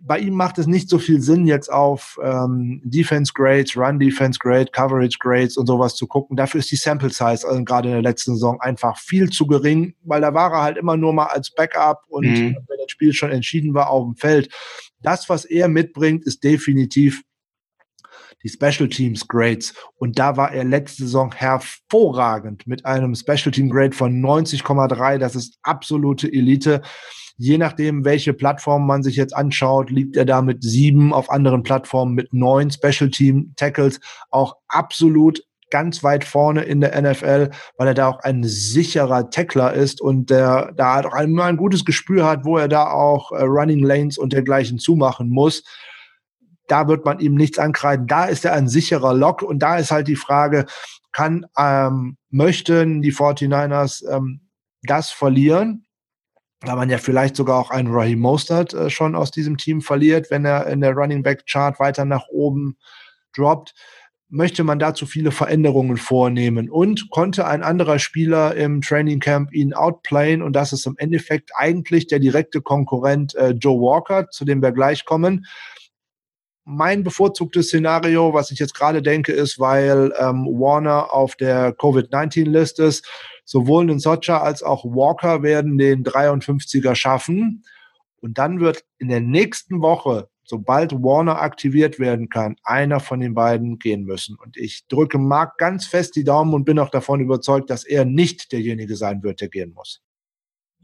Bei 0.00 0.18
ihm 0.18 0.34
macht 0.34 0.58
es 0.58 0.66
nicht 0.66 0.90
so 0.90 0.98
viel 0.98 1.20
Sinn, 1.20 1.46
jetzt 1.46 1.72
auf 1.72 2.18
ähm, 2.22 2.82
Defense 2.84 3.32
Grades, 3.34 3.76
Run 3.76 3.98
Defense 3.98 4.38
Grade, 4.38 4.66
Coverage 4.70 5.18
Grades 5.18 5.56
und 5.56 5.66
sowas 5.66 5.94
zu 5.94 6.06
gucken. 6.06 6.36
Dafür 6.36 6.60
ist 6.60 6.70
die 6.70 6.76
Sample 6.76 7.10
Size 7.10 7.46
also 7.48 7.64
gerade 7.64 7.88
in 7.88 7.94
der 7.94 8.02
letzten 8.02 8.34
Saison 8.34 8.60
einfach 8.60 8.98
viel 8.98 9.30
zu 9.30 9.46
gering, 9.46 9.94
weil 10.02 10.20
da 10.20 10.34
war 10.34 10.52
er 10.52 10.62
halt 10.62 10.76
immer 10.76 10.96
nur 10.96 11.12
mal 11.12 11.26
als 11.26 11.50
Backup 11.50 12.02
und 12.08 12.26
mhm. 12.26 12.56
wenn 12.68 12.78
das 12.78 12.90
Spiel 12.90 13.12
schon 13.12 13.30
entschieden 13.30 13.72
war 13.72 13.88
auf 13.88 14.04
dem 14.04 14.16
Feld. 14.16 14.52
Das, 15.00 15.28
was 15.28 15.44
er 15.44 15.68
mitbringt, 15.68 16.24
ist 16.24 16.44
definitiv 16.44 17.22
die 18.44 18.48
Special 18.48 18.88
Teams 18.88 19.26
Grades. 19.26 19.74
Und 19.96 20.18
da 20.18 20.36
war 20.36 20.52
er 20.52 20.64
letzte 20.64 21.04
Saison 21.04 21.32
hervorragend 21.34 22.66
mit 22.66 22.84
einem 22.84 23.14
Special 23.14 23.50
Team 23.50 23.70
Grade 23.70 23.96
von 23.96 24.20
90,3. 24.20 25.18
Das 25.18 25.34
ist 25.34 25.58
absolute 25.62 26.30
Elite. 26.30 26.82
Je 27.36 27.58
nachdem, 27.58 28.04
welche 28.04 28.32
Plattform 28.32 28.86
man 28.86 29.02
sich 29.02 29.16
jetzt 29.16 29.34
anschaut, 29.34 29.90
liegt 29.90 30.16
er 30.16 30.24
da 30.24 30.42
mit 30.42 30.62
sieben, 30.62 31.12
auf 31.12 31.30
anderen 31.30 31.62
Plattformen 31.62 32.14
mit 32.14 32.32
neun 32.32 32.70
Special 32.70 33.10
Team 33.10 33.52
Tackles. 33.56 34.00
Auch 34.30 34.56
absolut 34.68 35.42
ganz 35.70 36.04
weit 36.04 36.24
vorne 36.24 36.62
in 36.62 36.80
der 36.80 37.00
NFL, 37.00 37.50
weil 37.76 37.88
er 37.88 37.94
da 37.94 38.08
auch 38.08 38.20
ein 38.20 38.44
sicherer 38.44 39.30
Tackler 39.30 39.72
ist 39.72 40.00
und 40.00 40.30
der 40.30 40.72
da 40.76 41.00
auch 41.00 41.12
ein, 41.12 41.38
ein 41.40 41.56
gutes 41.56 41.84
Gespür 41.84 42.26
hat, 42.26 42.44
wo 42.44 42.56
er 42.56 42.68
da 42.68 42.90
auch 42.90 43.32
äh, 43.32 43.42
Running 43.42 43.82
Lanes 43.82 44.16
und 44.16 44.32
dergleichen 44.32 44.78
zumachen 44.78 45.28
muss 45.28 45.64
da 46.66 46.88
wird 46.88 47.04
man 47.04 47.20
ihm 47.20 47.34
nichts 47.34 47.58
ankreiden. 47.58 48.06
Da 48.06 48.24
ist 48.24 48.44
er 48.44 48.54
ein 48.54 48.68
sicherer 48.68 49.14
Lock 49.14 49.42
und 49.42 49.58
da 49.58 49.76
ist 49.76 49.90
halt 49.90 50.08
die 50.08 50.16
Frage, 50.16 50.66
kann, 51.12 51.46
ähm, 51.56 52.16
möchten 52.30 53.02
die 53.02 53.12
49ers 53.12 54.04
ähm, 54.10 54.48
das 54.82 55.10
verlieren? 55.10 55.83
Da 56.64 56.76
man 56.76 56.88
ja 56.88 56.98
vielleicht 56.98 57.36
sogar 57.36 57.58
auch 57.58 57.70
einen 57.70 57.92
Raheem 57.92 58.20
Mostert 58.20 58.72
äh, 58.72 58.88
schon 58.88 59.14
aus 59.14 59.30
diesem 59.30 59.58
Team 59.58 59.80
verliert, 59.82 60.30
wenn 60.30 60.44
er 60.44 60.66
in 60.66 60.80
der 60.80 60.92
Running 60.92 61.22
Back 61.22 61.46
Chart 61.46 61.78
weiter 61.78 62.04
nach 62.04 62.28
oben 62.28 62.76
droppt. 63.36 63.74
Möchte 64.30 64.64
man 64.64 64.78
dazu 64.78 65.06
viele 65.06 65.30
Veränderungen 65.30 65.96
vornehmen 65.96 66.70
und 66.70 67.10
konnte 67.10 67.46
ein 67.46 67.62
anderer 67.62 67.98
Spieler 67.98 68.54
im 68.54 68.80
Training 68.80 69.20
Camp 69.20 69.52
ihn 69.52 69.74
outplayen 69.74 70.42
und 70.42 70.54
das 70.54 70.72
ist 70.72 70.86
im 70.86 70.96
Endeffekt 70.96 71.50
eigentlich 71.54 72.06
der 72.06 72.18
direkte 72.18 72.62
Konkurrent 72.62 73.34
äh, 73.34 73.50
Joe 73.50 73.80
Walker, 73.80 74.28
zu 74.30 74.44
dem 74.44 74.62
wir 74.62 74.72
gleich 74.72 75.04
kommen 75.04 75.46
mein 76.64 77.02
bevorzugtes 77.02 77.68
Szenario, 77.68 78.32
was 78.32 78.50
ich 78.50 78.58
jetzt 78.58 78.74
gerade 78.74 79.02
denke, 79.02 79.32
ist, 79.32 79.58
weil 79.58 80.12
ähm, 80.18 80.46
Warner 80.46 81.12
auf 81.12 81.36
der 81.36 81.72
Covid-19-List 81.72 82.80
ist, 82.80 83.06
sowohl 83.44 83.90
ein 83.90 83.98
Socha 83.98 84.38
als 84.38 84.62
auch 84.62 84.84
Walker 84.84 85.42
werden 85.42 85.78
den 85.78 86.04
53er 86.04 86.94
schaffen. 86.94 87.64
Und 88.20 88.38
dann 88.38 88.60
wird 88.60 88.84
in 88.98 89.08
der 89.08 89.20
nächsten 89.20 89.82
Woche, 89.82 90.28
sobald 90.44 90.92
Warner 90.92 91.42
aktiviert 91.42 91.98
werden 91.98 92.30
kann, 92.30 92.56
einer 92.64 93.00
von 93.00 93.20
den 93.20 93.34
beiden 93.34 93.78
gehen 93.78 94.04
müssen. 94.04 94.36
Und 94.36 94.56
ich 94.56 94.86
drücke 94.88 95.18
Mark 95.18 95.58
ganz 95.58 95.86
fest 95.86 96.16
die 96.16 96.24
Daumen 96.24 96.54
und 96.54 96.64
bin 96.64 96.78
auch 96.78 96.90
davon 96.90 97.20
überzeugt, 97.20 97.68
dass 97.68 97.84
er 97.84 98.06
nicht 98.06 98.52
derjenige 98.52 98.96
sein 98.96 99.22
wird, 99.22 99.42
der 99.42 99.48
gehen 99.48 99.72
muss. 99.74 100.03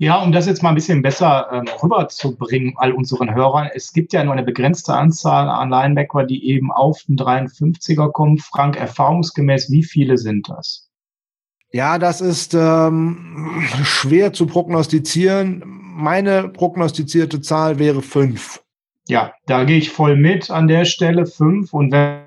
Ja, 0.00 0.22
um 0.22 0.32
das 0.32 0.46
jetzt 0.46 0.62
mal 0.62 0.70
ein 0.70 0.74
bisschen 0.74 1.02
besser 1.02 1.50
ähm, 1.52 1.66
rüberzubringen, 1.82 2.72
all 2.76 2.92
unseren 2.92 3.34
Hörern. 3.34 3.68
Es 3.74 3.92
gibt 3.92 4.14
ja 4.14 4.24
nur 4.24 4.32
eine 4.32 4.42
begrenzte 4.42 4.94
Anzahl 4.94 5.46
an 5.46 5.68
Linebacker, 5.68 6.24
die 6.24 6.46
eben 6.46 6.72
auf 6.72 7.02
den 7.02 7.18
53er 7.18 8.10
kommen. 8.10 8.38
Frank, 8.38 8.76
erfahrungsgemäß, 8.76 9.70
wie 9.70 9.82
viele 9.84 10.16
sind 10.16 10.48
das? 10.48 10.88
Ja, 11.70 11.98
das 11.98 12.22
ist 12.22 12.54
ähm, 12.54 13.62
schwer 13.84 14.32
zu 14.32 14.46
prognostizieren. 14.46 15.62
Meine 15.66 16.48
prognostizierte 16.48 17.42
Zahl 17.42 17.78
wäre 17.78 18.00
fünf. 18.00 18.62
Ja, 19.06 19.34
da 19.44 19.64
gehe 19.64 19.76
ich 19.76 19.90
voll 19.90 20.16
mit 20.16 20.50
an 20.50 20.66
der 20.66 20.86
Stelle 20.86 21.26
fünf. 21.26 21.74
Und 21.74 21.92
wenn, 21.92 22.22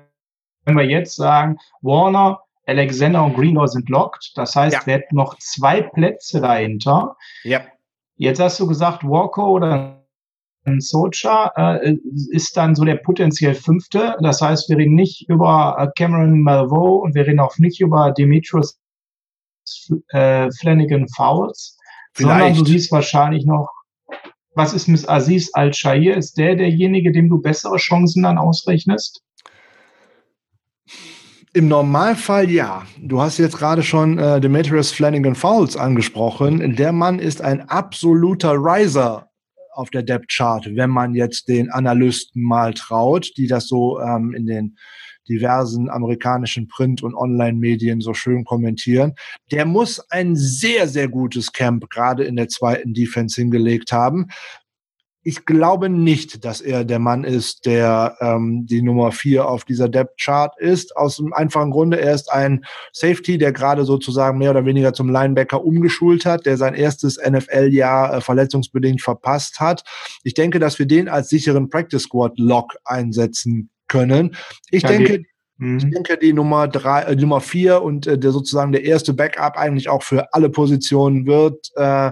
wenn 0.64 0.76
wir 0.76 0.86
jetzt 0.86 1.16
sagen, 1.16 1.58
Warner, 1.82 2.43
Alexander 2.66 3.24
und 3.24 3.34
Greenlaw 3.34 3.66
sind 3.66 3.88
locked. 3.88 4.32
Das 4.36 4.54
heißt, 4.56 4.74
ja. 4.74 4.86
wir 4.86 4.94
hätten 4.94 5.16
noch 5.16 5.36
zwei 5.38 5.82
Plätze 5.82 6.40
dahinter. 6.40 7.16
Ja. 7.42 7.62
Jetzt 8.16 8.40
hast 8.40 8.60
du 8.60 8.66
gesagt, 8.66 9.04
Walker 9.04 9.46
oder 9.46 10.04
Socha 10.78 11.52
äh, 11.56 11.96
ist 12.30 12.56
dann 12.56 12.74
so 12.74 12.84
der 12.84 12.96
potenziell 12.96 13.54
fünfte. 13.54 14.16
Das 14.20 14.40
heißt, 14.40 14.68
wir 14.70 14.78
reden 14.78 14.94
nicht 14.94 15.28
über 15.28 15.76
äh, 15.78 15.88
Cameron 15.96 16.40
Malvo 16.40 16.96
und 16.96 17.14
wir 17.14 17.26
reden 17.26 17.40
auch 17.40 17.58
nicht 17.58 17.80
über 17.80 18.12
Demetrius 18.12 18.78
äh, 20.08 20.50
Flanagan 20.52 21.06
Fowles, 21.08 21.78
Vielleicht. 22.14 22.38
sondern 22.38 22.64
du 22.64 22.64
siehst 22.64 22.92
wahrscheinlich 22.92 23.44
noch, 23.44 23.68
was 24.54 24.72
ist 24.72 24.88
mit 24.88 25.08
Aziz 25.08 25.50
Al-Shair? 25.52 26.16
Ist 26.16 26.38
der 26.38 26.54
derjenige, 26.54 27.12
dem 27.12 27.28
du 27.28 27.40
bessere 27.40 27.76
Chancen 27.76 28.22
dann 28.22 28.38
ausrechnest? 28.38 29.22
Im 31.56 31.68
Normalfall 31.68 32.50
ja. 32.50 32.84
Du 33.00 33.20
hast 33.20 33.38
jetzt 33.38 33.58
gerade 33.58 33.84
schon 33.84 34.18
äh, 34.18 34.40
Demetrius 34.40 34.90
Flanagan 34.90 35.36
Fowles 35.36 35.76
angesprochen. 35.76 36.74
Der 36.74 36.90
Mann 36.90 37.20
ist 37.20 37.42
ein 37.42 37.68
absoluter 37.68 38.54
Riser 38.54 39.28
auf 39.72 39.88
der 39.90 40.02
Depth 40.02 40.32
Chart, 40.32 40.66
wenn 40.74 40.90
man 40.90 41.14
jetzt 41.14 41.46
den 41.46 41.70
Analysten 41.70 42.42
mal 42.42 42.74
traut, 42.74 43.30
die 43.36 43.46
das 43.46 43.68
so 43.68 44.00
ähm, 44.00 44.34
in 44.34 44.46
den 44.46 44.76
diversen 45.28 45.88
amerikanischen 45.88 46.66
Print- 46.66 47.04
und 47.04 47.14
Online-Medien 47.14 48.00
so 48.00 48.14
schön 48.14 48.44
kommentieren. 48.44 49.14
Der 49.52 49.64
muss 49.64 50.00
ein 50.10 50.34
sehr, 50.34 50.88
sehr 50.88 51.06
gutes 51.06 51.52
Camp 51.52 51.88
gerade 51.88 52.24
in 52.24 52.34
der 52.34 52.48
zweiten 52.48 52.94
Defense 52.94 53.40
hingelegt 53.40 53.92
haben, 53.92 54.26
ich 55.26 55.46
glaube 55.46 55.88
nicht, 55.88 56.44
dass 56.44 56.60
er 56.60 56.84
der 56.84 56.98
Mann 56.98 57.24
ist, 57.24 57.64
der 57.64 58.16
ähm, 58.20 58.66
die 58.66 58.82
Nummer 58.82 59.10
vier 59.10 59.48
auf 59.48 59.64
dieser 59.64 59.88
Depth 59.88 60.20
Chart 60.20 60.52
ist. 60.58 60.96
Aus 60.98 61.16
dem 61.16 61.32
einfachen 61.32 61.70
Grunde, 61.70 61.98
er 61.98 62.14
ist 62.14 62.30
ein 62.30 62.64
Safety, 62.92 63.38
der 63.38 63.52
gerade 63.52 63.86
sozusagen 63.86 64.36
mehr 64.36 64.50
oder 64.50 64.66
weniger 64.66 64.92
zum 64.92 65.08
Linebacker 65.08 65.64
umgeschult 65.64 66.26
hat, 66.26 66.44
der 66.44 66.58
sein 66.58 66.74
erstes 66.74 67.18
NFL-Jahr 67.18 68.18
äh, 68.18 68.20
verletzungsbedingt 68.20 69.00
verpasst 69.00 69.60
hat. 69.60 69.82
Ich 70.24 70.34
denke, 70.34 70.58
dass 70.58 70.78
wir 70.78 70.86
den 70.86 71.08
als 71.08 71.30
sicheren 71.30 71.70
Practice 71.70 72.02
Squad 72.02 72.38
Lock 72.38 72.74
einsetzen 72.84 73.70
können. 73.88 74.36
Ich 74.70 74.82
ja, 74.82 74.90
denke, 74.90 75.14
ich 75.14 75.24
mhm. 75.58 75.90
denke, 75.90 76.18
die 76.18 76.34
Nummer 76.34 76.68
drei, 76.68 77.02
äh, 77.02 77.16
Nummer 77.16 77.40
vier 77.40 77.80
und 77.82 78.06
äh, 78.06 78.18
der 78.18 78.32
sozusagen 78.32 78.72
der 78.72 78.84
erste 78.84 79.14
Backup 79.14 79.56
eigentlich 79.56 79.88
auch 79.88 80.02
für 80.02 80.34
alle 80.34 80.50
Positionen 80.50 81.26
wird. 81.26 81.70
Äh, 81.76 82.10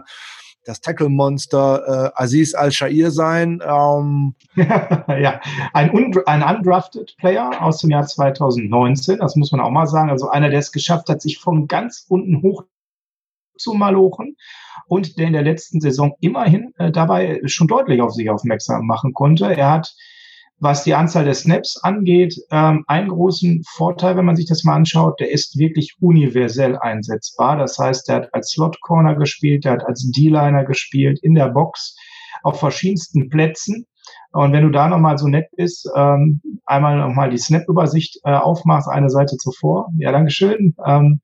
das 0.64 0.81
Tackle-Monster 0.81 2.12
äh, 2.16 2.22
Aziz 2.22 2.55
Al-Shair 2.55 3.11
sein. 3.11 3.62
Ähm. 3.66 4.35
ja, 4.57 5.40
ein, 5.72 6.14
ein 6.27 6.42
undrafted 6.42 7.16
Player 7.18 7.62
aus 7.62 7.81
dem 7.81 7.90
Jahr 7.90 8.07
2019, 8.07 9.18
das 9.18 9.37
muss 9.37 9.53
man 9.53 9.61
auch 9.61 9.70
mal 9.70 9.87
sagen. 9.87 10.11
Also 10.11 10.29
einer, 10.31 10.51
der 10.51 10.61
es 10.61 10.72
geschafft 10.72 11.09
hat, 11.09 11.22
sich 11.22 11.38
von 11.38 11.66
ganz 11.66 12.07
unten 12.09 12.42
hoch 12.42 12.64
zu 13.59 13.75
malochen 13.75 14.37
und 14.87 15.18
der 15.18 15.27
in 15.27 15.33
der 15.33 15.42
letzten 15.42 15.81
Saison 15.81 16.14
immerhin 16.20 16.72
äh, 16.79 16.90
dabei 16.90 17.40
schon 17.46 17.68
deutlich 17.68 18.01
auf 18.01 18.12
sich 18.12 18.31
aufmerksam 18.31 18.87
machen 18.87 19.12
konnte. 19.12 19.55
Er 19.55 19.70
hat 19.70 19.94
was 20.62 20.85
die 20.85 20.94
Anzahl 20.94 21.25
der 21.25 21.35
Snaps 21.35 21.77
angeht, 21.83 22.37
ähm, 22.53 22.85
einen 22.87 23.09
großen 23.09 23.64
Vorteil, 23.75 24.16
wenn 24.16 24.25
man 24.25 24.37
sich 24.37 24.46
das 24.46 24.62
mal 24.62 24.77
anschaut, 24.77 25.18
der 25.18 25.33
ist 25.33 25.59
wirklich 25.59 25.96
universell 26.01 26.79
einsetzbar. 26.79 27.57
Das 27.57 27.77
heißt, 27.79 28.07
der 28.07 28.16
hat 28.16 28.33
als 28.33 28.51
Slot 28.51 28.81
Corner 28.81 29.16
gespielt, 29.16 29.64
der 29.64 29.72
hat 29.72 29.85
als 29.85 30.09
D-Liner 30.12 30.64
gespielt, 30.64 31.18
in 31.20 31.35
der 31.35 31.48
Box, 31.48 31.96
auf 32.44 32.61
verschiedensten 32.61 33.29
Plätzen. 33.29 33.87
Und 34.31 34.52
wenn 34.52 34.63
du 34.63 34.71
da 34.71 34.88
nochmal 34.88 35.19
so 35.19 35.27
nett 35.27 35.48
bist, 35.56 35.90
ähm, 35.96 36.40
einmal 36.65 36.96
nochmal 36.96 37.31
die 37.31 37.38
Snap-Übersicht 37.38 38.21
äh, 38.23 38.33
aufmachst, 38.33 38.88
eine 38.88 39.10
Seite 39.10 39.37
zuvor. 39.38 39.88
Ja, 39.98 40.13
Dankeschön. 40.13 40.77
Ähm, 40.87 41.21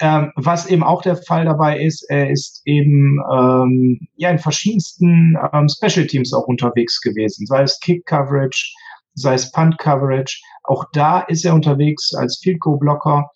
ähm, 0.00 0.32
was 0.36 0.66
eben 0.66 0.82
auch 0.82 1.02
der 1.02 1.16
Fall 1.16 1.44
dabei 1.44 1.78
ist, 1.80 2.02
er 2.08 2.30
ist 2.30 2.62
eben 2.64 3.18
ähm, 3.32 4.08
ja 4.16 4.30
in 4.30 4.38
verschiedensten 4.38 5.36
ähm, 5.52 5.68
Special 5.68 6.06
Teams 6.06 6.32
auch 6.32 6.46
unterwegs 6.46 7.00
gewesen, 7.00 7.46
sei 7.46 7.62
es 7.62 7.78
Kick 7.80 8.06
Coverage, 8.06 8.72
sei 9.14 9.34
es 9.34 9.52
Punt 9.52 9.78
Coverage. 9.78 10.40
Auch 10.64 10.84
da 10.92 11.20
ist 11.20 11.44
er 11.44 11.54
unterwegs 11.54 12.14
als 12.14 12.38
Field 12.42 12.60
Goal 12.60 12.78
Blocker. 12.78 13.30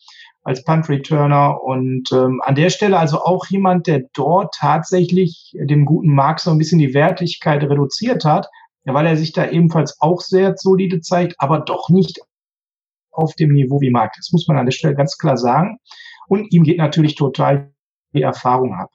als 0.45 0.65
Punt 0.65 0.89
Returner. 0.89 1.63
Und 1.63 2.11
ähm, 2.13 2.41
an 2.45 2.55
der 2.55 2.71
Stelle 2.71 2.99
also 2.99 3.23
auch 3.23 3.47
jemand, 3.47 3.87
der 3.87 4.03
dort 4.15 4.55
tatsächlich 4.59 5.53
dem 5.55 5.85
guten 5.85 6.15
Mark 6.15 6.41
so 6.41 6.51
ein 6.51 6.59
bisschen 6.59 6.79
die 6.79 6.95
Wertigkeit 6.95 7.63
reduziert 7.63 8.25
hat, 8.25 8.49
weil 8.85 9.07
er 9.07 9.17
sich 9.17 9.33
da 9.33 9.49
ebenfalls 9.49 10.01
auch 10.01 10.21
sehr 10.21 10.55
solide 10.57 11.01
zeigt, 11.01 11.37
aber 11.39 11.61
doch 11.61 11.89
nicht 11.91 12.21
auf 13.13 13.35
dem 13.35 13.53
Niveau 13.53 13.81
wie 13.81 13.91
Mark. 13.91 14.15
Das 14.17 14.33
muss 14.33 14.49
man 14.49 14.57
an 14.57 14.67
der 14.67 14.73
Stelle 14.73 14.95
ganz 14.95 15.17
klar 15.19 15.37
sagen. 15.37 15.79
Und 16.29 16.53
ihm 16.53 16.63
geht 16.65 16.79
natürlich 16.79 17.15
total 17.15 17.73
die 18.15 18.23
Erfahrung 18.23 18.75
ab. 18.75 18.91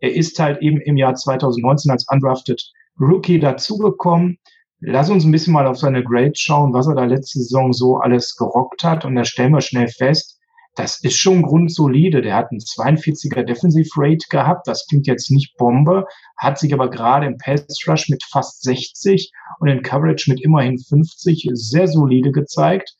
Er 0.00 0.14
ist 0.14 0.38
halt 0.38 0.62
eben 0.62 0.80
im 0.80 0.96
Jahr 0.96 1.14
2019 1.14 1.90
als 1.90 2.06
undrafted 2.10 2.62
Rookie 2.98 3.38
dazugekommen. 3.38 4.38
Lass 4.80 5.10
uns 5.10 5.24
ein 5.24 5.32
bisschen 5.32 5.52
mal 5.52 5.66
auf 5.66 5.78
seine 5.78 6.02
Grades 6.02 6.40
schauen, 6.40 6.72
was 6.72 6.86
er 6.86 6.94
da 6.94 7.04
letzte 7.04 7.38
Saison 7.38 7.72
so 7.72 7.98
alles 7.98 8.36
gerockt 8.36 8.82
hat. 8.82 9.04
Und 9.04 9.14
da 9.14 9.24
stellen 9.24 9.52
wir 9.52 9.60
schnell 9.60 9.88
fest, 9.88 10.40
das 10.76 11.02
ist 11.02 11.16
schon 11.16 11.42
grundsolide. 11.42 12.22
Der 12.22 12.34
hat 12.34 12.50
einen 12.50 12.60
42er 12.60 13.42
Defensive 13.42 13.90
Rate 13.96 14.26
gehabt. 14.30 14.66
Das 14.66 14.86
klingt 14.86 15.06
jetzt 15.06 15.30
nicht 15.30 15.56
Bombe, 15.56 16.06
hat 16.38 16.58
sich 16.58 16.72
aber 16.72 16.88
gerade 16.88 17.26
im 17.26 17.36
Pass 17.38 17.66
Rush 17.86 18.08
mit 18.08 18.22
fast 18.24 18.62
60 18.62 19.30
und 19.58 19.68
in 19.68 19.82
Coverage 19.82 20.30
mit 20.30 20.40
immerhin 20.40 20.78
50 20.78 21.50
sehr 21.52 21.88
solide 21.88 22.30
gezeigt. 22.30 22.96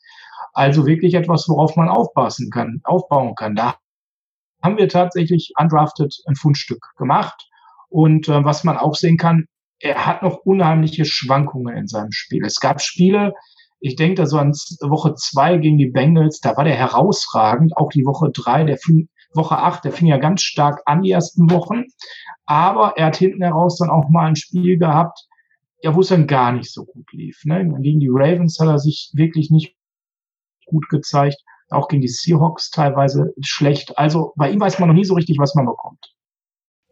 Also 0.52 0.86
wirklich 0.86 1.14
etwas, 1.14 1.48
worauf 1.48 1.76
man 1.76 1.88
aufpassen 1.88 2.50
kann, 2.50 2.80
aufbauen 2.84 3.34
kann. 3.34 3.54
Da 3.54 3.76
haben 4.62 4.76
wir 4.76 4.88
tatsächlich 4.88 5.52
undrafted 5.58 6.14
ein 6.26 6.36
Fundstück 6.36 6.84
gemacht. 6.96 7.48
Und 7.88 8.28
äh, 8.28 8.44
was 8.44 8.64
man 8.64 8.76
auch 8.76 8.94
sehen 8.94 9.16
kann, 9.16 9.46
er 9.80 10.06
hat 10.06 10.22
noch 10.22 10.38
unheimliche 10.44 11.04
Schwankungen 11.04 11.76
in 11.76 11.86
seinem 11.86 12.12
Spiel. 12.12 12.44
Es 12.44 12.60
gab 12.60 12.80
Spiele, 12.82 13.32
ich 13.80 13.96
denke 13.96 14.16
da 14.16 14.26
so 14.26 14.36
an 14.36 14.52
Woche 14.82 15.14
zwei 15.14 15.56
gegen 15.56 15.78
die 15.78 15.90
Bengals, 15.90 16.40
da 16.40 16.56
war 16.56 16.64
der 16.64 16.76
herausragend. 16.76 17.76
Auch 17.76 17.88
die 17.88 18.04
Woche 18.04 18.30
drei, 18.30 18.64
der 18.64 18.76
fing, 18.76 19.08
Woche 19.32 19.56
acht, 19.56 19.84
der 19.84 19.92
fing 19.92 20.06
ja 20.06 20.18
ganz 20.18 20.42
stark 20.42 20.82
an 20.84 21.02
die 21.02 21.10
ersten 21.10 21.50
Wochen. 21.50 21.84
Aber 22.44 22.94
er 22.96 23.06
hat 23.06 23.16
hinten 23.16 23.42
heraus 23.42 23.78
dann 23.78 23.90
auch 23.90 24.10
mal 24.10 24.26
ein 24.26 24.36
Spiel 24.36 24.78
gehabt, 24.78 25.26
ja, 25.82 25.94
wo 25.94 26.00
es 26.00 26.08
dann 26.08 26.26
gar 26.26 26.52
nicht 26.52 26.70
so 26.70 26.84
gut 26.84 27.10
lief. 27.12 27.40
Ne? 27.44 27.66
Gegen 27.80 28.00
die 28.00 28.10
Ravens 28.10 28.58
hat 28.60 28.68
er 28.68 28.78
sich 28.78 29.10
wirklich 29.14 29.50
nicht 29.50 29.74
gut 30.70 30.88
gezeigt. 30.88 31.36
Auch 31.68 31.88
gegen 31.88 32.02
die 32.02 32.08
Seahawks 32.08 32.70
teilweise 32.70 33.32
schlecht. 33.42 33.96
Also 33.98 34.32
bei 34.36 34.50
ihm 34.50 34.60
weiß 34.60 34.78
man 34.78 34.88
noch 34.88 34.96
nie 34.96 35.04
so 35.04 35.14
richtig, 35.14 35.38
was 35.38 35.54
man 35.54 35.66
bekommt. 35.66 36.14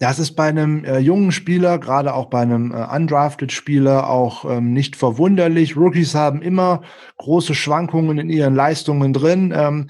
Das 0.01 0.21
ist 0.21 0.37
bei 0.37 0.49
einem 0.49 0.85
äh, 0.85 0.99
jungen 0.99 1.33
Spieler, 1.33 1.79
gerade 1.79 2.15
auch 2.15 2.27
bei 2.27 2.41
einem 2.41 2.73
äh, 2.73 2.87
undrafted 2.95 3.51
Spieler, 3.51 4.09
auch 4.09 4.45
ähm, 4.45 4.73
nicht 4.73 4.95
verwunderlich. 4.95 5.77
Rookies 5.77 6.15
haben 6.15 6.41
immer 6.41 6.83
große 7.17 7.57
Schwankungen 7.57 8.19
in 8.19 8.31
ihren 8.31 8.55
Leistungen 8.55 9.13
drin. 9.13 9.53
Ähm, 9.57 9.89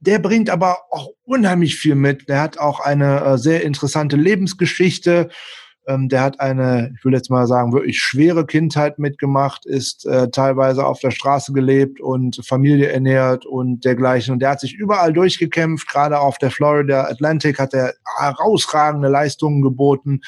der 0.00 0.18
bringt 0.18 0.50
aber 0.50 0.78
auch 0.90 1.08
unheimlich 1.24 1.76
viel 1.76 1.94
mit. 1.94 2.28
Der 2.28 2.42
hat 2.42 2.58
auch 2.58 2.80
eine 2.80 3.20
äh, 3.20 3.38
sehr 3.38 3.64
interessante 3.64 4.16
Lebensgeschichte. 4.16 5.30
Ähm, 5.88 6.08
der 6.08 6.22
hat 6.22 6.38
eine, 6.38 6.92
ich 6.96 7.04
will 7.04 7.14
jetzt 7.14 7.30
mal 7.30 7.46
sagen, 7.46 7.72
wirklich 7.72 7.98
schwere 7.98 8.46
Kindheit 8.46 8.98
mitgemacht, 8.98 9.66
ist 9.66 10.06
äh, 10.06 10.30
teilweise 10.30 10.86
auf 10.86 11.00
der 11.00 11.10
Straße 11.10 11.52
gelebt 11.52 12.00
und 12.00 12.40
Familie 12.46 12.88
ernährt 12.92 13.46
und 13.46 13.84
dergleichen. 13.84 14.34
Und 14.34 14.40
der 14.40 14.50
hat 14.50 14.60
sich 14.60 14.74
überall 14.74 15.12
durchgekämpft, 15.12 15.88
gerade 15.88 16.20
auf 16.20 16.38
der 16.38 16.50
Florida 16.50 17.04
Atlantic 17.04 17.58
hat 17.58 17.74
er 17.74 17.94
herausragende 18.18 19.08
Leistungen 19.08 19.62
geboten 19.62 20.20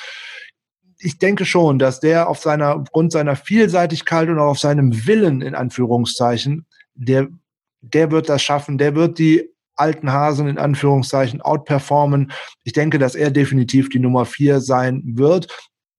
ich 1.03 1.19
denke 1.19 1.45
schon, 1.45 1.79
dass 1.79 2.01
der 2.01 2.29
auf 2.29 2.41
seiner, 2.41 2.77
aufgrund 2.77 3.13
seiner 3.13 3.37
Vielseitigkeit 3.37 4.29
und 4.29 4.39
auch 4.39 4.51
auf 4.51 4.59
seinem 4.59 5.07
Willen, 5.07 5.41
in 5.41 5.55
Anführungszeichen, 5.55 6.67
der, 6.95 7.29
der 7.81 8.11
wird 8.11 8.29
das 8.29 8.43
schaffen, 8.43 8.77
der 8.77 8.95
wird 8.95 9.19
die 9.19 9.51
alten 9.81 10.13
Hasen 10.13 10.47
in 10.47 10.59
Anführungszeichen 10.59 11.41
outperformen. 11.41 12.33
Ich 12.65 12.73
denke, 12.73 12.99
dass 12.99 13.15
er 13.15 13.31
definitiv 13.31 13.89
die 13.89 13.99
Nummer 13.99 14.27
vier 14.27 14.61
sein 14.61 15.03
wird 15.05 15.49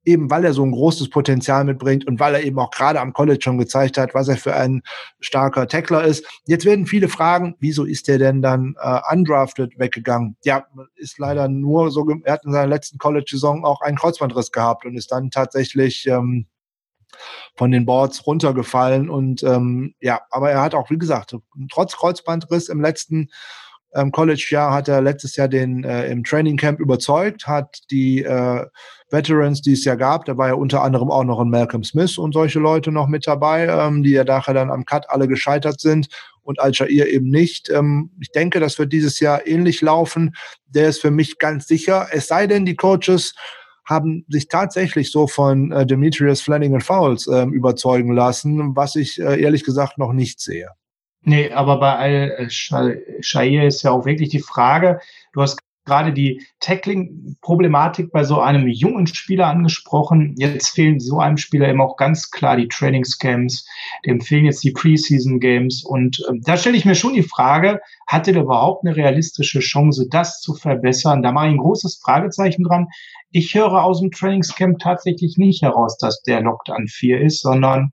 eben 0.04 0.30
weil 0.30 0.46
er 0.46 0.54
so 0.54 0.64
ein 0.64 0.72
großes 0.72 1.10
Potenzial 1.10 1.64
mitbringt 1.64 2.08
und 2.08 2.20
weil 2.20 2.34
er 2.34 2.44
eben 2.44 2.58
auch 2.60 2.72
gerade 2.72 3.00
am 3.00 3.14
College 3.14 3.40
schon 3.44 3.58
gezeigt 3.58 3.98
hat, 3.98 4.14
was 4.14 4.28
er 4.28 4.38
für 4.38 4.56
ein 4.56 4.82
starker 5.20 5.68
Tackler 5.68 6.04
ist. 6.04 6.26
Jetzt 6.48 6.66
werden 6.66 6.88
viele 6.88 7.08
fragen, 7.08 7.56
wieso 7.60 7.86
ist 7.86 8.10
er 8.10 8.18
denn 8.18 8.42
dann 8.42 8.76
äh, 8.82 9.00
undrafted 9.12 9.78
weggegangen? 9.78 10.38
Ja, 10.44 10.66
ist 10.96 11.20
leider 11.20 11.48
nur 11.48 11.92
so, 11.92 12.08
er 12.24 12.34
hat 12.34 12.46
in 12.46 12.52
seiner 12.52 12.68
letzten 12.68 12.98
College-Saison 12.98 13.64
auch 13.64 13.82
einen 13.82 13.98
Kreuzbandriss 13.98 14.52
gehabt 14.52 14.86
und 14.86 14.96
ist 14.96 15.12
dann 15.12 15.30
tatsächlich 15.30 16.08
ähm, 16.08 16.48
von 17.56 17.72
den 17.72 17.86
Boards 17.86 18.26
runtergefallen 18.26 19.10
und 19.10 19.44
ähm, 19.44 19.94
ja, 20.00 20.22
aber 20.32 20.50
er 20.50 20.62
hat 20.62 20.74
auch, 20.74 20.90
wie 20.90 20.98
gesagt, 20.98 21.36
trotz 21.70 21.98
Kreuzbandriss 21.98 22.70
im 22.70 22.82
letzten 22.82 23.30
ähm, 23.94 24.12
College-Jahr 24.12 24.74
hat 24.74 24.88
er 24.88 25.02
letztes 25.02 25.36
Jahr 25.36 25.48
den 25.48 25.84
äh, 25.84 26.08
im 26.08 26.24
Training 26.24 26.58
Camp 26.58 26.80
überzeugt, 26.80 27.48
hat 27.48 27.80
die 27.92 28.24
äh, 28.24 28.66
Veterans, 29.10 29.62
die 29.62 29.74
es 29.74 29.84
ja 29.84 29.96
gab, 29.96 30.26
da 30.26 30.38
war 30.38 30.48
ja 30.48 30.54
unter 30.54 30.82
anderem 30.82 31.12
auch 31.12 31.24
noch 31.24 31.39
ein 31.39 31.50
Malcolm 31.50 31.84
Smith 31.84 32.18
und 32.18 32.34
solche 32.34 32.60
Leute 32.60 32.92
noch 32.92 33.08
mit 33.08 33.28
dabei, 33.28 33.68
ähm, 33.68 34.04
die 34.04 34.12
ja 34.12 34.24
nachher 34.24 34.54
dann 34.54 34.72
am 34.72 34.86
Cut 34.86 35.10
alle 35.10 35.28
gescheitert 35.28 35.80
sind 35.82 36.08
und 36.44 36.60
Al-Shair 36.60 37.08
eben 37.08 37.30
nicht. 37.30 37.70
Ähm, 37.70 38.12
ich 38.22 38.32
denke, 38.32 38.60
das 38.60 38.80
wird 38.80 38.94
dieses 38.94 39.20
Jahr 39.20 39.46
ähnlich 39.46 39.82
laufen. 39.82 40.34
Der 40.68 40.88
ist 40.88 41.02
für 41.02 41.12
mich 41.12 41.38
ganz 41.38 41.68
sicher. 41.68 42.08
Es 42.12 42.28
sei 42.28 42.48
denn, 42.48 42.66
die 42.66 42.76
Coaches 42.76 43.34
haben 43.86 44.26
sich 44.30 44.48
tatsächlich 44.48 45.12
so 45.12 45.28
von 45.28 45.72
äh, 45.72 45.86
Demetrius 45.86 46.42
Flanagan 46.42 46.82
Fowles 46.82 47.28
äh, 47.28 47.44
überzeugen 47.44 48.14
lassen, 48.14 48.76
was 48.76 48.96
ich 48.96 49.20
äh, 49.20 49.42
ehrlich 49.42 49.64
gesagt 49.64 49.98
noch 49.98 50.14
nicht 50.14 50.39
sehe. 50.39 50.70
Nee, 51.24 51.51
aber 51.51 51.80
bei 51.80 51.95
Al-Shair 51.95 53.67
ist 53.67 53.84
ja 53.84 53.91
auch 53.91 54.05
wirklich 54.05 54.30
die 54.30 54.39
Frage, 54.39 54.99
du 55.34 55.41
hast 55.41 55.59
gerade 55.86 56.13
die 56.13 56.45
Tackling-Problematik 56.59 58.11
bei 58.11 58.24
so 58.24 58.39
einem 58.39 58.67
jungen 58.67 59.07
Spieler 59.07 59.47
angesprochen. 59.47 60.36
Jetzt 60.38 60.69
fehlen 60.69 60.99
so 60.99 61.19
einem 61.19 61.38
Spieler 61.38 61.69
eben 61.69 61.82
auch 61.82 61.97
ganz 61.97 62.30
klar 62.30 62.55
die 62.55 62.67
Trainingscamps, 62.67 63.67
dem 64.05 64.22
fehlen 64.22 64.45
jetzt 64.45 64.63
die 64.63 64.72
Preseason-Games. 64.72 65.84
Und 65.84 66.24
äh, 66.30 66.34
da 66.43 66.57
stelle 66.57 66.78
ich 66.78 66.86
mir 66.86 66.95
schon 66.95 67.13
die 67.13 67.24
Frage, 67.24 67.82
hatte 68.07 68.32
der 68.32 68.43
überhaupt 68.43 68.86
eine 68.86 68.95
realistische 68.95 69.59
Chance, 69.59 70.07
das 70.09 70.39
zu 70.41 70.53
verbessern? 70.53 71.24
Da 71.24 71.32
mache 71.32 71.47
ich 71.47 71.53
ein 71.53 71.57
großes 71.57 71.99
Fragezeichen 72.03 72.63
dran. 72.63 72.88
Ich 73.32 73.55
höre 73.55 73.84
aus 73.84 74.01
dem 74.01 74.11
Trainingscamp 74.11 74.80
tatsächlich 74.80 75.38
nicht 75.38 75.61
heraus, 75.61 75.97
dass 75.97 76.22
der 76.22 76.41
Locked 76.41 76.69
an 76.69 76.88
4 76.88 77.22
ist, 77.22 77.41
sondern 77.41 77.91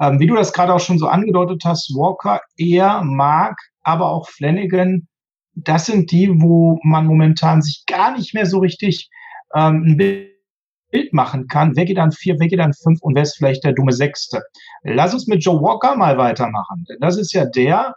ähm, 0.00 0.20
wie 0.20 0.26
du 0.26 0.34
das 0.34 0.52
gerade 0.52 0.74
auch 0.74 0.80
schon 0.80 0.98
so 0.98 1.08
angedeutet 1.08 1.62
hast, 1.64 1.94
Walker 1.94 2.40
eher 2.56 3.02
Mark, 3.02 3.58
aber 3.82 4.10
auch 4.10 4.28
Flanagan, 4.28 5.08
das 5.54 5.86
sind 5.86 6.10
die, 6.10 6.30
wo 6.40 6.78
man 6.82 7.06
momentan 7.06 7.62
sich 7.62 7.84
gar 7.86 8.16
nicht 8.16 8.34
mehr 8.34 8.46
so 8.46 8.58
richtig 8.58 9.08
ähm, 9.54 9.84
ein 9.86 9.96
Bild 9.96 11.12
machen 11.12 11.48
kann. 11.48 11.74
Wer 11.76 11.86
geht 11.86 11.96
dann 11.96 12.12
vier, 12.12 12.36
wer 12.38 12.48
geht 12.48 12.58
dann 12.58 12.74
fünf 12.74 13.00
und 13.02 13.14
wer 13.14 13.22
ist 13.22 13.36
vielleicht 13.36 13.64
der 13.64 13.72
dumme 13.72 13.92
Sechste? 13.92 14.42
Lass 14.82 15.14
uns 15.14 15.26
mit 15.26 15.42
Joe 15.42 15.60
Walker 15.62 15.96
mal 15.96 16.18
weitermachen. 16.18 16.84
Denn 16.88 16.98
das 17.00 17.16
ist 17.16 17.32
ja 17.32 17.46
der, 17.46 17.94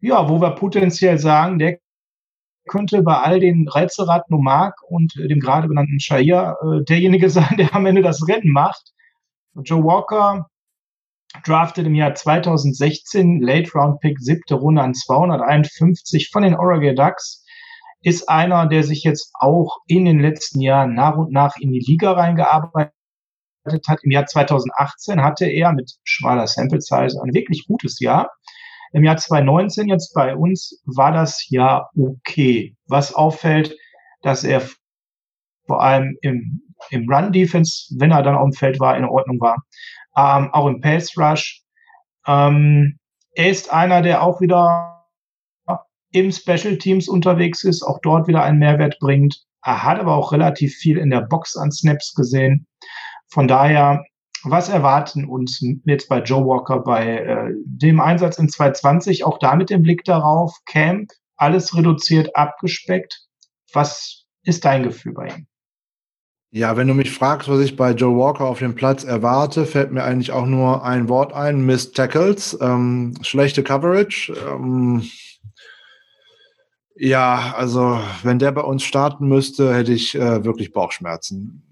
ja, 0.00 0.28
wo 0.28 0.40
wir 0.40 0.50
potenziell 0.50 1.18
sagen, 1.18 1.58
der 1.58 1.78
könnte 2.68 3.02
bei 3.02 3.16
all 3.16 3.40
den 3.40 3.66
Rätselraten 3.66 4.34
um 4.34 4.44
Mark 4.44 4.78
und 4.88 5.14
dem 5.16 5.40
gerade 5.40 5.68
benannten 5.68 5.98
Shahir 5.98 6.56
äh, 6.62 6.84
derjenige 6.84 7.30
sein, 7.30 7.56
der 7.56 7.74
am 7.74 7.86
Ende 7.86 8.02
das 8.02 8.28
Rennen 8.28 8.52
macht. 8.52 8.92
Joe 9.64 9.82
Walker 9.82 10.46
drafted 11.44 11.86
im 11.86 11.94
Jahr 11.94 12.14
2016, 12.14 13.40
Late 13.40 13.72
Round 13.74 14.00
Pick, 14.00 14.18
siebte 14.18 14.54
Runde 14.54 14.82
an 14.82 14.94
251 14.94 16.30
von 16.30 16.42
den 16.42 16.54
Oregon 16.54 16.96
Ducks, 16.96 17.44
ist 18.02 18.28
einer, 18.28 18.66
der 18.66 18.84
sich 18.84 19.02
jetzt 19.02 19.32
auch 19.34 19.78
in 19.86 20.04
den 20.04 20.20
letzten 20.20 20.60
Jahren 20.60 20.94
nach 20.94 21.16
und 21.16 21.32
nach 21.32 21.56
in 21.58 21.72
die 21.72 21.84
Liga 21.84 22.12
reingearbeitet 22.12 22.92
hat. 23.86 23.98
Im 24.02 24.10
Jahr 24.10 24.26
2018 24.26 25.22
hatte 25.22 25.46
er 25.46 25.72
mit 25.72 25.92
schmaler 26.04 26.46
Sample 26.46 26.80
Size 26.80 27.20
ein 27.22 27.34
wirklich 27.34 27.66
gutes 27.66 27.98
Jahr. 28.00 28.30
Im 28.92 29.04
Jahr 29.04 29.16
2019 29.16 29.88
jetzt 29.88 30.14
bei 30.14 30.34
uns 30.34 30.80
war 30.86 31.12
das 31.12 31.48
Jahr 31.50 31.90
okay. 31.96 32.76
Was 32.86 33.14
auffällt, 33.14 33.76
dass 34.22 34.44
er 34.44 34.62
vor 35.66 35.82
allem 35.82 36.16
im, 36.22 36.62
im 36.90 37.10
Run-Defense, 37.10 37.94
wenn 37.98 38.12
er 38.12 38.22
dann 38.22 38.36
auf 38.36 38.48
dem 38.48 38.52
Feld 38.52 38.80
war, 38.80 38.96
in 38.96 39.04
Ordnung 39.04 39.38
war 39.40 39.56
ähm, 40.18 40.50
auch 40.52 40.66
im 40.66 40.80
Pace 40.80 41.16
Rush. 41.16 41.62
Ähm, 42.26 42.98
er 43.34 43.50
ist 43.50 43.72
einer, 43.72 44.02
der 44.02 44.22
auch 44.22 44.40
wieder 44.40 44.98
im 46.12 46.32
Special 46.32 46.78
Teams 46.78 47.08
unterwegs 47.08 47.64
ist, 47.64 47.82
auch 47.82 48.00
dort 48.02 48.28
wieder 48.28 48.42
einen 48.42 48.58
Mehrwert 48.58 48.98
bringt. 48.98 49.42
Er 49.62 49.82
hat 49.82 50.00
aber 50.00 50.16
auch 50.16 50.32
relativ 50.32 50.74
viel 50.74 50.98
in 50.98 51.10
der 51.10 51.20
Box 51.22 51.56
an 51.56 51.70
Snaps 51.70 52.14
gesehen. 52.14 52.66
Von 53.28 53.46
daher, 53.46 54.04
was 54.44 54.68
erwarten 54.68 55.26
uns 55.26 55.62
jetzt 55.84 56.08
bei 56.08 56.22
Joe 56.22 56.46
Walker 56.46 56.80
bei 56.80 57.18
äh, 57.18 57.52
dem 57.64 58.00
Einsatz 58.00 58.38
in 58.38 58.48
2020? 58.48 59.24
Auch 59.24 59.38
da 59.38 59.56
mit 59.56 59.68
dem 59.68 59.82
Blick 59.82 60.04
darauf, 60.04 60.56
Camp, 60.64 61.10
alles 61.36 61.76
reduziert, 61.76 62.34
abgespeckt. 62.34 63.26
Was 63.74 64.24
ist 64.44 64.64
dein 64.64 64.84
Gefühl 64.84 65.12
bei 65.12 65.26
ihm? 65.26 65.47
Ja, 66.50 66.76
wenn 66.76 66.88
du 66.88 66.94
mich 66.94 67.10
fragst, 67.10 67.48
was 67.48 67.60
ich 67.60 67.76
bei 67.76 67.92
Joe 67.92 68.16
Walker 68.16 68.44
auf 68.44 68.60
dem 68.60 68.74
Platz 68.74 69.04
erwarte, 69.04 69.66
fällt 69.66 69.92
mir 69.92 70.02
eigentlich 70.02 70.32
auch 70.32 70.46
nur 70.46 70.82
ein 70.82 71.08
Wort 71.08 71.34
ein, 71.34 71.66
Miss 71.66 71.92
Tackles, 71.92 72.56
ähm, 72.60 73.14
schlechte 73.20 73.62
Coverage. 73.62 74.32
Ähm, 74.32 75.02
Ja, 77.00 77.54
also 77.56 78.00
wenn 78.24 78.40
der 78.40 78.50
bei 78.50 78.62
uns 78.62 78.82
starten 78.82 79.28
müsste, 79.28 79.72
hätte 79.72 79.92
ich 79.92 80.16
äh, 80.16 80.44
wirklich 80.44 80.72
Bauchschmerzen. 80.72 81.62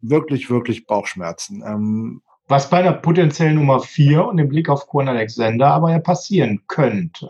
Wirklich, 0.00 0.48
wirklich 0.48 0.86
Bauchschmerzen. 0.86 1.62
Ähm, 1.66 2.22
Was 2.48 2.70
bei 2.70 2.80
der 2.82 2.92
potenziellen 2.92 3.56
Nummer 3.56 3.80
4 3.80 4.24
und 4.24 4.38
dem 4.38 4.48
Blick 4.48 4.70
auf 4.70 4.86
Quan 4.86 5.08
Alexander 5.08 5.66
aber 5.66 5.90
ja 5.90 5.98
passieren 5.98 6.62
könnte. 6.68 7.28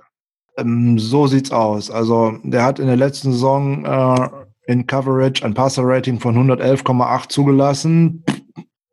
Ähm, 0.57 0.99
so 1.01 1.27
sieht's 1.27 1.51
aus. 1.51 1.91
Also 1.91 2.39
der 2.45 2.65
hat 2.65 2.79
in 2.79 2.87
der 2.87 2.97
letzten 2.97 3.33
Saison 3.33 3.85
äh, 3.85 4.29
in 4.67 4.87
Coverage 4.87 5.45
ein 5.45 5.55
Passer-Rating 5.55 6.21
von 6.21 6.37
111,8 6.37 7.29
zugelassen. 7.29 8.25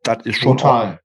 Das 0.02 0.24
ist 0.24 0.40
schon 0.40 0.56
Total. 0.56 1.00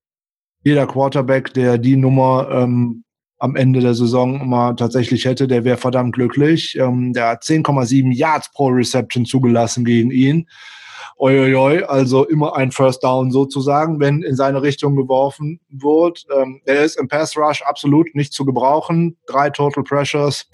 jeder 0.64 0.88
Quarterback, 0.88 1.54
der 1.54 1.78
die 1.78 1.96
Nummer 1.98 2.50
ähm, 2.52 3.04
am 3.38 3.56
Ende 3.56 3.82
der 3.82 3.94
Saison 3.94 4.48
mal 4.48 4.76
tatsächlich 4.76 5.26
hätte, 5.26 5.48
der 5.48 5.64
wäre 5.64 5.78
verdammt 5.78 6.16
glücklich. 6.16 6.78
Ähm, 6.80 7.14
der 7.14 7.30
hat 7.30 7.44
10,7 7.44 8.14
Yards 8.14 8.52
pro 8.52 8.68
Reception 8.68 9.26
zugelassen 9.26 9.86
gegen 9.86 10.12
ihn. 10.12 10.48
Uiuiui, 11.18 11.84
also 11.84 12.26
immer 12.26 12.58
ein 12.58 12.72
First 12.72 13.04
Down 13.04 13.32
sozusagen, 13.32 14.00
wenn 14.00 14.22
in 14.22 14.36
seine 14.36 14.62
Richtung 14.62 14.96
geworfen 14.96 15.62
wird. 15.70 16.26
Ähm, 16.36 16.62
er 16.66 16.84
ist 16.84 17.00
im 17.00 17.08
Pass 17.08 17.38
Rush 17.38 17.62
absolut 17.62 18.14
nicht 18.16 18.34
zu 18.34 18.46
gebrauchen. 18.46 19.18
Drei 19.26 19.50
Total 19.50 19.84
Pressures, 19.84 20.50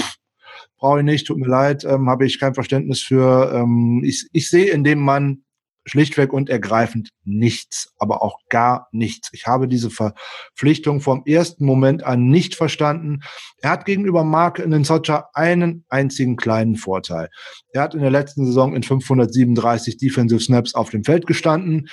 brauche 0.81 0.99
ich 0.99 1.05
nicht, 1.05 1.27
tut 1.27 1.37
mir 1.37 1.47
leid, 1.47 1.85
ähm, 1.85 2.09
habe 2.09 2.25
ich 2.25 2.39
kein 2.39 2.55
Verständnis 2.55 3.01
für. 3.01 3.53
Ähm, 3.53 4.01
ich, 4.03 4.27
ich 4.33 4.49
sehe 4.49 4.71
in 4.71 4.83
dem 4.83 4.99
Mann 4.99 5.43
schlichtweg 5.85 6.33
und 6.33 6.49
ergreifend 6.49 7.09
nichts, 7.23 7.93
aber 7.97 8.21
auch 8.21 8.37
gar 8.49 8.87
nichts. 8.91 9.29
Ich 9.31 9.47
habe 9.47 9.67
diese 9.67 9.89
Verpflichtung 9.89 11.01
vom 11.01 11.23
ersten 11.25 11.65
Moment 11.65 12.03
an 12.03 12.27
nicht 12.27 12.55
verstanden. 12.55 13.21
Er 13.61 13.71
hat 13.71 13.85
gegenüber 13.85 14.23
Mark 14.23 14.59
in 14.59 14.71
den 14.71 14.83
Socha 14.83 15.29
einen 15.33 15.85
einzigen 15.89 16.35
kleinen 16.35 16.75
Vorteil. 16.75 17.29
Er 17.73 17.83
hat 17.83 17.95
in 17.95 18.01
der 18.01 18.11
letzten 18.11 18.45
Saison 18.45 18.75
in 18.75 18.83
537 18.83 19.97
Defensive 19.97 20.41
Snaps 20.41 20.75
auf 20.75 20.89
dem 20.89 21.03
Feld 21.03 21.25
gestanden. 21.25 21.89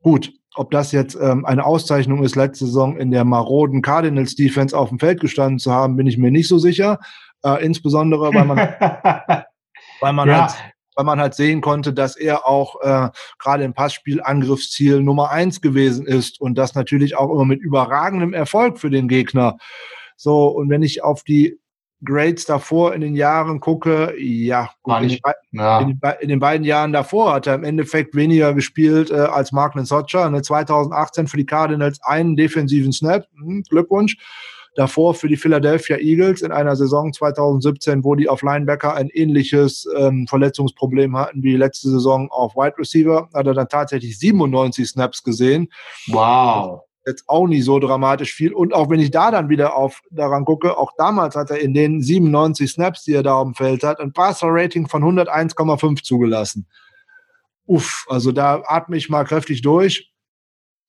Gut, 0.00 0.32
ob 0.54 0.70
das 0.70 0.90
jetzt 0.92 1.16
ähm, 1.20 1.44
eine 1.44 1.64
Auszeichnung 1.64 2.24
ist, 2.24 2.34
letzte 2.34 2.66
Saison 2.66 2.96
in 2.96 3.10
der 3.10 3.24
maroden 3.24 3.82
Cardinals 3.82 4.34
Defense 4.34 4.76
auf 4.76 4.88
dem 4.88 4.98
Feld 4.98 5.20
gestanden 5.20 5.58
zu 5.58 5.72
haben, 5.72 5.96
bin 5.96 6.06
ich 6.06 6.18
mir 6.18 6.32
nicht 6.32 6.48
so 6.48 6.58
sicher. 6.58 6.98
Äh, 7.44 7.64
insbesondere, 7.64 8.34
weil 8.34 8.44
man, 8.44 8.58
weil 10.00 10.12
man 10.12 10.28
ja. 10.28 10.42
halt 10.42 10.56
weil 10.98 11.04
man 11.04 11.20
halt 11.20 11.34
sehen 11.34 11.60
konnte, 11.60 11.92
dass 11.92 12.16
er 12.16 12.44
auch 12.44 12.80
äh, 12.80 13.10
gerade 13.38 13.62
im 13.62 13.72
Passspiel 13.72 14.20
Angriffsziel 14.20 15.00
Nummer 15.00 15.30
eins 15.30 15.60
gewesen 15.60 16.04
ist 16.04 16.40
und 16.40 16.58
das 16.58 16.74
natürlich 16.74 17.16
auch 17.16 17.32
immer 17.32 17.44
mit 17.44 17.60
überragendem 17.60 18.34
Erfolg 18.34 18.80
für 18.80 18.90
den 18.90 19.06
Gegner. 19.06 19.58
So, 20.16 20.48
und 20.48 20.70
wenn 20.70 20.82
ich 20.82 21.04
auf 21.04 21.22
die 21.22 21.60
Grades 22.04 22.46
davor 22.46 22.94
in 22.94 23.00
den 23.00 23.14
Jahren 23.14 23.60
gucke, 23.60 24.12
ja, 24.18 24.70
gut, 24.82 25.02
in, 25.02 25.08
den 25.08 25.18
ja. 25.52 25.80
in, 25.80 26.00
in, 26.20 26.28
den, 26.28 26.40
beiden 26.40 26.64
Jahren 26.64 26.92
davor 26.92 27.34
hat 27.34 27.46
er 27.46 27.54
im 27.54 27.62
Endeffekt 27.62 28.16
weniger 28.16 28.52
gespielt 28.52 29.12
äh, 29.12 29.18
als 29.18 29.52
Marklin 29.52 29.84
Socher. 29.84 30.28
Ne, 30.30 30.42
2018 30.42 31.28
für 31.28 31.36
die 31.36 31.46
Cardinals 31.46 32.00
einen 32.02 32.34
defensiven 32.34 32.90
Snap. 32.90 33.24
Hm, 33.36 33.62
Glückwunsch 33.68 34.16
davor 34.78 35.14
für 35.14 35.26
die 35.26 35.36
Philadelphia 35.36 35.96
Eagles 35.96 36.40
in 36.40 36.52
einer 36.52 36.76
Saison 36.76 37.12
2017, 37.12 38.04
wo 38.04 38.14
die 38.14 38.28
auf 38.28 38.42
Linebacker 38.42 38.94
ein 38.94 39.08
ähnliches 39.08 39.88
ähm, 39.96 40.28
Verletzungsproblem 40.28 41.16
hatten 41.16 41.42
wie 41.42 41.56
letzte 41.56 41.90
Saison 41.90 42.30
auf 42.30 42.54
Wide 42.54 42.78
Receiver, 42.78 43.28
hat 43.34 43.46
er 43.48 43.54
dann 43.54 43.68
tatsächlich 43.68 44.16
97 44.20 44.88
Snaps 44.88 45.24
gesehen. 45.24 45.68
Wow. 46.06 46.82
Jetzt 47.04 47.24
auch 47.26 47.48
nicht 47.48 47.64
so 47.64 47.80
dramatisch 47.80 48.32
viel. 48.32 48.52
Und 48.52 48.72
auch 48.72 48.88
wenn 48.88 49.00
ich 49.00 49.10
da 49.10 49.32
dann 49.32 49.48
wieder 49.48 49.74
auf 49.74 50.00
daran 50.12 50.44
gucke, 50.44 50.76
auch 50.78 50.92
damals 50.96 51.34
hat 51.34 51.50
er 51.50 51.58
in 51.58 51.74
den 51.74 52.00
97 52.00 52.70
Snaps, 52.70 53.02
die 53.02 53.14
er 53.14 53.24
da 53.24 53.34
auf 53.34 53.46
dem 53.46 53.54
Feld 53.54 53.82
hat, 53.82 53.98
ein 53.98 54.12
Passer-Rating 54.12 54.86
von 54.86 55.02
101,5 55.02 56.04
zugelassen. 56.04 56.68
Uff, 57.66 58.06
also 58.08 58.30
da 58.30 58.62
atme 58.64 58.96
ich 58.96 59.08
mal 59.08 59.24
kräftig 59.24 59.60
durch. 59.62 60.12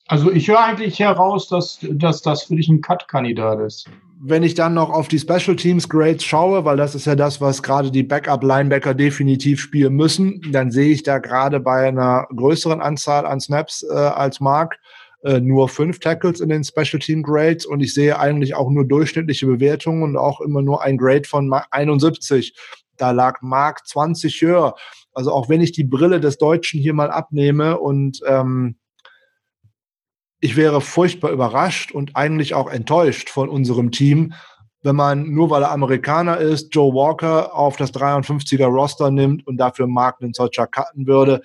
Also 0.10 0.32
ich 0.32 0.48
höre 0.48 0.64
eigentlich 0.64 1.00
heraus, 1.00 1.48
dass, 1.48 1.78
dass 1.84 2.24
das 2.24 2.44
für 2.44 2.56
dich 2.56 2.68
ein 2.68 2.82
Cut-Kandidat 2.82 3.60
ist. 3.60 3.88
Wenn 4.20 4.42
ich 4.42 4.56
dann 4.56 4.74
noch 4.74 4.90
auf 4.90 5.08
die 5.08 5.20
Special 5.20 5.56
Teams 5.56 5.88
Grades 5.88 6.24
schaue, 6.24 6.66
weil 6.66 6.78
das 6.78 6.96
ist 6.96 7.06
ja 7.06 7.16
das, 7.16 7.40
was 7.42 7.62
gerade 7.62 7.92
die 7.92 8.02
Backup-Linebacker 8.02 8.96
definitiv 8.96 9.62
spielen 9.62 9.94
müssen, 9.94 10.42
dann 10.52 10.72
sehe 10.72 10.90
ich 10.90 11.04
da 11.04 11.20
gerade 11.20 11.60
bei 11.60 11.88
einer 11.88 12.26
größeren 12.36 12.82
Anzahl 12.82 13.28
an 13.28 13.40
Snaps 13.40 13.84
äh, 13.84 13.94
als 13.94 14.40
Mark 14.40 14.80
äh, 15.24 15.40
nur 15.40 15.70
fünf 15.70 16.00
Tackles 16.00 16.40
in 16.40 16.50
den 16.50 16.64
Special 16.64 17.00
Team 17.00 17.22
Grades 17.22 17.68
und 17.68 17.80
ich 17.82 17.94
sehe 17.94 18.18
eigentlich 18.18 18.56
auch 18.56 18.72
nur 18.72 18.88
durchschnittliche 18.88 19.46
Bewertungen 19.46 20.02
und 20.02 20.18
auch 20.18 20.42
immer 20.42 20.64
nur 20.64 20.82
ein 20.82 20.98
Grade 20.98 21.28
von 21.28 21.54
71. 21.70 22.56
Da 22.98 23.12
lag 23.12 23.44
Mark 23.44 23.88
20 23.88 24.42
höher. 24.42 24.74
Also 25.14 25.32
auch 25.32 25.50
wenn 25.50 25.62
ich 25.62 25.72
die 25.72 25.84
Brille 25.84 26.20
des 26.20 26.40
Deutschen 26.40 26.80
hier 26.80 26.96
mal 26.96 27.12
abnehme 27.12 27.80
und 27.80 28.22
ähm, 28.26 28.76
ich 30.40 30.56
wäre 30.56 30.82
furchtbar 30.82 31.32
überrascht 31.32 31.92
und 31.92 32.16
eigentlich 32.16 32.54
auch 32.54 32.70
enttäuscht 32.70 33.30
von 33.30 33.50
unserem 33.50 33.92
Team, 33.92 34.34
wenn 34.82 34.96
man 34.96 35.30
nur 35.30 35.50
weil 35.50 35.64
er 35.64 35.72
Amerikaner 35.72 36.38
ist, 36.38 36.74
Joe 36.74 36.94
Walker 36.94 37.54
auf 37.54 37.76
das 37.76 37.94
53er 37.94 38.68
Roster 38.68 39.12
nimmt 39.12 39.46
und 39.46 39.58
dafür 39.58 39.88
Mark 39.88 40.22
einen 40.22 40.34
solcher 40.34 40.68
cutten 40.68 41.06
würde. 41.06 41.42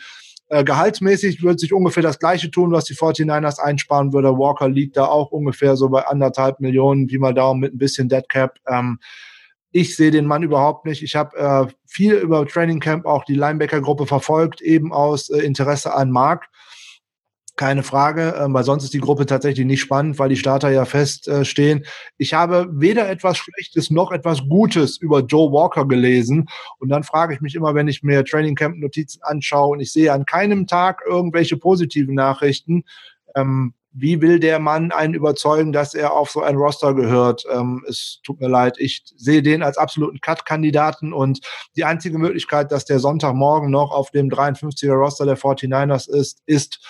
Äh, 0.48 0.62
gehaltsmäßig 0.62 1.42
würde 1.42 1.58
sich 1.58 1.72
ungefähr 1.72 2.02
das 2.02 2.20
gleiche 2.20 2.50
tun, 2.50 2.70
was 2.70 2.84
die 2.84 2.94
49ers 2.94 3.58
einsparen 3.58 4.12
würde. 4.12 4.38
Walker 4.38 4.68
liegt 4.68 4.96
da 4.96 5.06
auch 5.06 5.32
ungefähr 5.32 5.74
so 5.76 5.88
bei 5.88 6.06
anderthalb 6.06 6.60
Millionen, 6.60 7.10
wie 7.10 7.18
mal 7.18 7.34
Daumen 7.34 7.60
mit 7.60 7.74
ein 7.74 7.78
bisschen 7.78 8.08
Dead 8.08 8.28
Cap. 8.28 8.58
Ähm, 8.68 9.00
ich 9.72 9.96
sehe 9.96 10.12
den 10.12 10.26
Mann 10.26 10.44
überhaupt 10.44 10.86
nicht. 10.86 11.02
Ich 11.02 11.16
habe 11.16 11.36
äh, 11.36 11.66
viel 11.86 12.14
über 12.14 12.46
Training 12.46 12.78
Camp 12.78 13.06
auch 13.06 13.24
die 13.24 13.34
Linebacker-Gruppe 13.34 14.06
verfolgt, 14.06 14.60
eben 14.60 14.92
aus 14.92 15.30
äh, 15.30 15.38
Interesse 15.38 15.92
an 15.92 16.12
Mark 16.12 16.46
keine 17.56 17.82
Frage, 17.82 18.34
äh, 18.34 18.46
weil 18.48 18.64
sonst 18.64 18.84
ist 18.84 18.94
die 18.94 19.00
Gruppe 19.00 19.26
tatsächlich 19.26 19.66
nicht 19.66 19.80
spannend, 19.80 20.18
weil 20.18 20.28
die 20.28 20.36
Starter 20.36 20.70
ja 20.70 20.84
feststehen. 20.84 21.80
Äh, 21.80 21.86
ich 22.18 22.34
habe 22.34 22.68
weder 22.70 23.08
etwas 23.08 23.38
Schlechtes 23.38 23.90
noch 23.90 24.10
etwas 24.12 24.42
Gutes 24.48 24.96
über 24.98 25.20
Joe 25.20 25.52
Walker 25.52 25.86
gelesen. 25.86 26.46
Und 26.78 26.88
dann 26.88 27.04
frage 27.04 27.34
ich 27.34 27.40
mich 27.40 27.54
immer, 27.54 27.74
wenn 27.74 27.88
ich 27.88 28.02
mir 28.02 28.24
Training 28.24 28.54
Camp 28.54 28.78
Notizen 28.78 29.22
anschaue 29.22 29.70
und 29.70 29.80
ich 29.80 29.92
sehe 29.92 30.12
an 30.12 30.24
keinem 30.24 30.66
Tag 30.66 31.02
irgendwelche 31.06 31.56
positiven 31.56 32.14
Nachrichten, 32.14 32.84
ähm, 33.36 33.74
wie 33.96 34.20
will 34.20 34.40
der 34.40 34.58
Mann 34.58 34.90
einen 34.90 35.14
überzeugen, 35.14 35.72
dass 35.72 35.94
er 35.94 36.12
auf 36.12 36.30
so 36.30 36.42
ein 36.42 36.56
Roster 36.56 36.94
gehört? 36.94 37.44
Ähm, 37.50 37.84
es 37.88 38.20
tut 38.24 38.40
mir 38.40 38.48
leid, 38.48 38.74
ich 38.78 39.04
sehe 39.16 39.40
den 39.40 39.62
als 39.62 39.78
absoluten 39.78 40.20
Cut-Kandidaten 40.20 41.12
und 41.12 41.40
die 41.76 41.84
einzige 41.84 42.18
Möglichkeit, 42.18 42.72
dass 42.72 42.84
der 42.84 42.98
Sonntagmorgen 42.98 43.70
noch 43.70 43.92
auf 43.92 44.10
dem 44.10 44.28
53er 44.28 44.94
Roster 44.94 45.26
der 45.26 45.38
49ers 45.38 46.10
ist, 46.10 46.42
ist, 46.46 46.80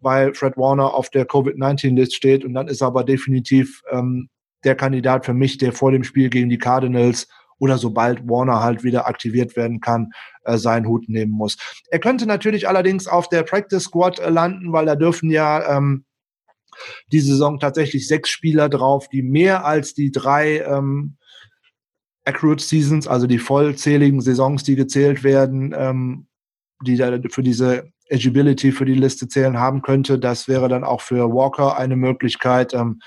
weil 0.00 0.34
Fred 0.34 0.56
Warner 0.56 0.94
auf 0.94 1.10
der 1.10 1.26
Covid-19-List 1.26 2.14
steht. 2.14 2.44
Und 2.44 2.54
dann 2.54 2.68
ist 2.68 2.80
er 2.80 2.88
aber 2.88 3.04
definitiv 3.04 3.82
ähm, 3.90 4.28
der 4.64 4.74
Kandidat 4.74 5.24
für 5.24 5.34
mich, 5.34 5.58
der 5.58 5.72
vor 5.72 5.92
dem 5.92 6.04
Spiel 6.04 6.28
gegen 6.28 6.48
die 6.48 6.58
Cardinals 6.58 7.28
oder 7.58 7.78
sobald 7.78 8.28
Warner 8.28 8.62
halt 8.62 8.84
wieder 8.84 9.06
aktiviert 9.06 9.56
werden 9.56 9.80
kann, 9.80 10.12
äh, 10.44 10.58
seinen 10.58 10.86
Hut 10.86 11.08
nehmen 11.08 11.32
muss. 11.32 11.56
Er 11.88 11.98
könnte 11.98 12.26
natürlich 12.26 12.68
allerdings 12.68 13.06
auf 13.06 13.28
der 13.28 13.42
Practice 13.42 13.84
Squad 13.84 14.18
äh, 14.18 14.28
landen, 14.28 14.72
weil 14.72 14.86
da 14.86 14.94
dürfen 14.94 15.30
ja 15.30 15.76
ähm, 15.76 16.04
die 17.12 17.20
Saison 17.20 17.58
tatsächlich 17.58 18.06
sechs 18.06 18.28
Spieler 18.28 18.68
drauf, 18.68 19.08
die 19.08 19.22
mehr 19.22 19.64
als 19.64 19.94
die 19.94 20.12
drei 20.12 20.58
ähm, 20.60 21.16
Accrued 22.24 22.60
Seasons, 22.60 23.06
also 23.06 23.26
die 23.26 23.38
vollzähligen 23.38 24.20
Saisons, 24.20 24.64
die 24.64 24.74
gezählt 24.74 25.22
werden, 25.22 25.74
ähm, 25.76 26.26
die 26.82 26.96
da 26.96 27.16
für 27.30 27.42
diese 27.42 27.90
Agility 28.10 28.72
für 28.72 28.84
die 28.84 28.94
Liste 28.94 29.28
zählen 29.28 29.58
haben 29.58 29.82
könnte. 29.82 30.18
Das 30.18 30.48
wäre 30.48 30.68
dann 30.68 30.84
auch 30.84 31.00
für 31.00 31.32
Walker 31.32 31.76
eine 31.76 31.96
Möglichkeit. 31.96 32.74
Ähm, 32.74 33.00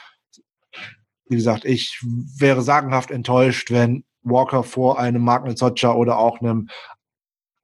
wie 1.29 1.35
gesagt, 1.35 1.65
ich 1.65 1.99
wäre 2.37 2.61
sagenhaft 2.61 3.11
enttäuscht, 3.11 3.71
wenn 3.71 4.03
Walker 4.23 4.63
vor 4.63 4.99
einem 4.99 5.23
Magnet 5.23 5.57
Socha 5.57 5.93
oder 5.93 6.17
auch 6.17 6.41
einem 6.41 6.69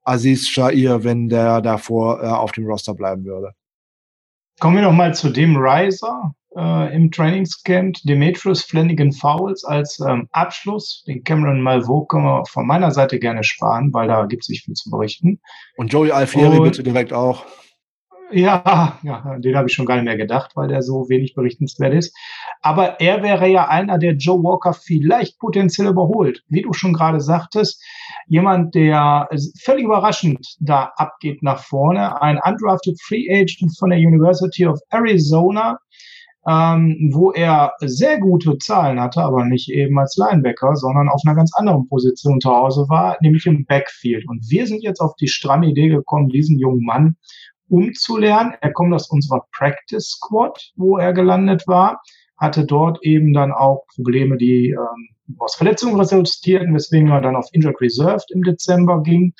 Aziz 0.04 0.48
Shair, 0.48 1.04
wenn 1.04 1.28
der 1.28 1.60
davor 1.60 2.22
äh, 2.22 2.26
auf 2.26 2.52
dem 2.52 2.66
Roster 2.66 2.94
bleiben 2.94 3.24
würde. 3.24 3.52
Kommen 4.60 4.76
wir 4.76 4.82
noch 4.82 4.92
mal 4.92 5.14
zu 5.14 5.30
dem 5.30 5.56
Riser 5.56 6.32
äh, 6.56 6.94
im 6.94 7.10
Trainingscamp. 7.10 7.98
Demetrius 8.04 8.62
Flanagan 8.62 9.12
Fowles 9.12 9.64
als 9.64 10.00
ähm, 10.00 10.28
Abschluss. 10.32 11.04
Den 11.06 11.22
Cameron 11.22 11.60
Malvo 11.60 12.06
können 12.06 12.24
wir 12.24 12.44
von 12.46 12.66
meiner 12.66 12.90
Seite 12.90 13.18
gerne 13.18 13.44
sparen, 13.44 13.92
weil 13.92 14.08
da 14.08 14.24
gibt 14.26 14.44
es 14.44 14.48
nicht 14.48 14.64
viel 14.64 14.74
zu 14.74 14.90
berichten. 14.90 15.40
Und 15.76 15.92
Joey 15.92 16.10
Alfieri 16.10 16.60
bitte 16.60 16.82
direkt 16.82 17.12
auch. 17.12 17.44
Ja, 18.32 18.98
ja, 19.04 19.38
den 19.38 19.56
habe 19.56 19.68
ich 19.68 19.74
schon 19.74 19.86
gar 19.86 19.94
nicht 19.94 20.04
mehr 20.04 20.16
gedacht, 20.16 20.50
weil 20.56 20.66
der 20.66 20.82
so 20.82 21.08
wenig 21.08 21.34
berichtenswert 21.34 21.94
ist. 21.94 22.16
Aber 22.60 22.98
er 23.00 23.22
wäre 23.22 23.46
ja 23.46 23.68
einer, 23.68 23.98
der 23.98 24.14
Joe 24.14 24.42
Walker 24.42 24.72
vielleicht 24.72 25.38
potenziell 25.38 25.86
überholt. 25.86 26.42
Wie 26.48 26.62
du 26.62 26.72
schon 26.72 26.92
gerade 26.92 27.20
sagtest, 27.20 27.80
jemand, 28.26 28.74
der 28.74 29.28
völlig 29.62 29.84
überraschend 29.84 30.56
da 30.58 30.90
abgeht 30.96 31.44
nach 31.44 31.60
vorne. 31.60 32.20
Ein 32.20 32.40
undrafted 32.44 33.00
Free 33.00 33.30
Agent 33.30 33.78
von 33.78 33.90
der 33.90 34.00
University 34.00 34.66
of 34.66 34.80
Arizona, 34.90 35.78
ähm, 36.48 37.10
wo 37.12 37.32
er 37.32 37.72
sehr 37.80 38.20
gute 38.20 38.56
Zahlen 38.58 39.00
hatte, 39.00 39.22
aber 39.22 39.44
nicht 39.44 39.68
eben 39.68 39.98
als 39.98 40.16
Linebacker, 40.16 40.76
sondern 40.76 41.08
auf 41.08 41.22
einer 41.26 41.34
ganz 41.34 41.52
anderen 41.56 41.88
Position 41.88 42.40
zu 42.40 42.50
Hause 42.50 42.86
war, 42.88 43.16
nämlich 43.20 43.46
im 43.46 43.66
Backfield. 43.66 44.28
Und 44.28 44.48
wir 44.48 44.66
sind 44.66 44.82
jetzt 44.82 45.00
auf 45.00 45.16
die 45.16 45.28
stramme 45.28 45.66
Idee 45.66 45.88
gekommen, 45.88 46.28
diesen 46.28 46.58
jungen 46.58 46.84
Mann 46.84 47.16
umzulernen. 47.68 48.54
Er 48.60 48.72
kommt 48.72 48.94
aus 48.94 49.10
unserer 49.10 49.44
Practice 49.56 50.08
Squad, 50.08 50.70
wo 50.76 50.98
er 50.98 51.12
gelandet 51.12 51.66
war, 51.66 52.00
hatte 52.36 52.64
dort 52.64 53.02
eben 53.02 53.32
dann 53.32 53.50
auch 53.50 53.82
Probleme, 53.96 54.36
die 54.36 54.70
ähm, 54.70 55.36
aus 55.38 55.56
Verletzungen 55.56 55.98
resultierten, 55.98 56.72
weswegen 56.74 57.10
er 57.10 57.22
dann 57.22 57.34
auf 57.34 57.48
Injured 57.50 57.80
Reserved 57.80 58.30
im 58.30 58.42
Dezember 58.42 59.02
ging. 59.02 59.34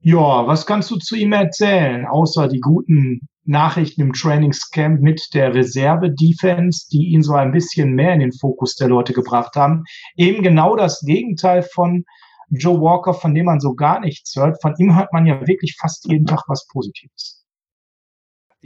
Ja, 0.00 0.46
was 0.46 0.64
kannst 0.64 0.90
du 0.90 0.96
zu 0.96 1.16
ihm 1.16 1.32
erzählen, 1.32 2.06
außer 2.06 2.48
die 2.48 2.60
guten 2.60 3.28
Nachrichten 3.44 4.00
im 4.00 4.12
Trainingscamp 4.12 5.00
mit 5.00 5.22
der 5.34 5.54
Reserve-Defense, 5.54 6.86
die 6.90 7.08
ihn 7.08 7.22
so 7.22 7.34
ein 7.34 7.52
bisschen 7.52 7.92
mehr 7.92 8.14
in 8.14 8.20
den 8.20 8.32
Fokus 8.32 8.76
der 8.76 8.88
Leute 8.88 9.12
gebracht 9.12 9.56
haben? 9.56 9.84
Eben 10.16 10.42
genau 10.42 10.76
das 10.76 11.00
Gegenteil 11.00 11.62
von 11.62 12.04
Joe 12.50 12.80
Walker, 12.80 13.14
von 13.14 13.34
dem 13.34 13.46
man 13.46 13.60
so 13.60 13.74
gar 13.74 14.00
nichts 14.00 14.34
hört. 14.36 14.60
Von 14.62 14.74
ihm 14.78 14.96
hört 14.96 15.12
man 15.12 15.26
ja 15.26 15.46
wirklich 15.46 15.76
fast 15.80 16.06
jeden 16.08 16.26
Tag 16.26 16.44
was 16.46 16.66
Positives. 16.68 17.44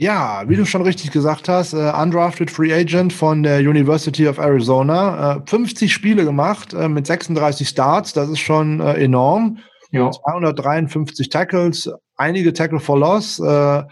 Ja, 0.01 0.43
wie 0.47 0.55
du 0.55 0.65
schon 0.65 0.81
richtig 0.81 1.11
gesagt 1.11 1.49
hast, 1.49 1.73
uh, 1.73 1.91
undrafted 2.01 2.49
Free 2.49 2.73
Agent 2.73 3.11
von 3.11 3.43
der 3.43 3.59
University 3.59 4.29
of 4.29 4.37
Arizona. 4.37 5.35
Äh, 5.35 5.41
50 5.45 5.91
Spiele 5.91 6.23
gemacht 6.23 6.73
uh, 6.73 6.87
mit 6.87 7.05
36 7.05 7.67
Starts, 7.67 8.13
das 8.13 8.29
ist 8.29 8.39
schon 8.39 8.79
enorm. 8.79 9.57
Ja. 9.91 10.09
253 10.09 11.27
Tackles, 11.27 11.91
einige 12.15 12.53
Tackle 12.53 12.79
for 12.79 12.97
Loss, 12.97 13.39
äh, 13.39 13.83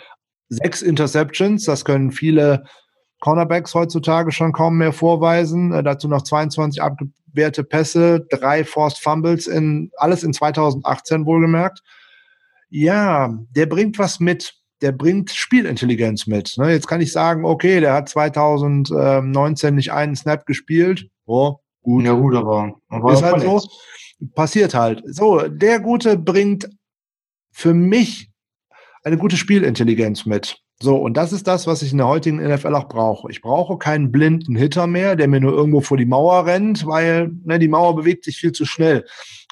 sechs 0.49 0.81
Interceptions, 0.81 1.65
das 1.65 1.85
können 1.85 2.11
viele 2.11 2.63
Cornerbacks 3.19 3.73
heutzutage 3.73 4.31
schon 4.31 4.53
kaum 4.53 4.77
mehr 4.77 4.93
vorweisen. 4.93 5.73
Äh, 5.73 5.83
dazu 5.83 6.07
noch 6.07 6.21
22 6.21 6.81
abgewehrte 6.81 7.63
Pässe, 7.63 8.25
drei 8.29 8.63
Forced 8.63 8.99
Fumbles, 8.99 9.47
in, 9.47 9.91
alles 9.97 10.23
in 10.23 10.33
2018 10.33 11.25
wohlgemerkt. 11.25 11.81
Ja, 12.69 13.37
der 13.55 13.65
bringt 13.65 13.97
was 13.97 14.19
mit. 14.19 14.53
Der 14.81 14.91
bringt 14.91 15.31
Spielintelligenz 15.31 16.27
mit. 16.27 16.53
Ne? 16.57 16.71
Jetzt 16.71 16.87
kann 16.87 17.01
ich 17.01 17.11
sagen, 17.11 17.45
okay, 17.45 17.79
der 17.79 17.93
hat 17.93 18.09
2019 18.09 19.73
nicht 19.73 19.91
einen 19.91 20.15
Snap 20.15 20.45
gespielt. 20.45 21.09
Oh, 21.25 21.55
gut. 21.81 22.05
Ja, 22.05 22.13
gut, 22.13 22.35
aber, 22.35 22.75
aber 22.89 23.13
ist 23.13 23.23
halt 23.23 23.41
so 23.41 23.59
passiert 24.33 24.73
halt. 24.73 25.03
So, 25.05 25.47
der 25.47 25.79
Gute 25.79 26.17
bringt 26.17 26.69
für 27.51 27.73
mich 27.73 28.29
eine 29.07 29.17
gute 29.17 29.37
Spielintelligenz 29.37 30.25
mit. 30.25 30.57
So, 30.79 30.95
und 30.95 31.17
das 31.17 31.33
ist 31.33 31.47
das, 31.47 31.65
was 31.65 31.81
ich 31.81 31.91
in 31.91 31.97
der 31.97 32.07
heutigen 32.07 32.37
NFL 32.37 32.75
auch 32.75 32.87
brauche. 32.87 33.31
Ich 33.31 33.41
brauche 33.41 33.77
keinen 33.77 34.11
blinden 34.11 34.55
Hitter 34.55 34.85
mehr, 34.85 35.15
der 35.15 35.27
mir 35.27 35.41
nur 35.41 35.53
irgendwo 35.53 35.81
vor 35.81 35.97
die 35.97 36.05
Mauer 36.05 36.45
rennt, 36.45 36.85
weil 36.85 37.31
ne, 37.43 37.57
die 37.57 37.67
Mauer 37.67 37.95
bewegt 37.95 38.25
sich 38.25 38.37
viel 38.37 38.51
zu 38.51 38.65
schnell, 38.65 39.03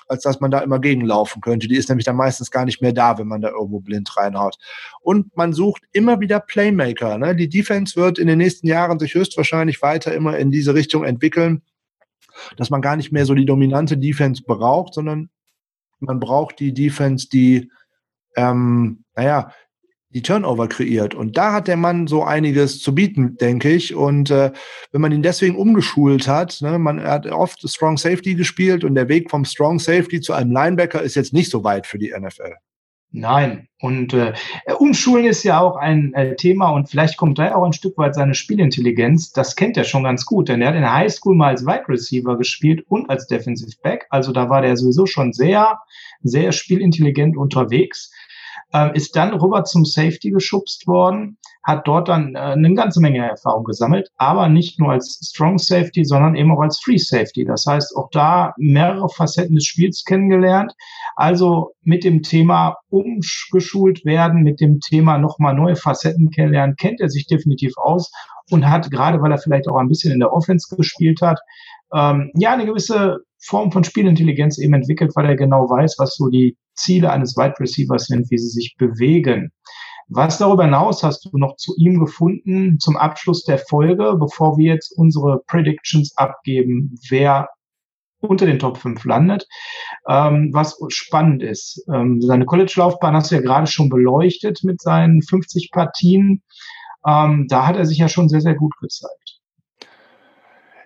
als 0.08 0.22
dass 0.22 0.40
man 0.40 0.52
da 0.52 0.60
immer 0.60 0.80
gegenlaufen 0.80 1.42
könnte. 1.42 1.68
Die 1.68 1.78
ist 1.78 1.90
nämlich 1.90 2.06
dann 2.06 2.16
meistens 2.16 2.52
gar 2.52 2.66
nicht 2.66 2.82
mehr 2.82 2.94
da, 2.94 3.18
wenn 3.18 3.28
man 3.28 3.42
da 3.42 3.50
irgendwo 3.50 3.80
blind 3.80 4.16
reinhaut. 4.16 4.58
Und 5.02 5.36
man 5.36 5.54
sucht 5.54 5.82
immer 5.94 6.20
wieder 6.20 6.40
Playmaker. 6.40 7.18
Ne? 7.18 7.36
Die 7.36 7.50
Defense 7.50 7.96
wird 7.96 8.20
in 8.20 8.28
den 8.28 8.38
nächsten 8.38 8.68
Jahren 8.68 9.00
sich 9.00 9.16
höchstwahrscheinlich 9.16 9.82
weiter 9.82 10.14
immer 10.14 10.38
in 10.38 10.52
diese 10.52 10.76
Richtung 10.76 11.04
entwickeln 11.04 11.64
dass 12.58 12.70
man 12.70 12.82
gar 12.82 12.96
nicht 12.96 13.12
mehr 13.12 13.26
so 13.26 13.34
die 13.34 13.46
dominante 13.46 13.98
Defense 13.98 14.44
braucht, 14.46 14.94
sondern 14.94 15.30
man 16.00 16.20
braucht 16.20 16.60
die 16.60 16.74
Defense, 16.74 17.28
die, 17.30 17.72
ähm, 18.36 19.04
naja, 19.16 19.52
die 20.16 20.22
Turnover 20.22 20.70
kreiert. 20.70 21.14
Und 21.14 21.36
da 21.36 21.52
hat 21.52 21.68
der 21.68 21.76
Mann 21.76 22.08
so 22.08 22.24
einiges 22.24 22.80
zu 22.80 22.96
bieten, 22.96 23.36
denke 23.36 23.70
ich. 23.70 23.94
Und 23.94 24.32
äh, 24.32 24.52
wenn 24.94 25.02
man 25.02 25.12
ihn 25.12 25.22
deswegen 25.22 25.58
umgeschult 25.58 26.28
hat, 26.28 26.60
ne, 26.62 26.80
man 26.80 27.04
hat 27.04 27.28
oft 27.28 27.68
Strong 27.70 27.98
Safety 27.98 28.36
gespielt 28.36 28.86
und 28.86 28.96
der 28.96 29.10
Weg 29.10 29.30
vom 29.30 29.44
Strong 29.44 29.80
Safety 29.80 30.22
zu 30.22 30.32
einem 30.32 30.52
Linebacker 30.52 31.02
ist 31.02 31.16
jetzt 31.16 31.34
nicht 31.34 31.52
so 31.52 31.66
weit 31.66 31.86
für 31.86 32.00
die 32.00 32.14
NFL. 32.18 32.54
Nein. 33.12 33.68
Und 33.80 34.14
äh, 34.14 34.34
Umschulen 34.78 35.26
ist 35.26 35.44
ja 35.44 35.60
auch 35.60 35.78
ein 35.78 36.14
äh, 36.14 36.36
Thema 36.36 36.70
und 36.72 36.90
vielleicht 36.90 37.18
kommt 37.18 37.40
da 37.40 37.56
auch 37.56 37.64
ein 37.64 37.72
Stück 37.74 37.98
weit 37.98 38.16
seine 38.16 38.34
Spielintelligenz. 38.34 39.32
Das 39.32 39.56
kennt 39.56 39.78
er 39.78 39.84
schon 39.84 40.04
ganz 40.04 40.26
gut, 40.26 40.50
denn 40.50 40.62
er 40.62 40.70
hat 40.70 40.76
in 40.76 40.82
der 40.82 40.94
Highschool 40.94 41.36
mal 41.36 41.50
als 41.50 41.66
Wide 41.66 41.88
Receiver 41.88 42.38
gespielt 42.38 42.86
und 42.90 43.10
als 43.10 43.28
Defensive 43.28 43.78
Back. 43.84 44.06
Also 44.10 44.32
da 44.32 44.50
war 44.50 44.62
der 44.62 44.76
sowieso 44.76 45.06
schon 45.06 45.32
sehr, 45.32 45.80
sehr 46.24 46.52
spielintelligent 46.52 47.38
unterwegs 47.38 48.12
ist 48.94 49.16
dann 49.16 49.34
rüber 49.34 49.64
zum 49.64 49.86
Safety 49.86 50.32
geschubst 50.32 50.88
worden, 50.88 51.38
hat 51.64 51.88
dort 51.88 52.10
dann 52.10 52.36
äh, 52.36 52.40
eine 52.40 52.74
ganze 52.74 53.02
Menge 53.02 53.28
Erfahrung 53.28 53.64
gesammelt, 53.64 54.10
aber 54.18 54.50
nicht 54.50 54.80
nur 54.80 54.92
als 54.92 55.20
Strong 55.32 55.58
Safety, 55.58 56.06
sondern 56.06 56.36
eben 56.36 56.52
auch 56.52 56.62
als 56.62 56.80
Free 56.80 56.98
Safety. 56.98 57.46
Das 57.46 57.66
heißt, 57.66 57.96
auch 57.96 58.10
da 58.12 58.54
mehrere 58.58 59.10
Facetten 59.10 59.56
des 59.56 59.66
Spiels 59.66 60.04
kennengelernt. 60.06 60.74
Also 61.16 61.72
mit 61.82 62.04
dem 62.04 62.22
Thema 62.22 62.78
umgeschult 62.90 64.06
werden, 64.06 64.44
mit 64.44 64.60
dem 64.62 64.80
Thema 64.80 65.18
nochmal 65.18 65.56
neue 65.56 65.76
Facetten 65.76 66.30
kennenlernen, 66.30 66.76
kennt 66.76 67.02
er 67.02 67.10
sich 67.10 67.28
definitiv 67.28 67.74
aus 67.78 68.12
und 68.52 68.70
hat, 68.70 68.92
gerade 68.92 69.22
weil 69.22 69.32
er 69.32 69.38
vielleicht 69.38 69.68
auch 69.68 69.78
ein 69.78 69.88
bisschen 69.88 70.14
in 70.14 70.20
der 70.20 70.34
Offense 70.34 70.76
gespielt 70.76 71.22
hat, 71.22 71.40
ähm, 71.94 72.32
ja, 72.36 72.54
eine 72.54 72.66
gewisse 72.66 73.20
Form 73.44 73.72
von 73.72 73.84
Spielintelligenz 73.84 74.58
eben 74.58 74.74
entwickelt, 74.74 75.12
weil 75.16 75.26
er 75.26 75.36
genau 75.36 75.70
weiß, 75.70 75.96
was 76.00 76.16
so 76.16 76.30
die 76.30 76.58
Ziele 76.74 77.12
eines 77.12 77.38
Wide 77.38 77.60
Receivers 77.60 78.06
sind, 78.08 78.30
wie 78.32 78.38
sie 78.38 78.50
sich 78.50 78.76
bewegen. 78.78 79.52
Was 80.08 80.38
darüber 80.38 80.66
hinaus 80.66 81.04
hast 81.04 81.26
du 81.26 81.38
noch 81.38 81.56
zu 81.56 81.74
ihm 81.78 82.00
gefunden 82.00 82.80
zum 82.80 82.96
Abschluss 82.96 83.44
der 83.44 83.58
Folge, 83.58 84.16
bevor 84.20 84.58
wir 84.58 84.74
jetzt 84.74 84.96
unsere 84.98 85.42
Predictions 85.48 86.16
abgeben, 86.16 86.96
wer 87.10 87.50
unter 88.22 88.46
den 88.46 88.60
Top 88.60 88.78
5 88.78 89.04
landet. 89.06 89.48
Ähm, 90.08 90.50
was 90.54 90.78
spannend 90.90 91.44
ist, 91.44 91.84
ähm, 91.94 92.22
seine 92.22 92.46
College-Laufbahn 92.46 93.16
hast 93.16 93.32
du 93.32 93.36
ja 93.36 93.42
gerade 93.42 93.68
schon 93.68 93.90
beleuchtet 93.90 94.64
mit 94.64 94.82
seinen 94.82 95.22
50 95.22 95.72
Partien. 95.72 96.44
Ähm, 97.08 97.48
da 97.50 97.68
hat 97.68 97.78
er 97.78 97.86
sich 97.86 97.98
ja 97.98 98.10
schon 98.10 98.30
sehr, 98.30 98.42
sehr 98.42 98.56
gut 98.56 98.74
gezeigt. 98.80 99.40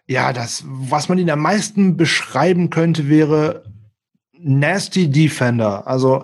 Ja, 0.10 0.34
das, 0.34 0.64
was 0.66 1.08
man 1.08 1.20
ihn 1.20 1.30
am 1.30 1.42
meisten 1.42 1.96
beschreiben 1.96 2.72
könnte, 2.72 3.10
wäre 3.10 3.64
Nasty 4.34 5.08
Defender. 5.08 5.86
Also 5.86 6.24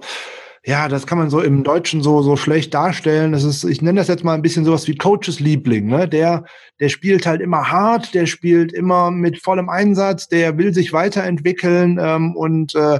ja, 0.65 0.87
das 0.87 1.05
kann 1.05 1.19
man 1.19 1.29
so 1.29 1.39
im 1.39 1.63
Deutschen 1.63 2.01
so 2.01 2.23
so 2.23 2.35
schlecht 2.35 2.73
darstellen. 2.73 3.33
Das 3.33 3.43
ist, 3.43 3.63
ich 3.63 3.83
nenne 3.83 3.99
das 3.99 4.07
jetzt 4.07 4.23
mal 4.23 4.33
ein 4.33 4.41
bisschen 4.41 4.65
sowas 4.65 4.87
wie 4.87 4.95
Coaches 4.97 5.39
Liebling. 5.39 5.85
Ne? 5.85 6.07
Der 6.07 6.45
der 6.79 6.89
spielt 6.89 7.27
halt 7.27 7.41
immer 7.41 7.69
hart, 7.69 8.15
der 8.15 8.25
spielt 8.25 8.73
immer 8.73 9.11
mit 9.11 9.43
vollem 9.43 9.69
Einsatz, 9.69 10.27
der 10.27 10.57
will 10.57 10.73
sich 10.73 10.91
weiterentwickeln 10.91 11.99
ähm, 12.01 12.35
und 12.35 12.73
äh, 12.73 12.99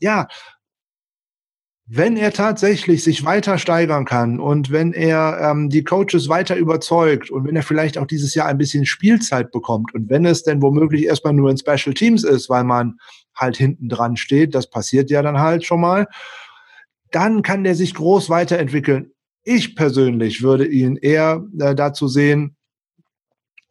ja, 0.00 0.26
wenn 1.86 2.16
er 2.16 2.32
tatsächlich 2.32 3.04
sich 3.04 3.24
weiter 3.26 3.58
steigern 3.58 4.06
kann 4.06 4.40
und 4.40 4.70
wenn 4.70 4.94
er 4.94 5.38
ähm, 5.42 5.68
die 5.68 5.84
Coaches 5.84 6.30
weiter 6.30 6.56
überzeugt 6.56 7.30
und 7.30 7.46
wenn 7.46 7.56
er 7.56 7.62
vielleicht 7.62 7.98
auch 7.98 8.06
dieses 8.06 8.34
Jahr 8.34 8.46
ein 8.46 8.56
bisschen 8.56 8.86
Spielzeit 8.86 9.50
bekommt 9.50 9.94
und 9.94 10.08
wenn 10.08 10.24
es 10.24 10.44
denn 10.44 10.62
womöglich 10.62 11.04
erstmal 11.04 11.34
nur 11.34 11.50
in 11.50 11.58
Special 11.58 11.92
Teams 11.92 12.24
ist, 12.24 12.48
weil 12.48 12.64
man 12.64 12.96
halt 13.36 13.58
hinten 13.58 13.90
dran 13.90 14.16
steht, 14.16 14.54
das 14.54 14.70
passiert 14.70 15.10
ja 15.10 15.20
dann 15.20 15.40
halt 15.40 15.64
schon 15.64 15.80
mal, 15.80 16.06
dann 17.10 17.42
kann 17.42 17.64
der 17.64 17.74
sich 17.74 17.94
groß 17.94 18.30
weiterentwickeln. 18.30 19.10
Ich 19.42 19.76
persönlich 19.76 20.42
würde 20.42 20.66
ihn 20.66 20.96
eher 20.96 21.44
äh, 21.60 21.74
dazu 21.74 22.08
sehen, 22.08 22.56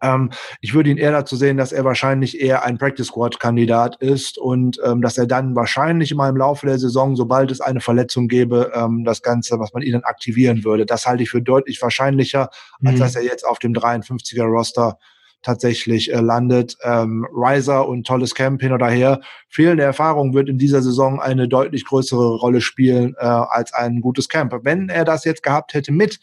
ähm, 0.04 0.30
ich 0.62 0.74
würde 0.74 0.90
ihn 0.90 0.98
eher 0.98 1.12
dazu 1.12 1.36
sehen, 1.36 1.58
dass 1.58 1.72
er 1.72 1.86
wahrscheinlich 1.86 2.40
eher 2.40 2.64
ein 2.64 2.78
Practice 2.78 3.08
Squad 3.08 3.40
Kandidat 3.40 3.96
ist 4.02 4.38
und 4.38 4.80
ähm, 4.86 5.02
dass 5.02 5.18
er 5.18 5.26
dann 5.26 5.56
wahrscheinlich 5.56 6.14
mal 6.14 6.30
im 6.30 6.38
Laufe 6.38 6.66
der 6.68 6.78
Saison, 6.78 7.16
sobald 7.16 7.50
es 7.50 7.62
eine 7.62 7.80
Verletzung 7.80 8.28
gäbe, 8.28 8.72
ähm, 8.76 9.04
das 9.06 9.22
Ganze, 9.22 9.60
was 9.60 9.74
man 9.74 9.82
ihn 9.82 9.94
dann 9.94 10.04
aktivieren 10.04 10.64
würde. 10.64 10.86
Das 10.86 11.08
halte 11.08 11.24
ich 11.24 11.30
für 11.30 11.42
deutlich 11.42 11.82
wahrscheinlicher, 11.82 12.50
mhm. 12.80 12.90
als 12.90 13.00
dass 13.00 13.16
er 13.16 13.24
jetzt 13.24 13.46
auf 13.46 13.60
dem 13.60 13.74
53er 13.74 14.44
Roster 14.44 14.98
tatsächlich 15.42 16.12
äh, 16.12 16.20
landet. 16.20 16.78
Ähm, 16.84 17.28
Riser 17.34 17.88
und 17.88 18.08
tolles 18.08 18.34
Camp 18.34 18.62
hin 18.62 18.74
oder 18.74 18.88
her. 18.88 19.22
Fehlende 19.50 19.84
Erfahrung 19.84 20.34
wird 20.34 20.50
in 20.50 20.58
dieser 20.58 20.82
Saison 20.82 21.22
eine 21.22 21.48
deutlich 21.48 21.86
größere 21.86 22.38
Rolle 22.38 22.62
spielen 22.62 23.16
äh, 23.20 23.26
als 23.26 23.74
ein 23.74 24.02
gutes 24.02 24.30
Camp. 24.30 24.54
Wenn 24.64 24.90
er 24.90 25.06
das 25.06 25.26
jetzt 25.26 25.44
gehabt 25.44 25.74
hätte 25.74 25.92
mit 25.92 26.20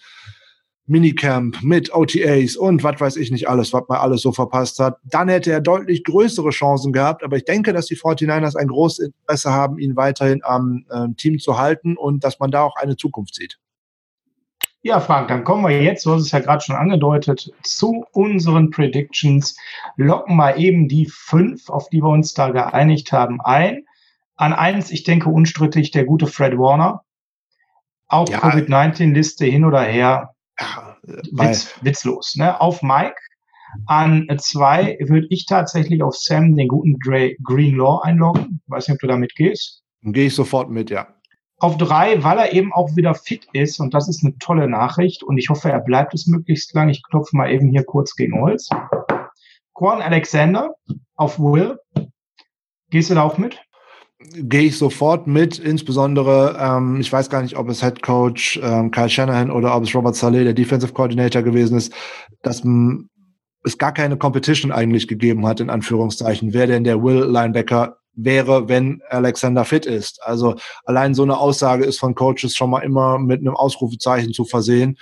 Minicamp 0.90 1.62
mit 1.62 1.94
OTAs 1.94 2.56
und 2.56 2.82
was 2.82 3.00
weiß 3.00 3.16
ich 3.16 3.30
nicht 3.30 3.48
alles, 3.48 3.72
was 3.72 3.84
man 3.88 3.98
alles 3.98 4.22
so 4.22 4.32
verpasst 4.32 4.80
hat, 4.80 4.98
dann 5.04 5.28
hätte 5.28 5.52
er 5.52 5.60
deutlich 5.60 6.02
größere 6.02 6.50
Chancen 6.50 6.92
gehabt. 6.92 7.22
Aber 7.22 7.36
ich 7.36 7.44
denke, 7.44 7.72
dass 7.72 7.86
die 7.86 7.96
49ers 7.96 8.56
ein 8.56 8.66
großes 8.66 9.06
Interesse 9.06 9.52
haben, 9.52 9.78
ihn 9.78 9.94
weiterhin 9.94 10.40
am 10.42 10.84
äh, 10.90 11.06
Team 11.16 11.38
zu 11.38 11.58
halten 11.58 11.96
und 11.96 12.24
dass 12.24 12.40
man 12.40 12.50
da 12.50 12.62
auch 12.62 12.74
eine 12.74 12.96
Zukunft 12.96 13.36
sieht. 13.36 13.58
Ja, 14.82 14.98
Frank, 14.98 15.28
dann 15.28 15.44
kommen 15.44 15.62
wir 15.62 15.80
jetzt, 15.80 16.06
du 16.06 16.12
hast 16.12 16.22
es 16.22 16.32
ja 16.32 16.40
gerade 16.40 16.64
schon 16.64 16.74
angedeutet, 16.74 17.52
zu 17.62 18.04
unseren 18.12 18.70
Predictions. 18.70 19.56
Locken 19.96 20.36
mal 20.36 20.58
eben 20.58 20.88
die 20.88 21.06
fünf, 21.06 21.68
auf 21.68 21.88
die 21.90 22.02
wir 22.02 22.08
uns 22.08 22.34
da 22.34 22.50
geeinigt 22.50 23.12
haben, 23.12 23.40
ein. 23.42 23.84
An 24.34 24.54
eins, 24.54 24.90
ich 24.90 25.04
denke 25.04 25.28
unstrittig, 25.28 25.92
der 25.92 26.04
gute 26.04 26.26
Fred 26.26 26.58
Warner. 26.58 27.04
Auch 28.08 28.28
ja. 28.28 28.38
Covid-19-Liste 28.38 29.44
hin 29.44 29.64
oder 29.64 29.82
her, 29.82 30.34
Witz, 31.32 31.74
witzlos. 31.82 32.36
Ne? 32.36 32.60
Auf 32.60 32.82
Mike 32.82 33.16
An 33.86 34.26
zwei 34.38 34.96
würde 35.00 35.26
ich 35.30 35.46
tatsächlich 35.46 36.02
auf 36.02 36.16
Sam, 36.16 36.56
den 36.56 36.68
guten 36.68 36.98
Dre 37.04 37.36
Greenlaw, 37.42 38.00
einloggen. 38.02 38.60
Weiß 38.66 38.88
nicht, 38.88 38.96
ob 38.96 39.00
du 39.00 39.06
damit 39.06 39.34
gehst. 39.34 39.82
Gehe 40.02 40.26
ich 40.26 40.34
sofort 40.34 40.70
mit, 40.70 40.90
ja. 40.90 41.08
Auf 41.58 41.76
drei, 41.76 42.22
weil 42.24 42.38
er 42.38 42.52
eben 42.54 42.72
auch 42.72 42.96
wieder 42.96 43.14
fit 43.14 43.46
ist 43.52 43.80
und 43.80 43.92
das 43.92 44.08
ist 44.08 44.24
eine 44.24 44.36
tolle 44.38 44.66
Nachricht 44.66 45.22
und 45.22 45.36
ich 45.36 45.50
hoffe, 45.50 45.70
er 45.70 45.80
bleibt 45.80 46.14
es 46.14 46.26
möglichst 46.26 46.72
lang. 46.74 46.88
Ich 46.88 47.02
klopfe 47.02 47.36
mal 47.36 47.50
eben 47.50 47.68
hier 47.68 47.84
kurz 47.84 48.14
gegen 48.16 48.40
Holz. 48.40 48.70
Quan 49.74 50.00
Alexander 50.00 50.74
auf 51.16 51.38
Will. 51.38 51.78
Gehst 52.88 53.10
du 53.10 53.14
da 53.14 53.22
auch 53.22 53.36
mit? 53.36 53.60
Gehe 54.22 54.64
ich 54.64 54.76
sofort 54.76 55.26
mit, 55.26 55.58
insbesondere, 55.58 56.56
ähm, 56.60 57.00
ich 57.00 57.10
weiß 57.10 57.30
gar 57.30 57.42
nicht, 57.42 57.56
ob 57.56 57.70
es 57.70 57.80
Head 57.80 58.02
Coach 58.02 58.60
ähm, 58.62 58.90
Kyle 58.90 59.08
Shanahan 59.08 59.50
oder 59.50 59.74
ob 59.74 59.84
es 59.84 59.94
Robert 59.94 60.14
Saleh, 60.14 60.44
der 60.44 60.52
Defensive 60.52 60.92
Coordinator 60.92 61.42
gewesen 61.42 61.78
ist, 61.78 61.94
dass 62.42 62.62
es 63.64 63.78
gar 63.78 63.94
keine 63.94 64.18
Competition 64.18 64.72
eigentlich 64.72 65.08
gegeben 65.08 65.46
hat, 65.46 65.60
in 65.60 65.70
Anführungszeichen, 65.70 66.52
wer 66.52 66.66
denn 66.66 66.84
der 66.84 67.02
Will 67.02 67.24
Linebacker 67.24 67.96
wäre, 68.14 68.68
wenn 68.68 69.00
Alexander 69.08 69.64
fit 69.64 69.86
ist. 69.86 70.22
Also 70.22 70.56
allein 70.84 71.14
so 71.14 71.22
eine 71.22 71.38
Aussage 71.38 71.84
ist 71.84 71.98
von 71.98 72.14
Coaches 72.14 72.54
schon 72.54 72.70
mal 72.70 72.80
immer 72.80 73.18
mit 73.18 73.40
einem 73.40 73.54
Ausrufezeichen 73.54 74.34
zu 74.34 74.44
versehen. 74.44 74.98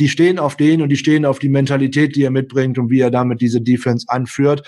Die 0.00 0.08
stehen 0.08 0.40
auf 0.40 0.56
den 0.56 0.82
und 0.82 0.88
die 0.88 0.96
stehen 0.96 1.24
auf 1.24 1.38
die 1.38 1.48
Mentalität, 1.48 2.16
die 2.16 2.24
er 2.24 2.30
mitbringt 2.30 2.78
und 2.78 2.90
wie 2.90 3.00
er 3.00 3.10
damit 3.12 3.40
diese 3.40 3.60
Defense 3.60 4.06
anführt. 4.08 4.66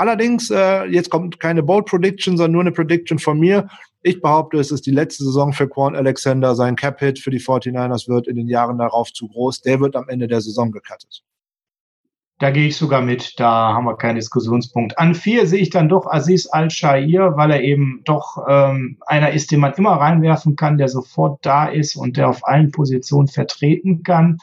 Allerdings, 0.00 0.50
äh, 0.50 0.86
jetzt 0.86 1.10
kommt 1.10 1.40
keine 1.40 1.62
Bold 1.62 1.84
Prediction, 1.84 2.38
sondern 2.38 2.52
nur 2.52 2.60
eine 2.62 2.72
Prediction 2.72 3.18
von 3.18 3.38
mir. 3.38 3.68
Ich 4.00 4.22
behaupte, 4.22 4.56
es 4.56 4.70
ist 4.70 4.86
die 4.86 4.92
letzte 4.92 5.24
Saison 5.24 5.52
für 5.52 5.68
Quan 5.68 5.94
Alexander. 5.94 6.54
Sein 6.54 6.74
Cap-Hit 6.74 7.18
für 7.18 7.30
die 7.30 7.38
49ers 7.38 8.08
wird 8.08 8.26
in 8.26 8.36
den 8.36 8.48
Jahren 8.48 8.78
darauf 8.78 9.12
zu 9.12 9.28
groß. 9.28 9.60
Der 9.60 9.78
wird 9.78 9.96
am 9.96 10.08
Ende 10.08 10.26
der 10.26 10.40
Saison 10.40 10.72
gecuttet. 10.72 11.22
Da 12.38 12.50
gehe 12.50 12.68
ich 12.68 12.78
sogar 12.78 13.02
mit, 13.02 13.38
da 13.38 13.74
haben 13.74 13.84
wir 13.84 13.98
keinen 13.98 14.14
Diskussionspunkt. 14.14 14.98
An 14.98 15.14
vier 15.14 15.46
sehe 15.46 15.60
ich 15.60 15.68
dann 15.68 15.90
doch 15.90 16.06
Aziz 16.06 16.48
Al-Shair, 16.50 17.36
weil 17.36 17.50
er 17.50 17.60
eben 17.60 18.00
doch 18.06 18.42
ähm, 18.48 18.96
einer 19.04 19.32
ist, 19.32 19.50
den 19.50 19.60
man 19.60 19.74
immer 19.74 19.92
reinwerfen 19.92 20.56
kann, 20.56 20.78
der 20.78 20.88
sofort 20.88 21.44
da 21.44 21.66
ist 21.66 21.94
und 21.94 22.16
der 22.16 22.30
auf 22.30 22.48
allen 22.48 22.70
Positionen 22.70 23.28
vertreten 23.28 24.02
kann. 24.02 24.38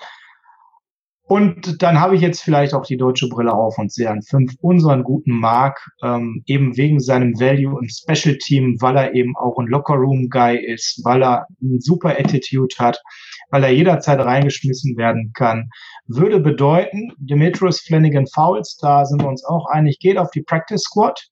Und 1.28 1.84
dann 1.84 2.00
habe 2.00 2.16
ich 2.16 2.22
jetzt 2.22 2.42
vielleicht 2.42 2.74
auch 2.74 2.86
die 2.86 2.98
deutsche 2.98 3.28
Brille 3.28 3.54
auf 3.54 3.78
und 3.78 3.92
sehe 3.92 4.10
an 4.10 4.22
fünf 4.22 4.54
unseren 4.62 5.04
guten 5.04 5.38
Mark, 5.38 5.86
ähm, 6.02 6.44
eben 6.46 6.78
wegen 6.78 7.00
seinem 7.00 7.38
Value 7.40 7.80
im 7.82 7.90
Special 7.90 8.38
Team, 8.38 8.78
weil 8.80 8.96
er 8.96 9.14
eben 9.14 9.36
auch 9.36 9.58
ein 9.58 9.68
Locker-Room-Guy 9.68 10.58
ist, 10.58 11.02
weil 11.04 11.24
er 11.24 11.48
ein 11.62 11.82
super 11.82 12.18
Attitude 12.18 12.74
hat, 12.80 13.02
weil 13.50 13.64
er 13.64 13.72
jederzeit 13.72 14.20
reingeschmissen 14.20 14.96
werden 14.96 15.32
kann 15.34 15.70
würde 16.08 16.40
bedeuten, 16.40 17.12
Demetrius 17.18 17.82
Flanagan 17.82 18.28
Fouls, 18.28 18.78
da 18.78 19.06
sind 19.06 19.22
wir 19.22 19.28
uns 19.28 19.44
auch 19.44 19.68
einig, 19.68 20.00
geht 20.00 20.18
auf 20.18 20.32
die 20.32 20.42
Practice 20.42 20.82
Squad. 20.82 21.28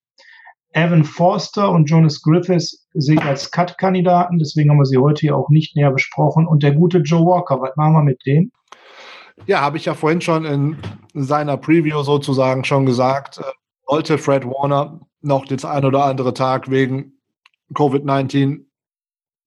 Evan 0.74 1.06
Forster 1.06 1.72
und 1.72 1.90
Jonas 1.90 2.22
Griffiths 2.22 2.86
sehe 2.94 3.16
ich 3.16 3.24
als 3.24 3.50
Cut-Kandidaten, 3.50 4.40
deswegen 4.40 4.70
haben 4.70 4.80
wir 4.80 4.86
sie 4.86 4.98
heute 4.98 5.22
hier 5.22 5.38
auch 5.38 5.50
nicht 5.50 5.78
näher 5.78 5.92
besprochen. 5.92 6.46
Und 6.46 6.64
der 6.64 6.74
gute 6.74 6.98
Joe 6.98 7.26
Walker, 7.26 7.62
was 7.62 7.74
machen 7.78 7.94
wir 7.94 8.04
mit 8.04 8.26
dem? 8.26 8.52
Ja, 9.46 9.62
habe 9.62 9.78
ich 9.78 9.86
ja 9.86 9.94
vorhin 9.94 10.22
schon 10.22 10.46
in 10.46 10.78
seiner 11.14 11.58
Preview 11.58 12.02
sozusagen 12.04 12.64
schon 12.64 12.86
gesagt, 12.86 13.38
äh, 13.38 13.44
sollte 13.88 14.18
Fred 14.18 14.46
Warner 14.46 15.02
noch 15.22 15.46
den 15.46 15.64
ein 15.64 15.86
oder 15.86 16.06
andere 16.06 16.34
Tag 16.34 16.70
wegen 16.70 17.20
Covid-19 17.74 18.66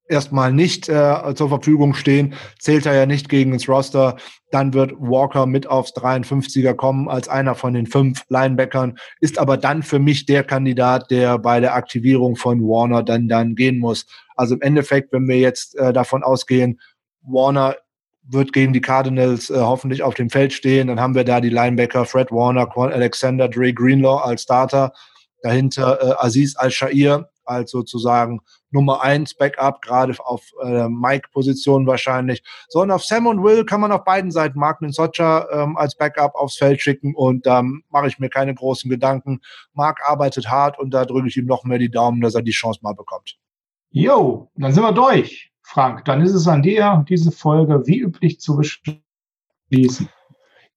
erstmal 0.08 0.52
nicht 0.52 0.88
äh, 0.88 1.34
zur 1.34 1.48
Verfügung 1.48 1.94
stehen, 1.94 2.34
zählt 2.58 2.86
er 2.86 2.94
ja 2.94 3.06
nicht 3.06 3.28
gegen 3.28 3.52
ins 3.52 3.68
Roster. 3.68 4.16
Dann 4.50 4.72
wird 4.72 4.92
Walker 4.98 5.46
mit 5.46 5.66
aufs 5.66 5.94
53er 5.94 6.74
kommen 6.74 7.08
als 7.08 7.28
einer 7.28 7.54
von 7.54 7.74
den 7.74 7.86
fünf 7.86 8.24
Linebackern, 8.28 8.98
ist 9.20 9.38
aber 9.38 9.56
dann 9.56 9.82
für 9.82 9.98
mich 9.98 10.26
der 10.26 10.44
Kandidat, 10.44 11.10
der 11.10 11.38
bei 11.38 11.60
der 11.60 11.74
Aktivierung 11.74 12.36
von 12.36 12.60
Warner 12.62 13.02
dann, 13.02 13.28
dann 13.28 13.54
gehen 13.54 13.78
muss. 13.78 14.06
Also 14.36 14.54
im 14.54 14.62
Endeffekt, 14.62 15.12
wenn 15.12 15.28
wir 15.28 15.38
jetzt 15.38 15.76
äh, 15.76 15.92
davon 15.92 16.22
ausgehen, 16.22 16.80
Warner 17.22 17.76
wird 18.28 18.52
gegen 18.52 18.72
die 18.72 18.80
Cardinals 18.80 19.50
äh, 19.50 19.58
hoffentlich 19.58 20.02
auf 20.02 20.14
dem 20.14 20.30
Feld 20.30 20.52
stehen, 20.52 20.88
dann 20.88 21.00
haben 21.00 21.14
wir 21.14 21.24
da 21.24 21.40
die 21.40 21.48
Linebacker 21.48 22.04
Fred 22.04 22.30
Warner, 22.30 22.66
Quan 22.66 22.92
Alexander, 22.92 23.48
Dre 23.48 23.72
Greenlaw 23.72 24.22
als 24.22 24.42
Starter, 24.42 24.92
dahinter 25.42 25.98
äh, 26.02 26.14
Aziz 26.18 26.56
Al-Shair 26.56 27.28
als 27.44 27.70
sozusagen 27.70 28.40
Nummer 28.70 29.02
eins 29.02 29.34
Backup, 29.34 29.80
gerade 29.80 30.14
auf 30.18 30.42
äh, 30.62 30.88
Mike-Position 30.88 31.86
wahrscheinlich. 31.86 32.42
So, 32.68 32.82
auf 32.82 33.04
Sam 33.04 33.26
und 33.26 33.42
Will 33.42 33.64
kann 33.64 33.80
man 33.80 33.92
auf 33.92 34.04
beiden 34.04 34.30
Seiten 34.30 34.58
Mark 34.58 34.78
Socha 34.88 35.48
ähm, 35.50 35.76
als 35.76 35.96
Backup 35.96 36.34
aufs 36.34 36.56
Feld 36.56 36.82
schicken 36.82 37.14
und 37.14 37.46
da 37.46 37.60
ähm, 37.60 37.82
mache 37.88 38.08
ich 38.08 38.18
mir 38.18 38.28
keine 38.28 38.54
großen 38.54 38.90
Gedanken. 38.90 39.40
Mark 39.72 40.00
arbeitet 40.04 40.50
hart 40.50 40.78
und 40.78 40.92
da 40.92 41.06
drücke 41.06 41.28
ich 41.28 41.36
ihm 41.36 41.46
noch 41.46 41.64
mehr 41.64 41.78
die 41.78 41.90
Daumen, 41.90 42.20
dass 42.20 42.34
er 42.34 42.42
die 42.42 42.50
Chance 42.50 42.80
mal 42.82 42.94
bekommt. 42.94 43.38
Jo, 43.90 44.50
dann 44.56 44.72
sind 44.72 44.82
wir 44.82 44.92
durch, 44.92 45.50
Frank. 45.68 46.06
Dann 46.06 46.22
ist 46.22 46.32
es 46.32 46.48
an 46.48 46.62
dir, 46.62 47.04
diese 47.10 47.30
Folge 47.30 47.86
wie 47.86 47.98
üblich 47.98 48.40
zu 48.40 48.56
beschließen. 48.56 50.08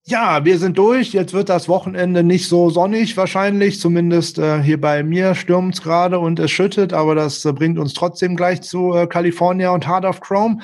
Ja, 0.04 0.44
wir 0.44 0.58
sind 0.58 0.76
durch. 0.76 1.14
Jetzt 1.14 1.32
wird 1.32 1.48
das 1.48 1.66
Wochenende 1.66 2.22
nicht 2.22 2.46
so 2.46 2.68
sonnig 2.68 3.16
wahrscheinlich. 3.16 3.80
Zumindest 3.80 4.38
äh, 4.38 4.62
hier 4.62 4.78
bei 4.78 5.02
mir 5.02 5.34
stürmt 5.34 5.74
es 5.74 5.82
gerade 5.82 6.18
und 6.18 6.38
es 6.40 6.50
schüttet, 6.50 6.92
aber 6.92 7.14
das 7.14 7.42
äh, 7.46 7.54
bringt 7.54 7.78
uns 7.78 7.94
trotzdem 7.94 8.36
gleich 8.36 8.60
zu 8.60 8.92
äh, 8.92 9.06
California 9.06 9.70
und 9.70 9.88
Heart 9.88 10.04
of 10.04 10.20
Chrome. 10.20 10.58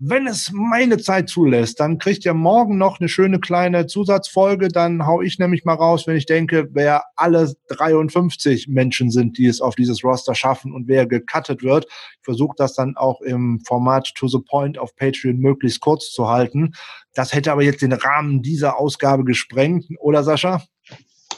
Wenn 0.00 0.28
es 0.28 0.52
meine 0.52 0.98
Zeit 0.98 1.28
zulässt, 1.28 1.80
dann 1.80 1.98
kriegt 1.98 2.24
ihr 2.24 2.32
morgen 2.32 2.78
noch 2.78 3.00
eine 3.00 3.08
schöne 3.08 3.40
kleine 3.40 3.88
Zusatzfolge. 3.88 4.68
Dann 4.68 5.04
hau 5.06 5.22
ich 5.22 5.40
nämlich 5.40 5.64
mal 5.64 5.74
raus, 5.74 6.06
wenn 6.06 6.16
ich 6.16 6.26
denke, 6.26 6.68
wer 6.72 7.02
alle 7.16 7.52
53 7.66 8.68
Menschen 8.68 9.10
sind, 9.10 9.38
die 9.38 9.46
es 9.46 9.60
auf 9.60 9.74
dieses 9.74 10.04
Roster 10.04 10.36
schaffen 10.36 10.72
und 10.72 10.86
wer 10.86 11.06
gecuttet 11.06 11.64
wird. 11.64 11.86
Ich 11.86 12.22
versuche 12.22 12.54
das 12.56 12.74
dann 12.74 12.96
auch 12.96 13.20
im 13.22 13.60
Format 13.66 14.12
To 14.14 14.28
the 14.28 14.38
Point 14.38 14.78
auf 14.78 14.94
Patreon 14.94 15.38
möglichst 15.38 15.80
kurz 15.80 16.12
zu 16.12 16.28
halten. 16.28 16.74
Das 17.14 17.32
hätte 17.32 17.50
aber 17.50 17.64
jetzt 17.64 17.82
den 17.82 17.92
Rahmen 17.92 18.40
dieser 18.40 18.78
Ausgabe 18.78 19.24
gesprengt, 19.24 19.86
oder 19.98 20.22
Sascha? 20.22 20.62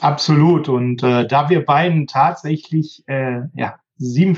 Absolut. 0.01 0.69
Und 0.69 1.01
äh, 1.01 1.27
da 1.27 1.49
wir 1.49 1.65
beiden 1.65 2.05
tatsächlich 2.05 3.03
äh, 3.07 3.41
ja, 3.55 3.79
sieben 3.97 4.37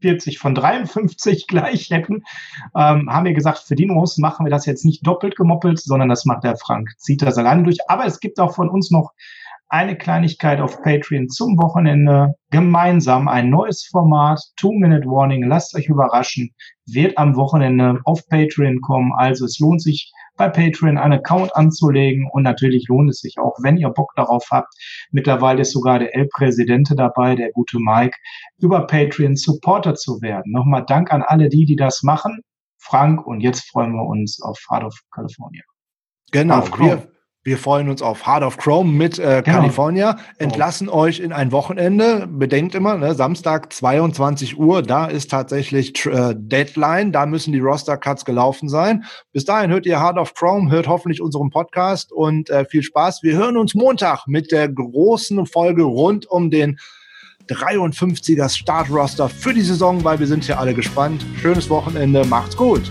40 0.00 0.38
von 0.38 0.54
53 0.54 1.46
gleich 1.48 1.90
hätten, 1.90 2.24
ähm, 2.76 3.10
haben 3.10 3.24
wir 3.24 3.34
gesagt, 3.34 3.60
für 3.60 3.74
Dinos 3.74 4.18
machen 4.18 4.46
wir 4.46 4.50
das 4.50 4.66
jetzt 4.66 4.84
nicht 4.84 5.06
doppelt 5.06 5.36
gemoppelt, 5.36 5.80
sondern 5.80 6.08
das 6.08 6.24
macht 6.24 6.44
der 6.44 6.56
Frank. 6.56 6.90
Zieht 6.98 7.22
das 7.22 7.38
allein 7.38 7.64
durch. 7.64 7.78
Aber 7.88 8.04
es 8.06 8.20
gibt 8.20 8.40
auch 8.40 8.54
von 8.54 8.68
uns 8.68 8.90
noch 8.90 9.12
eine 9.68 9.96
Kleinigkeit 9.96 10.60
auf 10.60 10.82
Patreon 10.82 11.28
zum 11.28 11.58
Wochenende. 11.58 12.34
Gemeinsam 12.50 13.28
ein 13.28 13.50
neues 13.50 13.86
Format, 13.86 14.40
Two-Minute 14.56 15.06
Warning. 15.06 15.44
Lasst 15.46 15.74
euch 15.74 15.88
überraschen. 15.88 16.54
Wird 16.86 17.18
am 17.18 17.36
Wochenende 17.36 18.00
auf 18.04 18.26
Patreon 18.28 18.80
kommen. 18.80 19.12
Also 19.14 19.44
es 19.44 19.58
lohnt 19.58 19.82
sich, 19.82 20.12
bei 20.38 20.48
Patreon 20.48 20.96
einen 20.96 21.18
Account 21.18 21.54
anzulegen. 21.54 22.28
Und 22.32 22.44
natürlich 22.44 22.86
lohnt 22.88 23.10
es 23.10 23.18
sich 23.18 23.38
auch, 23.38 23.56
wenn 23.62 23.76
ihr 23.76 23.90
Bock 23.90 24.12
darauf 24.16 24.46
habt. 24.50 24.72
Mittlerweile 25.10 25.60
ist 25.62 25.72
sogar 25.72 25.98
der 25.98 26.14
El-Präsidente 26.14 26.94
dabei, 26.94 27.34
der 27.34 27.52
gute 27.52 27.78
Mike, 27.78 28.16
über 28.58 28.86
Patreon 28.86 29.36
Supporter 29.36 29.94
zu 29.94 30.22
werden. 30.22 30.52
Nochmal 30.52 30.84
Dank 30.86 31.12
an 31.12 31.22
alle 31.22 31.50
die, 31.50 31.66
die 31.66 31.76
das 31.76 32.02
machen. 32.02 32.40
Frank, 32.78 33.26
und 33.26 33.40
jetzt 33.40 33.68
freuen 33.68 33.92
wir 33.92 34.06
uns 34.06 34.40
auf 34.40 34.58
Heart 34.70 34.84
of 34.84 34.94
California. 35.12 35.62
Genau, 36.30 36.64
wir, 36.78 37.10
wir 37.44 37.56
freuen 37.56 37.88
uns 37.88 38.02
auf 38.02 38.26
Heart 38.26 38.42
of 38.42 38.56
Chrome 38.58 38.92
mit 38.92 39.18
äh, 39.18 39.42
genau. 39.42 39.58
California, 39.58 40.18
entlassen 40.38 40.88
oh. 40.88 40.94
euch 40.94 41.20
in 41.20 41.32
ein 41.32 41.52
Wochenende. 41.52 42.26
Bedenkt 42.26 42.74
immer, 42.74 42.96
ne, 42.96 43.14
Samstag 43.14 43.72
22 43.72 44.58
Uhr, 44.58 44.82
da 44.82 45.06
ist 45.06 45.30
tatsächlich 45.30 46.04
äh, 46.06 46.34
Deadline, 46.36 47.12
da 47.12 47.26
müssen 47.26 47.52
die 47.52 47.60
Roster-Cuts 47.60 48.24
gelaufen 48.24 48.68
sein. 48.68 49.04
Bis 49.32 49.44
dahin 49.44 49.70
hört 49.70 49.86
ihr 49.86 50.00
Heart 50.00 50.18
of 50.18 50.34
Chrome, 50.34 50.70
hört 50.70 50.88
hoffentlich 50.88 51.22
unseren 51.22 51.50
Podcast 51.50 52.12
und 52.12 52.50
äh, 52.50 52.64
viel 52.64 52.82
Spaß. 52.82 53.22
Wir 53.22 53.36
hören 53.36 53.56
uns 53.56 53.74
Montag 53.74 54.26
mit 54.26 54.52
der 54.52 54.68
großen 54.68 55.46
Folge 55.46 55.84
rund 55.84 56.26
um 56.26 56.50
den 56.50 56.78
53er 57.48 58.48
Start-Roster 58.48 59.28
für 59.28 59.54
die 59.54 59.62
Saison, 59.62 60.04
weil 60.04 60.18
wir 60.18 60.26
sind 60.26 60.44
hier 60.44 60.58
alle 60.58 60.74
gespannt. 60.74 61.24
Schönes 61.40 61.70
Wochenende, 61.70 62.24
macht's 62.26 62.56
gut. 62.56 62.82